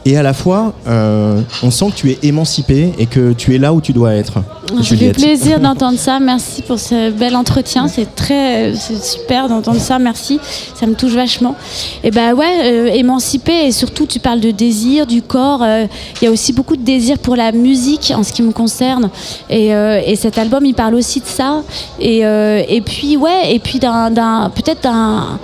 Et 0.03 0.17
à 0.17 0.23
la 0.23 0.33
fois, 0.33 0.73
euh, 0.87 1.39
on 1.61 1.69
sent 1.69 1.85
que 1.91 1.95
tu 1.95 2.09
es 2.11 2.17
émancipé 2.23 2.91
et 2.97 3.05
que 3.05 3.33
tu 3.33 3.53
es 3.53 3.59
là 3.59 3.71
où 3.71 3.81
tu 3.81 3.93
dois 3.93 4.13
être. 4.15 4.33
Fait 4.75 4.83
Juliette. 4.83 5.15
plaisir 5.15 5.59
d'entendre 5.65 5.99
ça. 5.99 6.19
Merci 6.19 6.63
pour 6.63 6.79
ce 6.79 7.11
bel 7.11 7.35
entretien. 7.35 7.87
C'est 7.87 8.15
très, 8.15 8.73
super 8.75 9.47
d'entendre 9.47 9.79
ça. 9.79 9.99
Merci. 9.99 10.39
Ça 10.73 10.87
me 10.87 10.95
touche 10.95 11.11
vachement. 11.11 11.55
Et 12.03 12.09
ben 12.09 12.33
ouais, 12.33 12.61
euh, 12.63 12.87
émancipé 12.87 13.67
et 13.67 13.71
surtout 13.71 14.07
tu 14.07 14.19
parles 14.19 14.39
de 14.39 14.49
désir, 14.49 15.05
du 15.05 15.21
corps. 15.21 15.61
euh, 15.61 15.85
Il 16.21 16.25
y 16.25 16.27
a 16.27 16.31
aussi 16.31 16.51
beaucoup 16.51 16.77
de 16.77 16.83
désir 16.83 17.19
pour 17.19 17.35
la 17.35 17.51
musique 17.51 18.11
en 18.15 18.23
ce 18.23 18.33
qui 18.33 18.41
me 18.41 18.51
concerne. 18.53 19.11
Et, 19.51 19.75
euh, 19.75 20.01
et 20.03 20.15
cet 20.15 20.39
album, 20.39 20.65
il 20.65 20.73
parle 20.73 20.95
aussi 20.95 21.19
de 21.19 21.27
ça. 21.27 21.61
Et, 21.99 22.19
et 22.21 22.81
puis 22.81 23.17
ouais, 23.17 23.53
et 23.53 23.59
puis 23.59 23.77
d'un, 23.77 24.49
peut-être 24.55 24.81
d'un 24.81 25.39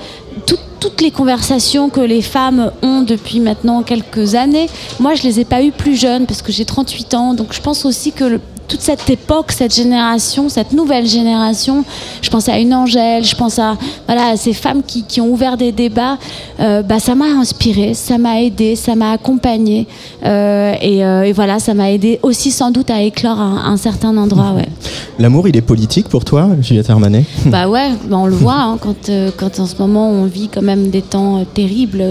toutes 0.79 1.01
les 1.01 1.11
conversations 1.11 1.89
que 1.89 2.01
les 2.01 2.21
femmes 2.21 2.71
ont 2.81 3.01
depuis 3.01 3.39
maintenant 3.39 3.83
quelques 3.83 4.35
années, 4.35 4.69
moi 4.99 5.15
je 5.15 5.23
les 5.23 5.39
ai 5.39 5.45
pas 5.45 5.63
eues 5.63 5.71
plus 5.71 5.95
jeunes 5.95 6.25
parce 6.25 6.41
que 6.41 6.51
j'ai 6.51 6.65
38 6.65 7.13
ans. 7.13 7.33
Donc 7.33 7.53
je 7.53 7.61
pense 7.61 7.85
aussi 7.85 8.11
que 8.11 8.39
toute 8.67 8.81
cette 8.81 9.09
époque, 9.09 9.51
cette 9.51 9.73
génération, 9.73 10.49
cette 10.49 10.73
nouvelle 10.73 11.07
génération, 11.07 11.83
je 12.21 12.29
pense 12.29 12.49
à 12.49 12.57
une 12.59 12.73
Angèle, 12.73 13.23
je 13.23 13.35
pense 13.35 13.59
à, 13.59 13.77
voilà, 14.07 14.27
à 14.29 14.37
ces 14.37 14.53
femmes 14.53 14.81
qui, 14.85 15.03
qui 15.03 15.21
ont 15.21 15.29
ouvert 15.31 15.57
des 15.57 15.71
débats, 15.71 16.17
euh, 16.59 16.81
bah, 16.81 16.99
ça 16.99 17.15
m'a 17.15 17.25
inspiré, 17.25 17.93
ça 17.93 18.17
m'a 18.17 18.41
aidé, 18.41 18.75
ça 18.75 18.95
m'a 18.95 19.11
accompagné. 19.11 19.87
et, 20.23 20.27
euh, 20.27 21.23
et 21.23 21.31
voilà, 21.33 21.59
ça 21.59 21.73
m'a 21.73 21.91
aidé 21.91 22.19
aussi 22.23 22.51
sans 22.51 22.71
doute 22.71 22.89
à 22.89 23.01
éclore 23.01 23.39
un, 23.39 23.63
un 23.71 23.77
certain 23.77 24.15
endroit. 24.17 24.51
Ouais. 24.55 24.67
L'amour, 25.19 25.47
il 25.47 25.55
est 25.57 25.61
politique 25.61 26.09
pour 26.09 26.25
toi, 26.25 26.49
Juliette 26.61 26.89
Armanet? 26.89 27.23
Bah 27.45 27.67
ouais, 27.69 27.89
bah 28.07 28.17
on 28.17 28.25
le 28.27 28.35
voit 28.35 28.53
hein, 28.59 28.77
quand, 28.79 29.09
euh, 29.09 29.31
quand 29.35 29.59
en 29.59 29.65
ce 29.65 29.75
moment 29.79 30.09
on 30.09 30.25
vit 30.25 30.49
quand 30.49 30.61
même 30.61 30.89
des 30.89 31.01
temps 31.01 31.39
euh, 31.39 31.43
terribles 31.53 32.03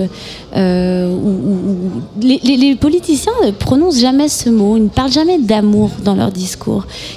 euh, 0.56 1.08
où, 1.14 1.28
où- 1.28 1.86
où 1.86 2.22
les, 2.22 2.40
les- 2.42 2.56
les 2.56 2.74
politiciens 2.76 3.32
ne 3.44 3.50
prononcent 3.50 4.00
jamais 4.00 4.28
ce 4.28 4.48
mot, 4.50 4.76
ils 4.76 4.84
ne 4.84 4.88
parlent 4.88 5.12
jamais 5.12 5.38
d'amour 5.38 5.90
dans 6.04 6.14
leur 6.14 6.30
discours. 6.32 6.45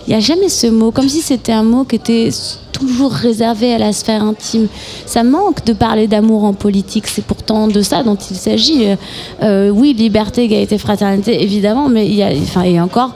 Il 0.08 0.10
n'y 0.10 0.16
a 0.16 0.20
jamais 0.20 0.50
ce 0.50 0.68
mot, 0.68 0.92
comme 0.92 1.10
si 1.10 1.22
c'était 1.22 1.52
un 1.52 1.64
mot 1.64 1.84
qui 1.84 1.96
était 1.96 2.30
toujours 2.72 3.12
réservé 3.12 3.74
à 3.74 3.78
la 3.78 3.94
sphère 3.94 4.24
intime. 4.24 4.68
Ça 5.06 5.24
manque 5.24 5.66
de 5.66 5.74
parler 5.74 6.08
d'amour 6.08 6.44
en 6.44 6.54
politique, 6.54 7.08
c'est 7.08 7.24
pourtant 7.24 7.68
de 7.68 7.82
ça 7.82 8.04
dont 8.04 8.18
il 8.30 8.36
s'agit. 8.38 8.88
Euh, 8.88 8.96
euh, 9.44 9.70
oui, 9.70 9.94
liberté, 9.94 10.44
égalité, 10.44 10.78
fraternité, 10.78 11.44
évidemment, 11.44 11.90
mais 11.90 12.08
il 12.08 12.16
y 12.16 12.24
a, 12.24 12.30
enfin, 12.42 12.64
et 12.64 12.80
encore, 12.80 13.12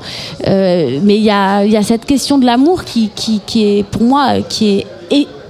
euh, 0.48 1.00
mais 1.04 1.16
il 1.18 1.24
y 1.24 1.30
a, 1.32 1.84
cette 1.84 2.06
question 2.06 2.38
de 2.38 2.46
l'amour 2.46 2.84
qui, 2.84 3.12
est, 3.56 3.84
pour 3.84 4.04
moi, 4.04 4.42
qui 4.48 4.80
est 4.80 4.88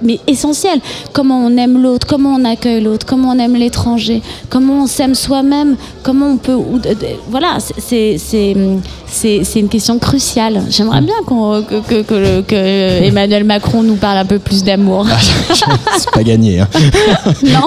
mais 0.02 0.20
essentiel. 0.26 0.80
Comment 1.12 1.38
on 1.38 1.56
aime 1.56 1.82
l'autre, 1.82 2.06
comment 2.06 2.34
on 2.34 2.44
accueille 2.44 2.82
l'autre, 2.82 3.06
comment 3.06 3.30
on 3.30 3.38
aime 3.38 3.54
l'étranger, 3.56 4.22
comment 4.50 4.82
on 4.82 4.86
s'aime 4.86 5.14
soi-même, 5.14 5.76
comment 6.02 6.32
on 6.32 6.36
peut. 6.36 6.58
voilà, 7.30 7.58
c'est- 7.78 8.18
c'est- 9.14 9.60
une 9.60 9.68
question 9.68 9.98
cruciale. 9.98 10.62
J'aimerais 10.70 11.00
bien 11.00 11.14
qu'on- 11.26 11.62
que, 11.62 11.80
que- 11.80 12.02
que 12.02 12.14
le- 12.14 12.42
que 12.42 12.54
Emmanuel 13.04 13.44
Macron 13.44 13.82
nous 13.82 13.94
parle 13.96 14.18
un 14.18 14.24
peu 14.24 14.38
plus 14.38 14.64
d'amour. 14.64 15.06
c'est 15.98 16.10
pas 16.10 16.22
gagné. 16.22 16.60
hein. 16.60 16.68
Non. 17.44 17.66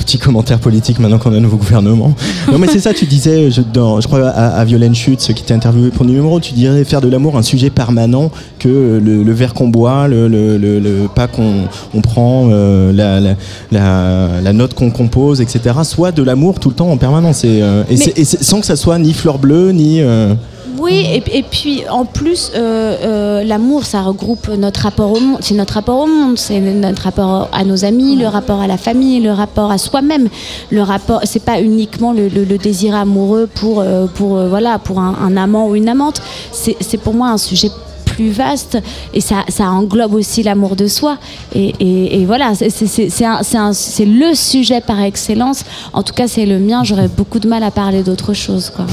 Petit 0.00 0.18
commentaire 0.18 0.58
politique 0.58 0.98
maintenant 0.98 1.18
qu'on 1.18 1.32
a 1.32 1.36
un 1.36 1.40
nouveau 1.40 1.56
gouvernement. 1.56 2.14
Non, 2.50 2.58
mais 2.58 2.66
c'est 2.68 2.78
ça, 2.80 2.94
tu 2.94 3.04
disais, 3.06 3.50
je, 3.50 3.60
dans, 3.60 4.00
je 4.00 4.06
crois 4.06 4.26
à, 4.28 4.58
à 4.58 4.64
Violaine 4.64 4.94
Chute, 4.94 5.20
qui 5.34 5.42
t'a 5.42 5.54
interviewé 5.54 5.90
pour 5.90 6.04
numéro, 6.06 6.40
tu 6.40 6.52
dirais 6.52 6.84
faire 6.84 7.00
de 7.00 7.08
l'amour 7.08 7.36
un 7.36 7.42
sujet 7.42 7.70
permanent 7.70 8.30
que 8.58 8.68
le, 9.02 9.22
le 9.22 9.32
verre 9.32 9.54
qu'on 9.54 9.68
boit, 9.68 10.08
le, 10.08 10.28
le, 10.28 10.56
le- 10.56 10.78
le 10.80 11.08
pas 11.14 11.26
qu'on 11.26 11.64
on 11.94 12.00
prend, 12.00 12.48
euh, 12.50 12.92
la, 12.92 13.20
la, 13.20 13.34
la, 13.70 14.40
la 14.42 14.52
note 14.52 14.74
qu'on 14.74 14.90
compose, 14.90 15.40
etc. 15.40 15.60
soit 15.84 16.12
de 16.12 16.22
l'amour 16.22 16.58
tout 16.60 16.68
le 16.70 16.74
temps 16.74 16.90
en 16.90 16.96
permanence. 16.96 17.44
Et, 17.44 17.60
euh, 17.62 17.82
et 17.90 17.96
Mais- 17.96 18.24
sans 18.24 18.60
que 18.60 18.66
ça 18.66 18.76
soit 18.76 18.98
ni 18.98 19.12
fleur 19.12 19.38
bleue, 19.38 19.72
ni. 19.72 19.97
Euh, 20.02 20.34
Oui, 20.78 21.04
et, 21.12 21.38
et 21.38 21.42
puis 21.42 21.82
en 21.90 22.04
plus, 22.04 22.52
euh, 22.54 22.96
euh, 23.02 23.44
l'amour, 23.44 23.84
ça 23.84 24.02
regroupe 24.02 24.48
notre 24.56 24.80
rapport 24.82 25.10
au 25.12 25.18
monde. 25.20 25.38
C'est 25.40 25.54
notre 25.54 25.74
rapport 25.74 25.98
au 26.00 26.06
monde, 26.06 26.38
c'est 26.38 26.60
notre 26.60 27.02
rapport 27.02 27.48
à 27.52 27.64
nos 27.64 27.84
amis, 27.84 28.16
le 28.16 28.26
rapport 28.28 28.60
à 28.60 28.66
la 28.66 28.76
famille, 28.76 29.20
le 29.20 29.32
rapport 29.32 29.70
à 29.72 29.78
soi-même. 29.78 30.28
Le 30.70 30.82
rapport, 30.82 31.20
c'est 31.24 31.42
pas 31.44 31.60
uniquement 31.60 32.12
le, 32.12 32.28
le- 32.28 32.44
le 32.44 32.58
désir 32.58 32.94
amoureux 32.94 33.48
pour, 33.52 33.84
pour, 34.14 34.36
voilà, 34.46 34.78
pour 34.78 35.00
un, 35.00 35.16
un 35.22 35.36
amant 35.36 35.66
ou 35.68 35.74
une 35.74 35.88
amante. 35.88 36.20
C'est 36.52 36.98
pour 36.98 37.14
moi 37.14 37.28
un 37.28 37.38
sujet 37.38 37.70
plus 38.06 38.30
vaste 38.30 38.78
et 39.14 39.20
ça, 39.20 39.44
ça 39.48 39.64
englobe 39.70 40.14
aussi 40.14 40.42
l'amour 40.42 40.74
de 40.74 40.88
soi 40.88 41.18
et, 41.54 41.72
et- 41.78 42.20
et 42.20 42.24
voilà 42.26 42.52
c'est- 42.56 44.04
le 44.04 44.34
sujet 44.34 44.80
par 44.80 45.00
excellence 45.02 45.62
en 45.92 46.02
tout 46.02 46.14
cas 46.14 46.26
c'est 46.26 46.44
le 46.44 46.58
mien 46.58 46.82
j'aurais 46.82 47.06
beaucoup 47.06 47.38
de 47.38 47.46
mal 47.46 47.62
à 47.62 47.70
parler 47.70 48.02
d'autre 48.02 48.32
chose 48.34 48.72
quoi 48.74 48.86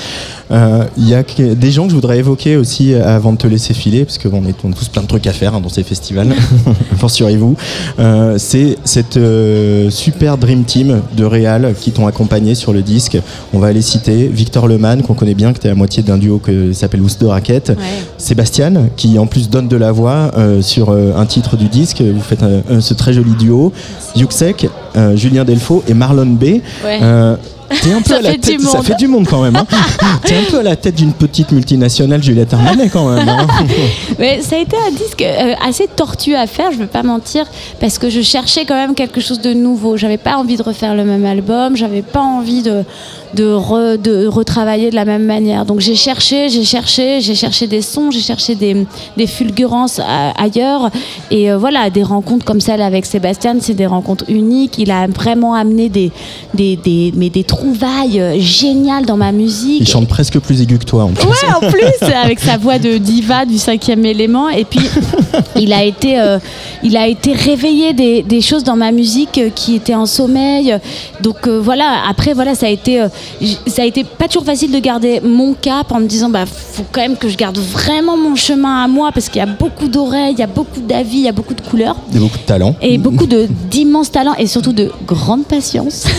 Il 0.96 1.08
y 1.08 1.14
a 1.14 1.22
que- 1.24 1.54
des 1.54 1.70
gens 1.70 1.84
que 1.84 1.90
je 1.90 1.94
voudrais 1.94 2.18
évoquer 2.18 2.56
aussi 2.56 2.92
euh, 2.94 3.04
avant 3.16 3.32
de 3.32 3.38
te 3.38 3.46
laisser 3.46 3.74
filer, 3.74 4.04
parce 4.04 4.18
qu'on 4.18 4.44
est, 4.46 4.54
on 4.64 4.70
a 4.70 4.74
tous 4.74 4.88
plein 4.88 5.02
de 5.02 5.06
trucs 5.08 5.26
à 5.26 5.32
faire 5.32 5.54
hein, 5.54 5.60
dans 5.60 5.68
ces 5.68 5.82
festivals, 5.82 6.28
rassurez-vous. 7.00 7.56
Euh, 7.98 8.34
c'est 8.38 8.76
cette 8.84 9.16
euh, 9.16 9.90
super 9.90 10.38
Dream 10.38 10.64
Team 10.64 11.00
de 11.16 11.24
Réal 11.24 11.74
qui 11.80 11.90
t'ont 11.90 12.06
accompagné 12.06 12.54
sur 12.54 12.72
le 12.72 12.82
disque. 12.82 13.18
On 13.52 13.58
va 13.58 13.72
les 13.72 13.82
citer. 13.82 14.28
Victor 14.28 14.68
Leman, 14.68 15.02
qu'on 15.02 15.14
connaît 15.14 15.34
bien, 15.34 15.52
qui 15.52 15.58
était 15.58 15.68
à 15.70 15.74
moitié 15.74 16.02
d'un 16.02 16.18
duo 16.18 16.38
qui 16.44 16.74
s'appelle 16.74 17.00
Housse 17.02 17.18
de 17.18 17.26
Raquette. 17.26 17.72
Sébastien, 18.18 18.72
qui 18.96 19.18
en 19.18 19.26
plus 19.26 19.50
donne 19.50 19.68
de 19.68 19.76
la 19.76 19.92
voix 19.92 20.30
euh, 20.36 20.62
sur 20.62 20.90
euh, 20.90 21.12
un 21.16 21.26
titre 21.26 21.56
du 21.56 21.68
disque. 21.68 22.00
Vous 22.02 22.20
faites 22.22 22.42
euh, 22.42 22.80
ce 22.80 22.94
très 22.94 23.12
joli 23.12 23.32
duo. 23.34 23.72
Yuxek, 24.16 24.68
euh, 24.96 25.16
Julien 25.16 25.44
Delfaux 25.44 25.82
et 25.88 25.94
Marlon 25.94 26.26
B. 26.26 26.44
Ouais. 26.84 27.00
T'es 27.82 27.92
un 27.92 28.00
peu 28.00 28.10
Ça 28.10 28.16
à 28.16 28.22
la 28.22 28.30
fait 28.30 28.36
du 28.38 28.40
tête, 28.56 28.60
ça 28.60 28.76
monde. 28.78 28.86
fait 28.86 28.96
du 28.96 29.06
monde 29.08 29.26
quand 29.28 29.42
même. 29.42 29.56
Hein. 29.56 29.66
T'es 30.24 30.36
un 30.36 30.42
peu 30.50 30.58
à 30.58 30.62
la 30.62 30.76
tête 30.76 30.94
d'une 30.94 31.12
petite 31.12 31.52
multinationale, 31.52 32.22
Juliette 32.22 32.52
Armanet 32.54 32.88
quand 32.88 33.08
même. 33.08 33.28
hein. 33.28 33.46
Mais 34.18 34.40
ça 34.42 34.56
a 34.56 34.58
été 34.60 34.76
un 34.76 34.90
disque 34.92 35.22
euh, 35.22 35.54
assez 35.66 35.86
tortueux 35.86 36.36
à 36.36 36.46
faire, 36.46 36.72
je 36.72 36.78
veux 36.78 36.86
pas 36.86 37.02
mentir, 37.02 37.46
parce 37.80 37.98
que 37.98 38.10
je 38.10 38.20
cherchais 38.22 38.64
quand 38.64 38.74
même 38.76 38.94
quelque 38.94 39.20
chose 39.20 39.40
de 39.40 39.52
nouveau. 39.52 39.96
J'avais 39.96 40.18
pas 40.18 40.36
envie 40.36 40.56
de 40.56 40.62
refaire 40.62 40.94
le 40.94 41.04
même 41.04 41.24
album, 41.24 41.76
j'avais 41.76 42.02
pas 42.02 42.20
envie 42.22 42.62
de, 42.62 42.84
de, 43.34 43.44
re- 43.54 44.00
de 44.00 44.26
retravailler 44.26 44.90
de 44.90 44.94
la 44.94 45.04
même 45.04 45.24
manière. 45.24 45.64
Donc 45.64 45.80
j'ai 45.80 45.94
cherché, 45.94 46.48
j'ai 46.48 46.64
cherché, 46.64 47.20
j'ai 47.20 47.34
cherché 47.34 47.66
des 47.66 47.82
sons, 47.82 48.10
j'ai 48.10 48.20
cherché 48.20 48.54
des, 48.54 48.86
des 49.16 49.26
fulgurances 49.26 49.98
euh, 49.98 50.30
ailleurs. 50.36 50.90
Et 51.30 51.50
euh, 51.50 51.58
voilà, 51.58 51.90
des 51.90 52.02
rencontres 52.02 52.44
comme 52.44 52.60
celle 52.60 52.82
avec 52.82 53.06
Sébastien, 53.06 53.56
c'est 53.60 53.74
des 53.74 53.86
rencontres 53.86 54.24
uniques. 54.28 54.78
Il 54.78 54.90
a 54.90 55.06
vraiment 55.06 55.54
amené 55.54 55.88
des, 55.88 56.10
des, 56.54 56.76
des, 56.76 57.12
mais 57.16 57.30
des 57.30 57.44
trouvailles 57.44 58.20
euh, 58.20 58.36
géniales 58.38 59.06
dans 59.06 59.16
ma 59.16 59.32
musique. 59.32 59.80
Il 59.80 59.88
chante 59.88 60.08
presque 60.08 60.38
plus 60.38 60.60
aigu 60.62 60.78
que 60.78 60.84
toi 60.84 61.04
en 61.04 61.08
plus. 61.12 61.26
Ouais, 61.26 61.54
en 61.54 61.60
plus, 61.70 62.06
avec 62.14 62.40
sa 62.40 62.56
voix 62.56 62.78
de 62.78 62.98
diva 62.98 63.44
du 63.44 63.58
cinquième 63.58 64.04
élément. 64.04 64.48
Et 64.48 64.64
puis, 64.64 64.80
il 65.56 65.72
a 65.72 65.84
été, 65.84 66.20
euh, 66.20 66.38
il 66.82 66.96
a 66.96 67.06
été 67.08 67.32
réveillé 67.32 67.92
des, 67.92 68.22
des 68.22 68.40
choses 68.40 68.64
dans 68.64 68.76
ma 68.76 68.92
musique 68.92 69.40
qui 69.54 69.74
étaient 69.76 69.94
en 69.94 70.06
sommeil. 70.06 70.76
Donc 71.22 71.46
euh, 71.46 71.60
voilà. 71.60 72.02
Après, 72.08 72.32
voilà, 72.34 72.54
ça 72.54 72.66
a 72.66 72.68
été, 72.68 73.02
ça 73.66 73.82
a 73.82 73.84
été 73.84 74.04
pas 74.04 74.28
toujours 74.28 74.44
facile 74.44 74.70
de 74.72 74.78
garder 74.78 75.20
mon 75.20 75.54
cap 75.54 75.92
en 75.92 76.00
me 76.00 76.06
disant, 76.06 76.28
bah, 76.28 76.46
faut 76.46 76.84
quand 76.92 77.00
même 77.00 77.16
que 77.16 77.28
je 77.28 77.36
garde 77.36 77.58
vraiment 77.58 78.16
mon 78.16 78.36
chemin 78.36 78.84
à 78.84 78.88
moi 78.88 79.10
parce 79.12 79.28
qu'il 79.28 79.38
y 79.38 79.42
a 79.42 79.46
beaucoup 79.46 79.88
d'oreilles, 79.88 80.32
il 80.32 80.38
y 80.38 80.42
a 80.42 80.46
beaucoup 80.46 80.80
d'avis, 80.80 81.18
il 81.18 81.24
y 81.24 81.28
a 81.28 81.32
beaucoup 81.32 81.54
de 81.54 81.60
couleurs. 81.60 81.96
A 82.14 82.18
beaucoup 82.18 82.38
de 82.38 82.42
talent. 82.44 82.74
Et 82.80 82.98
beaucoup 82.98 83.26
de 83.26 83.48
d'immenses 83.70 84.10
talents 84.10 84.34
et 84.38 84.46
surtout 84.46 84.72
de 84.72 84.90
grande 85.06 85.44
patience. 85.44 86.04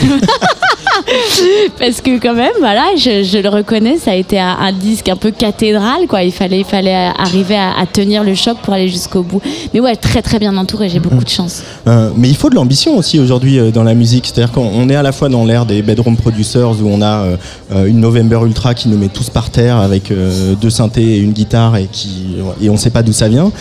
Parce 1.79 2.01
que 2.01 2.19
quand 2.19 2.33
même, 2.33 2.53
voilà, 2.59 2.85
je, 2.97 3.23
je 3.23 3.37
le 3.37 3.49
reconnais, 3.49 3.97
ça 3.97 4.11
a 4.11 4.15
été 4.15 4.39
un, 4.39 4.57
un 4.59 4.71
disque 4.71 5.09
un 5.09 5.15
peu 5.15 5.31
cathédral, 5.31 6.07
quoi. 6.07 6.23
Il 6.23 6.31
fallait, 6.31 6.59
il 6.59 6.65
fallait 6.65 7.11
arriver 7.17 7.55
à, 7.55 7.77
à 7.77 7.85
tenir 7.85 8.23
le 8.23 8.33
choc 8.35 8.57
pour 8.63 8.73
aller 8.73 8.87
jusqu'au 8.87 9.21
bout. 9.21 9.41
Mais 9.73 9.79
ouais, 9.79 9.95
très 9.95 10.21
très 10.21 10.39
bien 10.39 10.55
entouré, 10.57 10.89
j'ai 10.89 10.99
beaucoup 10.99 11.23
de 11.23 11.29
chance. 11.29 11.63
Euh, 11.87 12.09
mais 12.15 12.29
il 12.29 12.35
faut 12.35 12.49
de 12.49 12.55
l'ambition 12.55 12.97
aussi 12.97 13.19
aujourd'hui 13.19 13.59
euh, 13.59 13.71
dans 13.71 13.83
la 13.83 13.93
musique. 13.93 14.25
C'est-à-dire 14.27 14.53
qu'on 14.53 14.69
on 14.73 14.89
est 14.89 14.95
à 14.95 15.03
la 15.03 15.11
fois 15.11 15.29
dans 15.29 15.45
l'ère 15.45 15.65
des 15.65 15.81
bedroom 15.81 16.17
producers 16.17 16.81
où 16.81 16.87
on 16.87 16.94
a 17.01 17.21
euh, 17.21 17.37
euh, 17.73 17.85
une 17.85 17.99
November 17.99 18.39
Ultra 18.45 18.73
qui 18.73 18.89
nous 18.89 18.97
met 18.97 19.09
tous 19.09 19.29
par 19.29 19.49
terre 19.49 19.77
avec 19.77 20.11
euh, 20.11 20.55
deux 20.55 20.69
synthés 20.69 21.15
et 21.15 21.19
une 21.19 21.33
guitare 21.33 21.77
et 21.77 21.87
qui 21.91 22.37
et 22.61 22.69
on 22.69 22.77
sait 22.77 22.89
pas 22.89 23.03
d'où 23.03 23.13
ça 23.13 23.27
vient. 23.27 23.51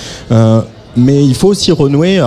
Mais 0.96 1.24
il 1.24 1.34
faut 1.34 1.48
aussi 1.48 1.72
renouer, 1.72 2.20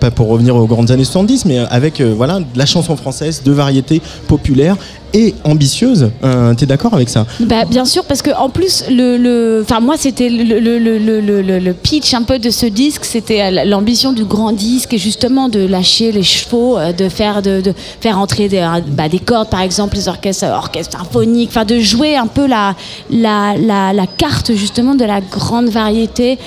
pas 0.00 0.10
pour 0.10 0.28
revenir 0.28 0.56
aux 0.56 0.66
grandes 0.66 0.90
années 0.90 1.04
70, 1.04 1.44
mais 1.44 1.58
avec 1.58 2.00
euh, 2.00 2.14
voilà 2.16 2.40
de 2.40 2.44
la 2.56 2.66
chanson 2.66 2.96
française, 2.96 3.42
de 3.44 3.52
variété 3.52 4.00
populaire 4.26 4.76
et 5.12 5.34
ambitieuse. 5.44 6.10
Euh, 6.22 6.54
T'es 6.54 6.66
d'accord 6.66 6.94
avec 6.94 7.08
ça? 7.08 7.26
Bah, 7.40 7.64
bien 7.68 7.84
sûr, 7.84 8.04
parce 8.04 8.22
que 8.22 8.30
en 8.36 8.48
plus, 8.48 8.84
le, 8.88 9.16
le- 9.16 9.64
moi, 9.82 9.96
c'était 9.98 10.28
le, 10.30 10.60
le, 10.60 11.58
le, 11.58 11.72
pitch 11.74 12.14
un 12.14 12.22
peu 12.22 12.38
de 12.38 12.48
ce 12.50 12.66
disque, 12.66 13.04
c'était 13.04 13.42
euh, 13.42 13.64
l'ambition 13.64 14.12
du 14.12 14.24
grand 14.24 14.52
disque 14.52 14.94
et 14.94 14.98
justement 14.98 15.48
de 15.48 15.60
lâcher 15.66 16.12
les 16.12 16.22
chevaux, 16.22 16.78
euh, 16.78 16.92
de 16.92 17.08
faire 17.08 17.42
de, 17.42 17.60
de 17.60 17.74
faire 18.00 18.18
entrer 18.18 18.48
des, 18.48 18.66
bah, 18.88 19.08
des 19.08 19.18
cordes, 19.18 19.50
par 19.50 19.60
exemple, 19.62 19.96
les 19.96 20.08
orchestres, 20.08 20.46
orchestres 20.46 20.96
symphoniques, 20.96 21.50
de 21.66 21.80
jouer 21.80 22.16
un 22.16 22.28
peu 22.28 22.46
la, 22.46 22.74
la, 23.10 23.56
la, 23.58 23.92
la 23.92 24.06
carte 24.06 24.54
justement 24.54 24.94
de 24.94 25.04
la 25.04 25.20
grande 25.20 25.68
variété. 25.68 26.38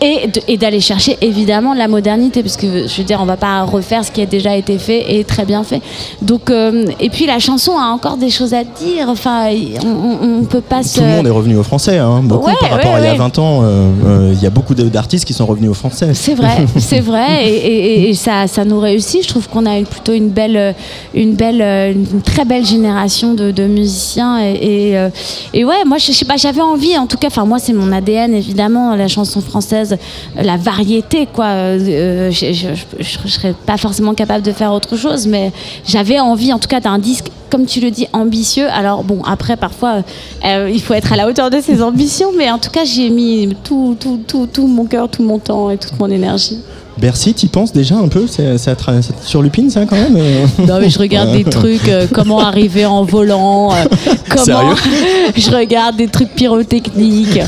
Et, 0.00 0.56
d'aller 0.56 0.80
chercher 0.80 1.18
évidemment 1.20 1.74
la 1.74 1.88
modernité, 1.88 2.42
parce 2.42 2.56
que 2.56 2.86
je 2.86 2.96
veux 2.98 3.02
dire, 3.04 3.18
on 3.20 3.24
va 3.24 3.36
pas 3.36 3.62
refaire 3.64 4.04
ce 4.04 4.12
qui 4.12 4.20
a 4.22 4.26
déjà 4.26 4.56
été 4.56 4.78
fait 4.78 5.16
et 5.18 5.24
très 5.24 5.44
bien 5.44 5.64
fait. 5.64 5.82
Donc, 6.22 6.50
euh, 6.50 6.84
et 7.00 7.10
puis 7.10 7.26
la 7.26 7.40
chanson 7.40 7.72
a 7.78 7.86
encore 7.88 8.16
des 8.16 8.30
choses 8.30 8.54
à 8.54 8.62
dire. 8.62 9.08
Enfin, 9.08 9.48
on, 9.84 10.40
on 10.40 10.44
peut 10.44 10.60
pas 10.60 10.82
se. 10.84 10.98
Tout 10.98 11.00
le 11.04 11.08
monde 11.08 11.26
est 11.26 11.30
revenu 11.30 11.56
au 11.56 11.62
français, 11.64 11.98
hein, 11.98 12.20
beaucoup 12.22 12.46
Ouais, 12.46 12.54
par 12.60 12.70
rapport 12.70 12.92
ouais, 12.92 12.96
à 12.98 13.00
il 13.00 13.04
y 13.04 13.08
a 13.08 13.12
ouais. 13.12 13.18
20 13.18 13.38
ans. 13.40 13.60
euh, 13.64 13.90
euh, 14.06 14.32
Il 14.34 14.40
y 14.42 14.46
a 14.46 14.50
beaucoup 14.50 14.74
d'artistes 14.74 15.24
qui 15.24 15.32
sont 15.32 15.46
revenus 15.46 15.70
au 15.70 15.74
français. 15.74 16.14
C'est 16.14 16.34
vrai, 16.34 16.64
c'est 16.78 17.00
vrai, 17.00 17.48
et, 17.48 17.56
et- 17.56 18.08
et 18.10 18.14
ça, 18.14 18.46
ça 18.46 18.64
nous 18.64 18.78
réussit. 18.78 19.22
Je 19.24 19.28
trouve 19.28 19.48
qu'on 19.48 19.66
a 19.66 19.80
plutôt 19.82 20.12
une 20.12 20.28
belle, 20.28 20.74
une 21.14 21.34
belle, 21.34 21.60
une 21.92 22.22
très 22.22 22.44
belle 22.44 22.64
génération 22.64 23.34
de, 23.34 23.50
de 23.50 23.64
musiciens. 23.64 24.38
Et, 24.44 24.90
et, 24.90 24.98
euh, 24.98 25.08
et 25.54 25.64
ouais, 25.64 25.84
moi, 25.86 25.98
je, 25.98 26.06
je 26.06 26.12
sais 26.12 26.24
pas, 26.24 26.36
j'avais 26.36 26.60
envie, 26.60 26.96
en 26.96 27.06
tout 27.06 27.16
cas, 27.18 27.26
enfin 27.28 27.44
moi, 27.44 27.58
c'est 27.58 27.72
mon 27.72 27.90
ADN 27.92 28.32
évidemment, 28.34 28.94
la 28.94 29.08
chanson 29.08 29.40
française, 29.40 29.87
euh, 29.92 30.42
la 30.42 30.56
variété, 30.56 31.26
quoi. 31.26 31.46
Euh, 31.46 32.30
je, 32.30 32.52
je, 32.52 32.68
je 33.00 33.28
serais 33.28 33.54
pas 33.66 33.76
forcément 33.76 34.14
capable 34.14 34.42
de 34.44 34.52
faire 34.52 34.72
autre 34.72 34.96
chose, 34.96 35.26
mais 35.26 35.52
j'avais 35.86 36.20
envie, 36.20 36.52
en 36.52 36.58
tout 36.58 36.68
cas, 36.68 36.80
d'un 36.80 36.98
disque. 36.98 37.28
Comme 37.50 37.64
tu 37.66 37.80
le 37.80 37.90
dis, 37.90 38.06
ambitieux. 38.12 38.66
Alors 38.70 39.04
bon, 39.04 39.22
après, 39.24 39.56
parfois, 39.56 40.02
euh, 40.44 40.70
il 40.72 40.80
faut 40.82 40.94
être 40.94 41.12
à 41.12 41.16
la 41.16 41.26
hauteur 41.28 41.50
de 41.50 41.60
ses 41.60 41.82
ambitions, 41.82 42.30
mais 42.36 42.50
en 42.50 42.58
tout 42.58 42.70
cas, 42.70 42.84
j'ai 42.84 43.08
mis 43.10 43.54
tout, 43.64 43.96
tout, 43.98 44.20
tout, 44.26 44.46
tout 44.52 44.66
mon 44.66 44.84
cœur, 44.84 45.08
tout 45.08 45.22
mon 45.22 45.38
temps 45.38 45.70
et 45.70 45.78
toute 45.78 45.98
mon 45.98 46.08
énergie. 46.10 46.58
Bercy, 46.98 47.32
t'y 47.32 47.46
penses 47.46 47.72
déjà 47.72 47.94
un 47.94 48.08
peu? 48.08 48.26
C'est 48.26 48.58
ça, 48.58 48.74
tra- 48.74 49.00
ça 49.00 49.86
quand 49.86 49.94
même 49.96 50.16
euh? 50.16 50.44
Non 50.66 50.80
mais 50.80 50.90
je 50.90 50.98
regarde 50.98 51.30
des 51.32 51.44
trucs, 51.50 51.88
euh, 51.88 52.08
comment 52.12 52.40
arriver 52.40 52.86
en 52.86 53.04
volant, 53.04 53.72
euh, 53.72 53.84
comment 54.28 54.44
Sérieux? 54.44 54.74
je 55.36 55.48
regarde 55.52 55.94
des 55.96 56.08
trucs 56.08 56.30
pyrotechniques, 56.34 57.38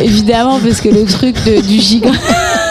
évidemment 0.00 0.60
parce 0.60 0.80
que 0.80 0.90
le 0.90 1.04
truc 1.06 1.34
de- 1.44 1.60
du 1.60 1.80
gigant, 1.80 2.12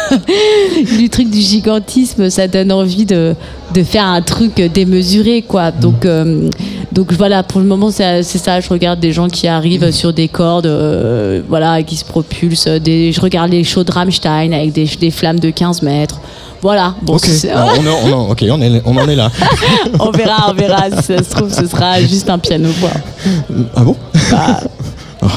du 0.98 1.10
truc 1.10 1.30
du 1.30 1.40
gigantisme, 1.40 2.30
ça 2.30 2.48
donne 2.48 2.72
envie 2.72 3.06
de, 3.06 3.36
de 3.74 3.84
faire 3.84 4.06
un 4.06 4.22
truc 4.22 4.56
démesuré 4.74 5.42
quoi. 5.42 5.72
Donc 5.72 6.06
euh, 6.06 6.50
donc 6.92 7.14
voilà, 7.14 7.44
pour 7.44 7.60
le 7.62 7.68
moment 7.68 7.92
c'est 7.92 8.24
c'est 8.24 8.38
ça, 8.40 8.60
je 8.60 8.70
regarde 8.70 9.00
des 9.00 9.12
gens 9.12 9.28
qui 9.28 9.48
arrivent 9.48 9.92
sur 9.92 10.14
des 10.14 10.28
cordes, 10.28 10.66
euh, 10.66 11.42
voilà, 11.48 11.82
qui 11.84 11.96
se 11.96 12.06
propulsent, 12.06 12.68
des, 12.68 13.12
je 13.12 13.22
regarde 13.22 13.52
les 13.52 13.64
shows 13.64 13.84
de 13.84 13.92
Rammstein 13.92 14.54
avec 14.54 14.72
des, 14.74 14.86
des 15.00 15.12
flammes 15.12 15.40
de 15.40 15.50
15 15.50 15.82
mètres. 15.82 16.20
Voilà, 16.62 16.94
bon, 17.02 17.14
Ok, 17.16 17.26
Alors, 17.50 17.72
on, 17.80 18.32
on 18.32 18.36
est- 18.36 18.52
on, 18.52 18.62
est, 18.62 18.82
on 18.84 18.98
en 18.98 19.08
est 19.08 19.16
là. 19.16 19.32
on 20.00 20.12
verra, 20.12 20.52
on 20.52 20.54
verra. 20.54 20.90
Si 20.92 21.04
ça 21.04 21.24
se 21.24 21.30
trouve, 21.30 21.54
ce 21.54 21.66
sera 21.66 22.02
juste 22.02 22.30
un 22.30 22.38
piano 22.38 22.68
voix. 22.82 22.90
Ah 23.78 23.84
bon? 23.86 23.96
Oh, 24.14 24.36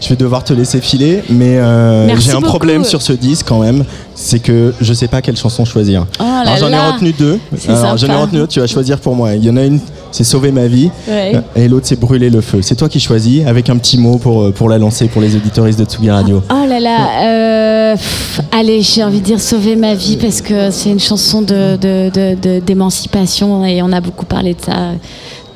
Je 0.00 0.08
vais 0.10 0.16
devoir 0.16 0.44
te 0.44 0.52
laisser 0.52 0.80
filer, 0.80 1.22
mais 1.30 1.56
euh, 1.58 2.14
j'ai 2.18 2.30
un 2.32 2.34
beaucoup. 2.34 2.46
problème 2.48 2.84
sur 2.84 3.00
ce 3.00 3.12
disque 3.14 3.46
quand 3.48 3.60
même, 3.60 3.84
c'est 4.14 4.38
que 4.38 4.74
je 4.80 4.92
sais 4.92 5.08
pas 5.08 5.22
quelle 5.22 5.36
chanson 5.36 5.64
choisir. 5.64 6.06
Oh 6.20 6.22
Alors 6.22 6.56
j'en 6.58 6.68
ai 6.68 6.78
retenu 6.78 7.12
deux. 7.12 7.38
Alors, 7.68 7.96
J'en 7.96 8.08
ai 8.08 8.14
retenu 8.16 8.38
deux, 8.40 8.46
tu 8.46 8.60
vas 8.60 8.66
choisir 8.66 8.98
pour 8.98 9.16
moi. 9.16 9.34
Il 9.34 9.44
y 9.44 9.50
en 9.50 9.56
a 9.56 9.64
une, 9.64 9.80
c'est 10.12 10.22
sauver 10.24 10.52
ma 10.52 10.66
vie. 10.66 10.90
Ouais. 11.08 11.32
Euh, 11.36 11.40
Et 11.56 11.68
l'autre, 11.68 11.86
c'est 11.88 11.98
brûler 11.98 12.28
le 12.28 12.40
feu. 12.42 12.60
C'est 12.62 12.76
toi 12.76 12.88
qui 12.88 13.00
choisis, 13.00 13.46
avec 13.46 13.70
un 13.70 13.76
petit 13.78 13.96
mot 13.98 14.18
pour, 14.18 14.42
euh, 14.42 14.50
pour 14.52 14.68
la 14.68 14.76
lancer 14.78 15.08
pour 15.08 15.22
les 15.22 15.34
auditoristes 15.36 15.78
de 15.78 15.84
Tsugi 15.86 16.10
Radio. 16.10 16.42
Oh 16.50 16.66
là 16.68 16.78
là, 16.80 16.98
euh, 17.24 17.92
pff, 17.94 18.40
allez, 18.52 18.82
j'ai 18.82 19.02
envie 19.02 19.20
de 19.20 19.24
dire 19.24 19.40
sauver 19.40 19.74
ma 19.74 19.94
vie 19.94 20.16
parce 20.18 20.42
que 20.42 20.70
c'est 20.70 20.90
une 20.90 21.00
chanson 21.00 21.40
de, 21.40 21.76
de- 21.76 22.10
de- 22.10 22.34
de- 22.40 22.60
d'émancipation 22.60 23.64
et 23.64 23.82
on 23.82 23.90
a 23.92 24.00
beaucoup 24.02 24.26
parlé 24.26 24.52
de 24.54 24.60
ça 24.60 24.72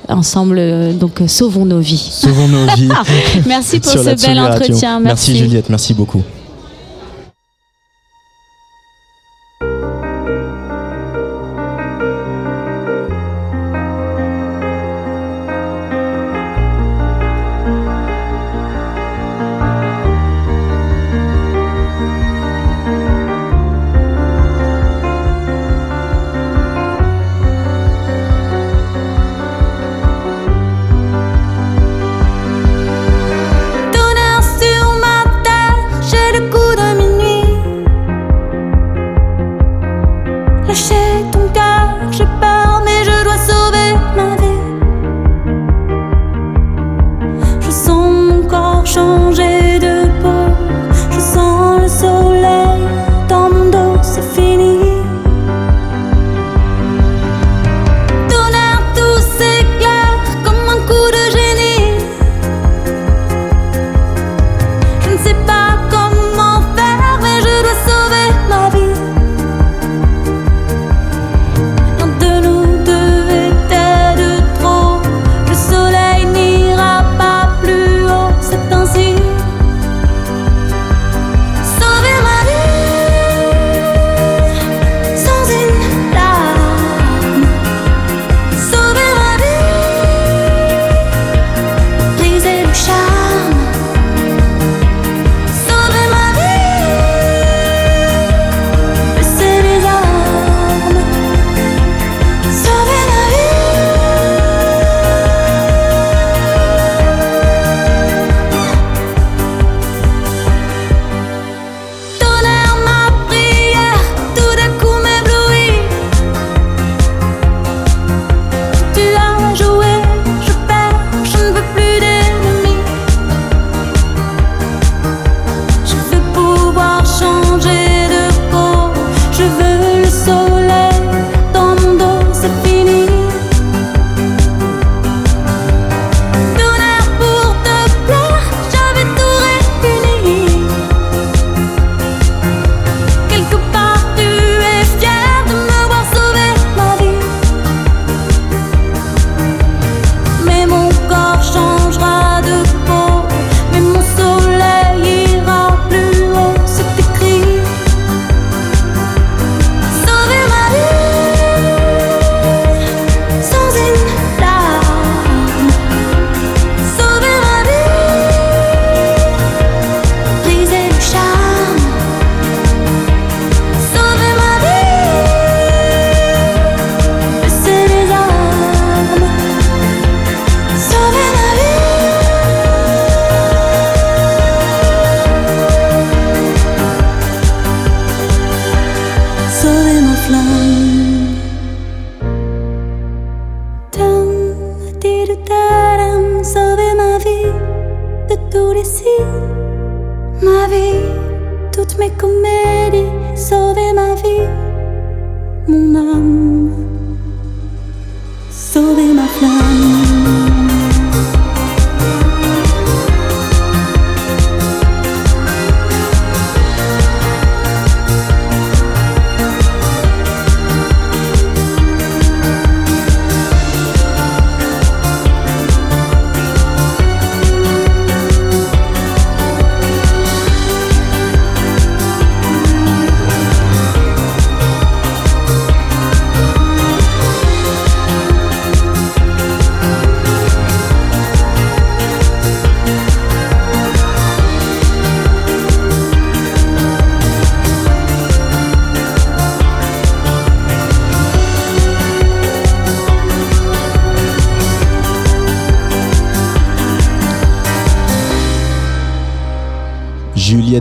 ensemble. 0.09 0.57
euh, 0.59 0.93
Donc, 0.93 1.21
euh, 1.21 1.29
sauvons 1.29 1.65
nos 1.65 1.81
vies. 1.81 2.09
Sauvons 2.11 2.49
nos 2.49 2.67
vies. 2.75 2.89
Merci 3.47 3.81
pour 3.81 3.93
sur 3.93 4.03
ce 4.03 4.27
bel 4.27 4.39
entretien. 4.41 5.01
Merci 5.01 5.37
Juliette, 5.37 5.69
merci 5.69 5.95
beaucoup. 5.95 6.23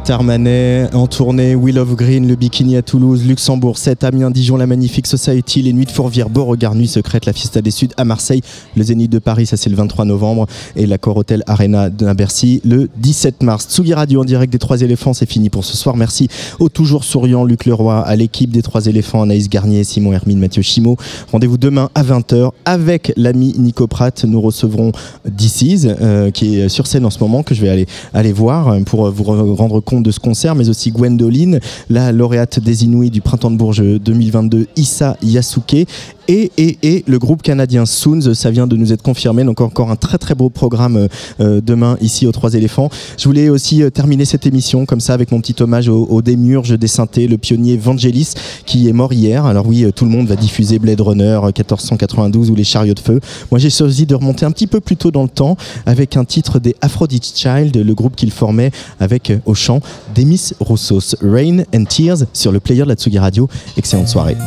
Armanet 0.09 0.87
en 0.93 1.07
tournée, 1.07 1.55
Will 1.55 1.77
of 1.79 1.95
Green, 1.95 2.27
le 2.27 2.35
Bikini 2.35 2.77
à 2.77 2.81
Toulouse, 2.81 3.25
Luxembourg, 3.25 3.77
7, 3.77 4.03
Amiens, 4.03 4.31
Dijon, 4.31 4.55
la 4.57 4.65
Magnifique 4.67 5.07
Society, 5.07 5.61
les 5.61 5.73
Nuits 5.73 5.85
de 5.85 5.91
Fourvière, 5.91 6.29
Beauregard, 6.29 6.75
Nuit 6.75 6.87
Secrète, 6.87 7.25
la 7.25 7.33
Fiesta 7.33 7.61
des 7.61 7.71
Suds 7.71 7.89
à 7.97 8.05
Marseille, 8.05 8.41
le 8.75 8.83
Zénith 8.83 9.11
de 9.11 9.19
Paris, 9.19 9.45
ça 9.45 9.57
c'est 9.57 9.69
le 9.69 9.75
23 9.75 10.05
novembre, 10.05 10.47
et 10.75 10.85
l'Accor 10.85 11.17
Hotel 11.17 11.43
Arena 11.47 11.89
de 11.89 12.11
Bercy 12.13 12.61
le 12.63 12.89
17 12.97 13.43
mars. 13.43 13.67
Tsugi 13.69 13.93
Radio 13.93 14.21
en 14.21 14.25
direct 14.25 14.51
des 14.51 14.59
Trois 14.59 14.81
Éléphants, 14.81 15.13
c'est 15.13 15.29
fini 15.29 15.49
pour 15.49 15.65
ce 15.65 15.75
soir. 15.75 15.97
Merci 15.97 16.27
au 16.59 16.69
toujours 16.69 17.03
souriant 17.03 17.43
Luc 17.43 17.65
Leroy, 17.65 17.99
à 18.01 18.15
l'équipe 18.15 18.51
des 18.51 18.61
Trois 18.61 18.85
Éléphants, 18.85 19.21
Anaïs 19.23 19.49
Garnier, 19.49 19.83
Simon 19.83 20.13
Hermine, 20.13 20.39
Mathieu 20.39 20.61
Chimo. 20.61 20.95
Rendez-vous 21.31 21.57
demain 21.57 21.89
à 21.95 22.03
20h 22.03 22.51
avec 22.65 23.11
l'ami 23.17 23.53
Nico 23.57 23.87
Pratt. 23.87 24.23
Nous 24.25 24.41
recevrons 24.41 24.91
DC's, 25.25 25.87
euh, 26.01 26.31
qui 26.31 26.59
est 26.59 26.69
sur 26.69 26.87
scène 26.87 27.05
en 27.05 27.09
ce 27.09 27.19
moment, 27.19 27.43
que 27.43 27.53
je 27.55 27.61
vais 27.61 27.69
aller, 27.69 27.87
aller 28.13 28.31
voir 28.31 28.69
euh, 28.69 28.79
pour 28.81 29.09
vous 29.11 29.23
re- 29.23 29.55
rendre 29.55 29.79
compte 29.79 29.96
de 30.01 30.11
ce 30.11 30.19
concert, 30.19 30.55
mais 30.55 30.69
aussi 30.69 30.91
Gwendoline, 30.91 31.59
la 31.89 32.11
lauréate 32.11 32.59
des 32.59 32.83
Inouïs 32.83 33.11
du 33.11 33.21
Printemps 33.21 33.51
de 33.51 33.57
Bourges 33.57 33.83
2022, 33.83 34.67
Issa 34.75 35.17
Yasuke. 35.21 35.87
Et, 36.29 36.51
et, 36.57 36.77
et 36.83 37.03
le 37.07 37.19
groupe 37.19 37.41
canadien 37.41 37.85
Soons, 37.85 38.33
ça 38.33 38.51
vient 38.51 38.67
de 38.67 38.75
nous 38.75 38.91
être 38.91 39.01
confirmé. 39.01 39.45
Donc 39.45 39.61
encore 39.61 39.91
un 39.91 39.95
très 39.95 40.17
très 40.17 40.35
beau 40.35 40.49
programme 40.49 41.07
euh, 41.39 41.61
demain 41.61 41.97
ici 42.01 42.27
aux 42.27 42.33
Trois 42.33 42.53
Éléphants. 42.53 42.89
Je 43.17 43.23
voulais 43.23 43.47
aussi 43.47 43.81
euh, 43.81 43.89
terminer 43.89 44.25
cette 44.25 44.45
émission 44.45 44.85
comme 44.85 44.99
ça 44.99 45.13
avec 45.13 45.31
mon 45.31 45.39
petit 45.39 45.55
hommage 45.61 45.87
au, 45.87 46.05
au 46.05 46.21
démiurge 46.21 46.77
des 46.77 46.87
synthés, 46.87 47.27
le 47.27 47.37
pionnier 47.37 47.77
Vangelis 47.77 48.33
qui 48.65 48.89
est 48.89 48.93
mort 48.93 49.13
hier. 49.13 49.45
Alors 49.45 49.67
oui, 49.67 49.85
euh, 49.85 49.91
tout 49.91 50.03
le 50.03 50.11
monde 50.11 50.27
va 50.27 50.35
diffuser 50.35 50.79
Blade 50.79 50.99
Runner 50.99 51.39
euh, 51.41 51.51
1492 51.57 52.51
ou 52.51 52.55
les 52.55 52.65
chariots 52.65 52.93
de 52.93 52.99
feu. 52.99 53.21
Moi 53.49 53.59
j'ai 53.59 53.69
choisi 53.69 54.05
de 54.05 54.13
remonter 54.13 54.45
un 54.45 54.51
petit 54.51 54.67
peu 54.67 54.81
plus 54.81 54.97
tôt 54.97 55.11
dans 55.11 55.23
le 55.23 55.29
temps 55.29 55.55
avec 55.85 56.17
un 56.17 56.25
titre 56.25 56.59
des 56.59 56.75
Aphrodite 56.81 57.31
Child, 57.35 57.77
le 57.77 57.95
groupe 57.95 58.17
qu'il 58.17 58.31
formait 58.31 58.71
avec 58.99 59.31
au 59.45 59.53
chant 59.53 59.79
Demis 60.15 60.53
Roussos, 60.59 61.15
Rain 61.21 61.63
and 61.73 61.85
Tears 61.85 62.25
sur 62.33 62.51
le 62.51 62.59
player 62.59 62.83
de 62.83 62.89
la 62.89 62.95
Tsugi 62.95 63.19
Radio. 63.19 63.47
Excellente 63.77 64.07
soirée. 64.07 64.37